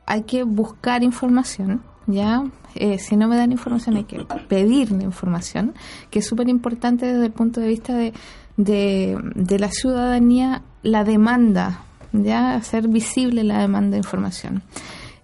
hay 0.04 0.22
que 0.22 0.42
buscar 0.42 1.02
información, 1.02 1.82
¿ya? 2.06 2.44
Eh, 2.74 2.98
si 2.98 3.16
no 3.16 3.28
me 3.28 3.36
dan 3.36 3.52
información, 3.52 3.96
hay 3.96 4.04
que 4.04 4.22
pedir 4.48 4.92
la 4.92 5.04
información, 5.04 5.74
que 6.10 6.18
es 6.18 6.26
súper 6.26 6.50
importante 6.50 7.06
desde 7.06 7.24
el 7.24 7.32
punto 7.32 7.62
de 7.62 7.68
vista 7.68 7.94
de, 7.94 8.12
de, 8.58 9.18
de 9.34 9.58
la 9.58 9.70
ciudadanía, 9.70 10.62
la 10.82 11.04
demanda, 11.04 11.80
¿ya? 12.12 12.56
Hacer 12.56 12.88
visible 12.88 13.42
la 13.42 13.60
demanda 13.60 13.92
de 13.92 13.98
información. 13.98 14.62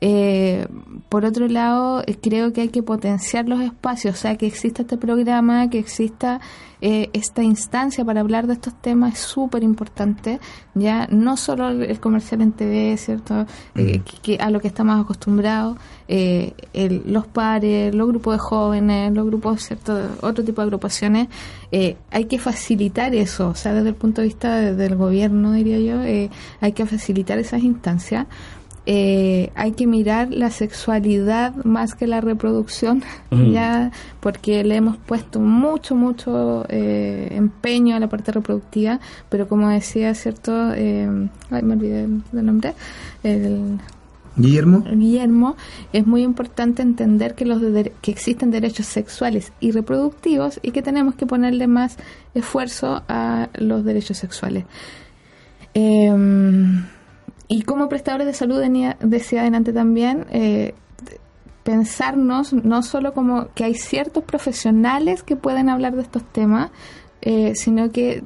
Eh, 0.05 0.67
por 1.09 1.25
otro 1.25 1.47
lado, 1.47 2.03
eh, 2.05 2.17
creo 2.21 2.53
que 2.53 2.63
hay 2.63 2.69
que 2.71 2.83
potenciar 2.83 3.49
los 3.49 3.61
espacios, 3.61 4.17
o 4.17 4.19
sea, 4.19 4.37
que 4.37 4.47
exista 4.49 4.83
este 4.83 4.97
programa, 4.97 5.71
que 5.71 5.79
exista 5.79 6.41
eh, 6.81 7.09
esta 7.13 7.45
instancia 7.45 8.05
para 8.05 8.21
hablar 8.21 8.49
de 8.49 8.55
estos 8.55 8.75
temas 8.81 9.13
es 9.15 9.21
súper 9.21 9.63
importante, 9.63 10.41
ya 10.75 11.07
no 11.13 11.37
solo 11.37 11.69
el, 11.69 12.01
comercial 12.01 12.41
en 12.41 12.51
TV, 12.51 12.97
¿cierto? 12.97 13.47
Eh, 13.77 14.01
que, 14.05 14.37
que 14.37 14.43
a 14.43 14.51
lo 14.51 14.59
que 14.59 14.67
estamos 14.67 15.01
acostumbrados, 15.01 15.77
eh, 16.09 16.53
el- 16.73 17.05
los 17.07 17.29
pares, 17.29 17.95
los 17.95 18.09
grupos 18.09 18.35
de 18.35 18.39
jóvenes, 18.41 19.13
los 19.15 19.25
grupos, 19.27 19.63
¿cierto? 19.63 19.97
Otro 20.23 20.43
tipo 20.43 20.61
de 20.63 20.65
agrupaciones, 20.65 21.29
eh, 21.71 21.95
hay 22.11 22.25
que 22.25 22.41
facilitar 22.41 23.15
eso, 23.15 23.51
o 23.51 23.55
sea, 23.55 23.73
desde 23.73 23.91
el 23.91 23.95
punto 23.95 24.21
de 24.21 24.27
vista 24.27 24.57
de- 24.57 24.75
del 24.75 24.97
gobierno, 24.97 25.53
diría 25.53 25.79
yo, 25.79 26.03
eh, 26.03 26.29
hay 26.61 26.73
que 26.73 26.85
facilitar 26.87 27.39
esas 27.39 27.63
instancias 27.63 28.27
eh, 28.87 29.51
hay 29.55 29.73
que 29.73 29.87
mirar 29.87 30.31
la 30.31 30.51
sexualidad 30.51 31.55
más 31.65 31.95
que 31.95 32.07
la 32.07 32.21
reproducción, 32.21 33.03
ya 33.31 33.91
porque 34.21 34.65
le 34.65 34.77
hemos 34.77 34.97
puesto 34.97 35.39
mucho, 35.41 35.95
mucho 35.95 36.65
eh, 36.69 37.29
empeño 37.33 37.95
a 37.97 38.01
la 38.01 38.09
parte 38.09 38.33
reproductiva, 38.33 38.99
pero 39.29 39.47
como 39.49 39.69
decía, 39.69 40.15
¿cierto? 40.15 40.73
Eh, 40.75 41.29
ay, 41.51 41.63
me 41.63 41.75
olvidé 41.75 42.09
del 42.33 42.47
nombre. 42.47 42.75
El, 43.23 43.79
Guillermo. 44.35 44.83
Guillermo, 44.91 45.57
es 45.93 46.07
muy 46.07 46.23
importante 46.23 46.81
entender 46.81 47.35
que 47.35 47.45
los 47.45 47.61
de 47.61 47.71
dere- 47.71 47.93
que 48.01 48.11
existen 48.11 48.51
derechos 48.51 48.87
sexuales 48.87 49.53
y 49.61 49.73
reproductivos 49.73 50.59
y 50.63 50.71
que 50.71 50.81
tenemos 50.81 51.15
que 51.17 51.27
ponerle 51.27 51.67
más 51.67 51.99
esfuerzo 52.35 53.03
a 53.09 53.51
los 53.55 53.85
derechos 53.85 54.17
sexuales. 54.17 54.65
Eh, 55.75 56.11
y 57.53 57.63
como 57.63 57.89
prestadores 57.89 58.27
de 58.27 58.33
salud, 58.33 58.63
decía 59.01 59.41
adelante 59.43 59.73
también, 59.73 60.27
eh, 60.31 60.75
pensarnos 61.65 62.53
no 62.53 62.83
solo 62.83 63.13
como 63.15 63.49
que 63.55 63.65
hay 63.65 63.75
ciertos 63.75 64.25
profesionales 64.25 65.23
que 65.23 65.37
pueden 65.37 65.69
hablar 65.69 65.95
de 65.95 66.03
estos 66.03 66.25
temas, 66.25 66.71
eh, 67.21 67.55
sino 67.55 67.91
que 67.91 68.23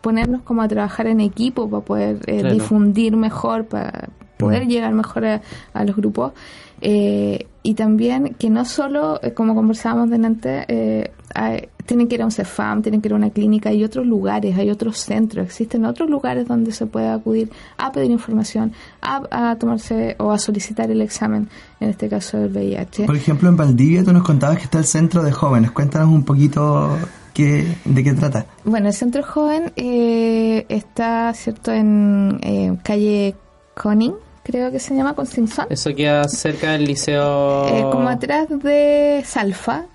ponernos 0.00 0.42
como 0.42 0.62
a 0.62 0.68
trabajar 0.68 1.06
en 1.06 1.20
equipo 1.20 1.68
para 1.68 1.84
poder 1.84 2.16
eh, 2.26 2.38
Claro. 2.40 2.54
difundir 2.54 3.16
mejor, 3.16 3.66
para 3.66 4.08
poder 4.38 4.66
llegar 4.66 4.92
mejor 4.94 5.26
a, 5.26 5.42
a 5.74 5.84
los 5.84 5.96
grupos. 5.96 6.32
Eh, 6.80 7.46
y 7.62 7.74
también 7.74 8.34
que 8.38 8.48
no 8.48 8.64
solo, 8.64 9.20
eh, 9.22 9.32
como 9.34 9.54
conversábamos 9.54 10.08
delante, 10.10 10.64
eh, 10.68 11.10
hay- 11.34 11.68
tienen 11.88 12.06
que 12.06 12.16
ir 12.16 12.22
a 12.22 12.26
un 12.26 12.30
CEFAM, 12.30 12.82
tienen 12.82 13.00
que 13.00 13.08
ir 13.08 13.14
a 13.14 13.16
una 13.16 13.30
clínica, 13.30 13.70
hay 13.70 13.82
otros 13.82 14.06
lugares, 14.06 14.56
hay 14.58 14.68
otros 14.68 14.98
centros, 14.98 15.46
existen 15.46 15.86
otros 15.86 16.10
lugares 16.10 16.46
donde 16.46 16.70
se 16.70 16.84
puede 16.84 17.08
acudir 17.08 17.50
a 17.78 17.90
pedir 17.90 18.10
información, 18.10 18.74
a, 19.00 19.22
a 19.30 19.56
tomarse 19.56 20.14
o 20.18 20.30
a 20.30 20.38
solicitar 20.38 20.90
el 20.90 21.00
examen, 21.00 21.48
en 21.80 21.88
este 21.88 22.10
caso 22.10 22.36
del 22.36 22.52
VIH. 22.52 23.06
Por 23.06 23.16
ejemplo, 23.16 23.48
en 23.48 23.56
Valdivia 23.56 24.04
tú 24.04 24.12
nos 24.12 24.22
contabas 24.22 24.58
que 24.58 24.64
está 24.64 24.78
el 24.78 24.84
centro 24.84 25.22
de 25.22 25.32
jóvenes. 25.32 25.70
Cuéntanos 25.70 26.10
un 26.10 26.24
poquito 26.24 26.94
qué, 27.32 27.66
de 27.86 28.04
qué 28.04 28.12
trata. 28.12 28.44
Bueno, 28.64 28.88
el 28.88 28.94
centro 28.94 29.22
joven 29.22 29.72
eh, 29.74 30.66
está, 30.68 31.32
¿cierto?, 31.32 31.72
en 31.72 32.38
eh, 32.42 32.78
calle 32.82 33.34
Conning, 33.74 34.12
creo 34.42 34.70
que 34.70 34.78
se 34.78 34.94
llama, 34.94 35.14
con 35.14 35.24
Simpson. 35.24 35.68
Eso 35.70 35.94
queda 35.94 36.28
cerca 36.28 36.72
del 36.72 36.84
liceo... 36.84 37.66
Eh, 37.66 37.82
como 37.90 38.10
atrás 38.10 38.46
de 38.50 39.22
Salfa. 39.24 39.86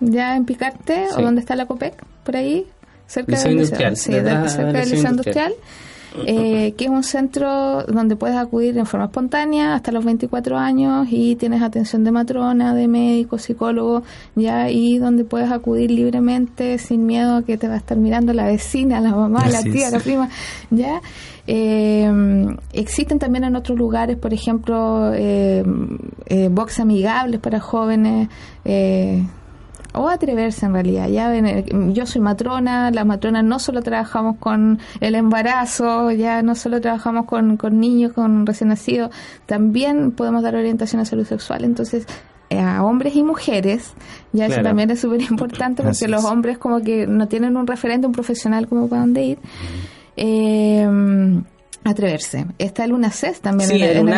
Ya 0.00 0.36
en 0.36 0.44
Picarte, 0.44 1.06
Sí. 1.08 1.14
o 1.18 1.22
donde 1.22 1.40
está 1.40 1.56
la 1.56 1.66
COPEC, 1.66 1.94
por 2.24 2.36
ahí, 2.36 2.66
cerca 3.06 3.38
del 3.38 3.52
Industrial, 3.52 3.96
Sí, 3.96 4.12
cerca 4.12 4.48
del 4.72 4.90
Liceo 4.90 5.10
Industrial. 5.10 5.52
Eh, 6.26 6.74
que 6.76 6.86
es 6.86 6.90
un 6.90 7.04
centro 7.04 7.84
donde 7.84 8.16
puedes 8.16 8.36
acudir 8.36 8.76
en 8.76 8.84
forma 8.86 9.06
espontánea 9.06 9.74
hasta 9.74 9.92
los 9.92 10.04
24 10.04 10.58
años 10.58 11.06
y 11.08 11.36
tienes 11.36 11.62
atención 11.62 12.02
de 12.02 12.10
matrona, 12.10 12.74
de 12.74 12.88
médico, 12.88 13.38
psicólogo, 13.38 14.02
ya 14.34 14.70
y 14.70 14.98
donde 14.98 15.24
puedes 15.24 15.52
acudir 15.52 15.90
libremente 15.92 16.78
sin 16.78 17.06
miedo 17.06 17.36
a 17.36 17.42
que 17.44 17.56
te 17.56 17.68
va 17.68 17.74
a 17.74 17.76
estar 17.76 17.96
mirando 17.96 18.32
la 18.32 18.46
vecina, 18.46 19.00
la 19.00 19.12
mamá, 19.12 19.46
la 19.48 19.62
tía, 19.62 19.86
es. 19.86 19.92
la 19.92 20.00
prima, 20.00 20.28
ya. 20.70 21.00
Eh, 21.46 22.10
existen 22.72 23.18
también 23.18 23.44
en 23.44 23.56
otros 23.56 23.78
lugares, 23.78 24.16
por 24.16 24.34
ejemplo, 24.34 25.12
eh, 25.14 25.64
eh, 26.26 26.48
box 26.50 26.80
amigables 26.80 27.40
para 27.40 27.60
jóvenes. 27.60 28.28
O 29.94 30.08
atreverse 30.08 30.66
en 30.66 30.72
realidad. 30.72 31.08
Ya 31.08 31.28
ven, 31.28 31.46
eh, 31.46 31.64
yo 31.92 32.06
soy 32.06 32.20
matrona, 32.20 32.90
las 32.90 33.04
matronas 33.06 33.44
no 33.44 33.58
solo 33.58 33.82
trabajamos 33.82 34.36
con 34.38 34.78
el 35.00 35.14
embarazo, 35.14 36.10
ya 36.12 36.42
no 36.42 36.54
solo 36.54 36.80
trabajamos 36.80 37.26
con, 37.26 37.56
con 37.56 37.80
niños, 37.80 38.12
con 38.12 38.46
recién 38.46 38.68
nacidos, 38.68 39.10
también 39.46 40.12
podemos 40.12 40.42
dar 40.42 40.54
orientación 40.54 41.00
a 41.00 41.04
salud 41.04 41.24
sexual. 41.26 41.64
Entonces, 41.64 42.06
eh, 42.50 42.60
a 42.60 42.82
hombres 42.84 43.14
y 43.16 43.22
mujeres, 43.22 43.92
ya 44.32 44.46
eso 44.46 44.60
también 44.62 44.90
es 44.90 45.00
súper 45.00 45.22
importante 45.22 45.82
porque 45.82 46.08
los 46.08 46.24
es. 46.24 46.30
hombres 46.30 46.58
como 46.58 46.80
que 46.82 47.06
no 47.06 47.28
tienen 47.28 47.56
un 47.56 47.66
referente, 47.66 48.06
un 48.06 48.12
profesional 48.12 48.66
como 48.68 48.88
para 48.88 49.02
dónde 49.02 49.24
ir. 49.24 49.38
Eh, 50.16 51.40
atreverse. 51.82 52.44
Está 52.58 52.84
el 52.84 52.92
UNACES 52.92 53.40
también. 53.40 53.70
Sí, 53.70 53.76
el 53.76 54.08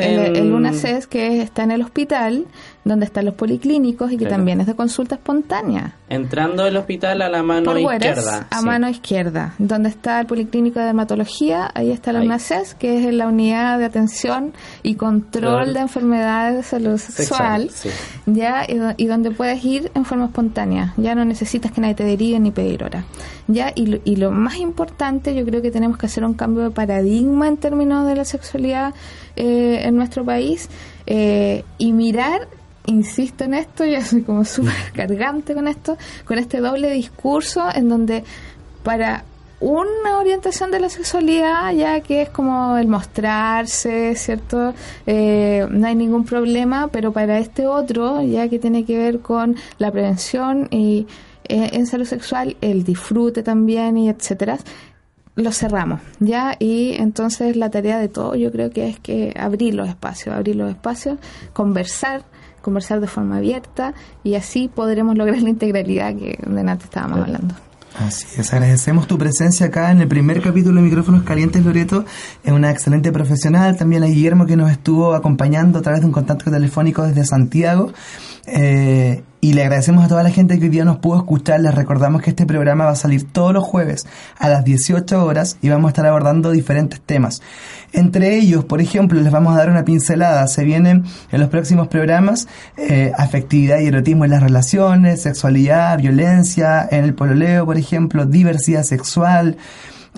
el- 0.00 0.36
el 0.36 0.52
UNACES 0.52 1.06
que 1.08 1.42
está 1.42 1.64
en 1.64 1.72
el 1.72 1.82
hospital, 1.82 2.46
donde 2.84 3.04
están 3.06 3.26
los 3.26 3.34
policlínicos 3.34 4.10
y 4.12 4.16
que 4.16 4.24
Claro. 4.24 4.36
también 4.36 4.60
es 4.60 4.66
de 4.66 4.74
consulta 4.74 5.16
espontánea. 5.16 5.94
Entrando 6.08 6.64
del 6.64 6.76
hospital 6.78 7.20
a 7.20 7.28
la 7.28 7.42
mano 7.42 7.66
Por 7.72 7.80
Güeres, 7.82 8.16
izquierda. 8.18 8.46
a 8.50 8.58
sí. 8.60 8.64
mano 8.64 8.88
izquierda, 8.88 9.54
donde 9.58 9.90
está 9.90 10.20
el 10.20 10.26
Policlínico 10.26 10.78
de 10.78 10.86
Dermatología, 10.86 11.70
ahí 11.74 11.90
está 11.90 12.12
la. 12.12 12.20
UNACES, 12.22 12.74
que 12.74 12.98
es 13.06 13.12
la 13.12 13.26
unidad 13.28 13.78
de 13.78 13.84
atención 13.84 14.52
y 14.82 14.94
control 14.94 15.74
de 15.74 15.80
enfermedades 15.80 16.56
de 16.56 16.62
salud 16.62 16.96
sexual, 16.98 17.68
Sexual, 17.68 17.70
sí. 17.70 17.90
ya 18.26 18.64
y, 18.66 18.80
y 19.02 19.06
donde 19.06 19.30
puedes 19.32 19.62
ir 19.64 19.90
en 19.94 20.04
forma 20.06 20.26
espontánea, 20.26 20.94
ya 20.96 21.14
no 21.14 21.24
necesitas 21.26 21.72
que 21.72 21.80
nadie 21.82 21.94
te 21.94 22.04
derive 22.04 22.40
ni 22.40 22.50
pedir 22.52 22.84
hora. 22.84 23.04
Ya 23.48 23.72
y 23.74 23.86
lo, 23.86 23.98
y 24.04 24.16
lo 24.16 24.30
más 24.30 24.56
importante, 24.56 25.34
yo 25.34 25.44
creo 25.44 25.60
que 25.62 25.70
tenemos 25.70 25.98
que 25.98 26.06
hacer 26.06 26.24
un 26.24 26.34
cambio 26.34 26.64
de 26.64 26.70
paradigma 26.70 27.48
en 27.48 27.56
términos 27.58 28.06
de 28.06 28.14
la 28.14 28.24
sexualidad 28.24 28.94
eh, 29.36 29.80
en 29.84 29.96
nuestro 29.96 30.24
país 30.24 30.68
eh, 31.06 31.64
y 31.78 31.92
mirar 31.92 32.48
insisto 32.88 33.44
en 33.44 33.54
esto, 33.54 33.84
yo 33.84 34.02
soy 34.02 34.22
como 34.22 34.44
súper 34.44 34.92
cargante 34.94 35.54
con 35.54 35.68
esto, 35.68 35.96
con 36.24 36.38
este 36.38 36.60
doble 36.60 36.90
discurso 36.90 37.64
en 37.74 37.88
donde 37.88 38.24
para 38.82 39.24
una 39.60 40.18
orientación 40.18 40.70
de 40.70 40.78
la 40.78 40.88
sexualidad, 40.88 41.72
ya 41.72 42.00
que 42.00 42.22
es 42.22 42.30
como 42.30 42.76
el 42.76 42.86
mostrarse, 42.86 44.14
¿cierto? 44.14 44.72
Eh, 45.06 45.66
no 45.68 45.86
hay 45.86 45.96
ningún 45.96 46.24
problema, 46.24 46.88
pero 46.88 47.12
para 47.12 47.38
este 47.38 47.66
otro, 47.66 48.22
ya 48.22 48.48
que 48.48 48.58
tiene 48.58 48.84
que 48.84 48.96
ver 48.96 49.18
con 49.18 49.56
la 49.78 49.90
prevención 49.90 50.68
y 50.70 51.08
eh, 51.48 51.70
en 51.72 51.86
salud 51.86 52.06
sexual, 52.06 52.56
el 52.60 52.84
disfrute 52.84 53.42
también 53.42 53.98
y 53.98 54.08
etcétera, 54.08 54.58
lo 55.34 55.52
cerramos, 55.52 56.00
¿ya? 56.20 56.56
Y 56.58 56.94
entonces 56.94 57.56
la 57.56 57.70
tarea 57.70 57.98
de 57.98 58.08
todo 58.08 58.34
yo 58.34 58.50
creo 58.52 58.70
que 58.70 58.88
es 58.88 58.98
que 59.00 59.34
abrir 59.38 59.74
los 59.74 59.88
espacios, 59.88 60.34
abrir 60.34 60.56
los 60.56 60.70
espacios, 60.70 61.18
conversar, 61.52 62.22
conversar 62.68 63.00
de 63.00 63.06
forma 63.06 63.38
abierta 63.38 63.94
y 64.22 64.34
así 64.34 64.68
podremos 64.68 65.16
lograr 65.16 65.40
la 65.40 65.48
integralidad 65.48 66.14
que 66.14 66.38
de 66.46 66.60
antes 66.60 66.84
estábamos 66.84 67.20
hablando. 67.20 67.54
Así 67.98 68.26
es, 68.38 68.52
agradecemos 68.52 69.06
tu 69.08 69.16
presencia 69.16 69.66
acá 69.66 69.90
en 69.90 70.00
el 70.00 70.06
primer 70.06 70.40
capítulo 70.42 70.76
de 70.76 70.82
Micrófonos 70.82 71.22
Calientes, 71.22 71.64
Loreto. 71.64 72.04
Es 72.44 72.52
una 72.52 72.70
excelente 72.70 73.10
profesional. 73.10 73.76
También 73.76 74.04
a 74.04 74.06
Guillermo 74.06 74.46
que 74.46 74.56
nos 74.56 74.70
estuvo 74.70 75.14
acompañando 75.14 75.78
a 75.78 75.82
través 75.82 76.02
de 76.02 76.06
un 76.06 76.12
contacto 76.12 76.50
telefónico 76.50 77.02
desde 77.02 77.24
Santiago. 77.24 77.92
Eh, 78.50 79.22
y 79.40 79.52
le 79.52 79.62
agradecemos 79.62 80.04
a 80.04 80.08
toda 80.08 80.24
la 80.24 80.30
gente 80.30 80.58
que 80.58 80.64
hoy 80.64 80.70
día 80.70 80.84
nos 80.84 80.98
pudo 80.98 81.18
escuchar. 81.18 81.60
Les 81.60 81.74
recordamos 81.74 82.22
que 82.22 82.30
este 82.30 82.44
programa 82.44 82.86
va 82.86 82.92
a 82.92 82.96
salir 82.96 83.30
todos 83.30 83.52
los 83.52 83.62
jueves 83.62 84.06
a 84.36 84.48
las 84.48 84.64
18 84.64 85.24
horas 85.24 85.58
y 85.62 85.68
vamos 85.68 85.88
a 85.88 85.90
estar 85.90 86.06
abordando 86.06 86.50
diferentes 86.50 87.00
temas. 87.00 87.40
Entre 87.92 88.36
ellos, 88.36 88.64
por 88.64 88.80
ejemplo, 88.80 89.20
les 89.20 89.30
vamos 89.30 89.54
a 89.54 89.58
dar 89.58 89.70
una 89.70 89.84
pincelada. 89.84 90.46
Se 90.48 90.64
vienen 90.64 91.04
en 91.30 91.40
los 91.40 91.50
próximos 91.50 91.86
programas 91.86 92.48
eh, 92.76 93.12
afectividad 93.16 93.78
y 93.78 93.86
erotismo 93.86 94.24
en 94.24 94.32
las 94.32 94.42
relaciones, 94.42 95.22
sexualidad, 95.22 95.98
violencia 95.98 96.88
en 96.90 97.04
el 97.04 97.14
pololeo, 97.14 97.64
por 97.64 97.78
ejemplo, 97.78 98.26
diversidad 98.26 98.82
sexual 98.82 99.56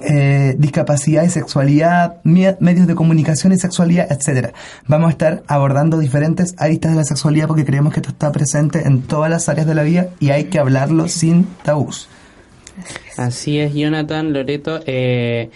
eh, 0.03 0.55
discapacidad 0.59 1.25
y 1.25 1.29
sexualidad, 1.29 2.17
medios 2.25 2.87
de 2.87 2.95
comunicación 2.95 3.53
y 3.53 3.59
sexualidad, 3.59 4.11
etcétera. 4.11 4.53
Vamos 4.87 5.09
a 5.09 5.11
estar 5.13 5.43
abordando 5.47 5.99
diferentes 5.99 6.55
aristas 6.59 6.93
de 6.93 6.99
la 6.99 7.05
sexualidad 7.05 7.47
porque 7.49 7.65
creemos 7.65 7.93
que 7.93 8.01
esto 8.01 8.11
está 8.11 8.33
presente 8.33 8.87
en 8.87 9.03
todas 9.03 9.31
las 9.31 9.49
áreas 9.49 9.67
de 9.67 9.75
la 9.75 9.83
vida 9.83 10.09
y 10.21 10.31
hay 10.31 10.45
que 10.45 10.59
hablarlo 10.59 11.09
sin 11.09 11.45
tabús. 11.63 12.09
Así 13.17 13.59
es, 13.59 13.75
Jonathan, 13.75 14.33
Loreto. 14.33 14.81
Eh, 14.87 15.51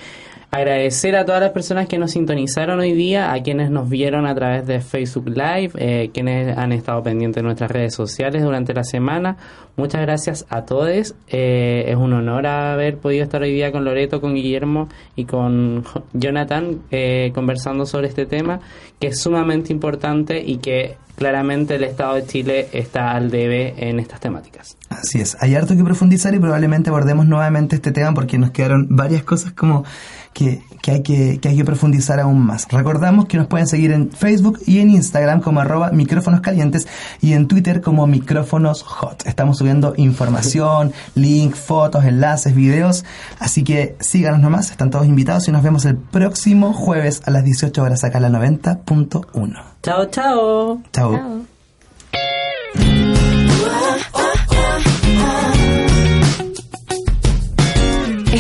agradecer 0.55 1.17
a 1.17 1.25
todas 1.25 1.41
las 1.41 1.51
personas 1.51 1.89
que 1.89 1.99
nos 1.99 2.13
sintonizaron 2.13 2.79
hoy 2.79 2.93
día, 2.93 3.33
a 3.33 3.43
quienes 3.43 3.71
nos 3.71 3.89
vieron 3.89 4.25
a 4.27 4.35
través 4.35 4.67
de 4.67 4.81
Facebook 4.81 5.29
Live, 5.29 5.73
eh, 5.79 6.11
quienes 6.15 6.57
han 6.57 6.71
estado 6.73 7.03
pendientes 7.03 7.43
de 7.43 7.45
nuestras 7.45 7.71
redes 7.71 7.95
sociales 7.95 8.43
durante 8.43 8.73
la 8.73 8.85
semana. 8.85 9.37
Muchas 9.77 10.03
gracias 10.03 10.47
a 10.51 10.65
todos. 10.65 11.15
Eh, 11.29 11.85
es 11.89 11.97
un 11.97 12.13
honor 12.13 12.47
haber 12.47 12.99
podido 12.99 13.25
estar 13.25 13.43
hoy 13.43 13.53
día 13.53 13.73
con 13.73 13.85
Loreto, 13.85 14.21
con 14.21 14.35
Guillermo 14.35 14.89
y 15.17 15.25
con 15.25 15.83
Jo- 15.83 16.05
Jonathan 16.13 16.81
eh, 16.93 17.33
conversando 17.35 17.85
sobre 17.85 18.07
este 18.07 18.25
tema, 18.25 18.61
que 19.01 19.09
es 19.09 19.21
sumamente 19.21 19.73
importante 19.73 20.41
y 20.41 20.59
que 20.59 20.95
claramente 21.17 21.77
el 21.77 21.85
Estado 21.85 22.15
de 22.15 22.27
Chile 22.27 22.69
está 22.73 23.13
al 23.13 23.31
debe 23.31 23.75
en 23.77 23.99
estas 23.99 24.21
temáticas. 24.21 24.77
Así 25.01 25.21
es, 25.21 25.37
hay 25.41 25.55
harto 25.55 25.77
que 25.77 25.85
profundizar 25.85 26.35
y 26.35 26.39
probablemente 26.39 26.91
abordemos 26.91 27.27
nuevamente 27.27 27.77
este 27.77 27.93
tema 27.93 28.15
porque 28.15 28.39
nos 28.39 28.51
quedaron 28.51 28.87
varias 28.91 29.23
cosas 29.23 29.53
como 29.53 29.85
que, 30.33 30.63
que 30.83 30.91
hay 30.91 31.03
que, 31.03 31.39
que 31.39 31.49
hay 31.49 31.57
que 31.57 31.65
profundizar 31.65 32.21
aún 32.21 32.45
más. 32.45 32.67
Recordamos 32.69 33.27
que 33.27 33.39
nos 33.39 33.47
pueden 33.47 33.67
seguir 33.67 33.93
en 33.93 34.11
Facebook 34.11 34.59
y 34.67 34.81
en 34.81 34.91
Instagram 34.91 35.41
como 35.41 35.61
arroba 35.61 35.91
micrófonos 35.93 36.41
calientes 36.41 36.87
y 37.23 37.33
en 37.33 37.49
Twitter 37.49 37.81
como 37.81 38.07
micrófonos 38.07 38.83
hot. 38.83 39.27
Estamos 39.27 39.59
subiendo 39.59 39.95
información, 39.97 40.93
link, 41.15 41.55
fotos, 41.55 42.05
enlaces, 42.05 42.55
videos, 42.55 43.05
así 43.39 43.65
que 43.65 43.97
síganos 44.01 44.41
nomás, 44.41 44.71
están 44.71 44.91
todos 44.91 45.07
invitados 45.07 45.49
y 45.49 45.53
nos 45.53 45.63
vemos 45.63 45.85
el 45.85 45.97
próximo 45.97 46.73
jueves 46.73 47.23
a 47.25 47.31
las 47.31 47.45
18 47.45 47.83
horas 47.83 48.05
acá 48.05 48.19
en 48.19 48.33
la 48.33 48.41
90.1. 48.41 49.63
Chao, 49.83 50.07
chao. 50.07 50.83
Chao. 50.93 51.45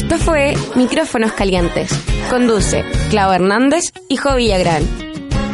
Esto 0.04 0.18
fue 0.18 0.54
Micrófonos 0.76 1.32
Calientes. 1.32 1.90
Conduce 2.28 2.84
Clau 3.08 3.32
Hernández 3.32 3.84
y 4.10 4.18
Jo 4.18 4.36
Villagrán. 4.36 4.82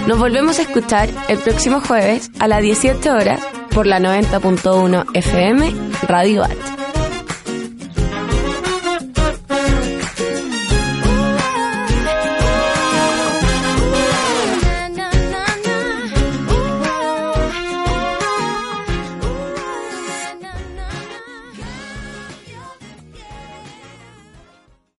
Nos 0.08 0.18
volvemos 0.18 0.58
a 0.58 0.62
escuchar 0.62 1.08
el 1.28 1.38
próximo 1.38 1.80
jueves 1.80 2.32
a 2.40 2.48
las 2.48 2.60
18 2.60 3.14
horas 3.14 3.40
por 3.72 3.86
la 3.86 4.00
90.1 4.00 5.06
FM 5.14 5.72
Radio 6.08 6.42
Art. 6.42 6.79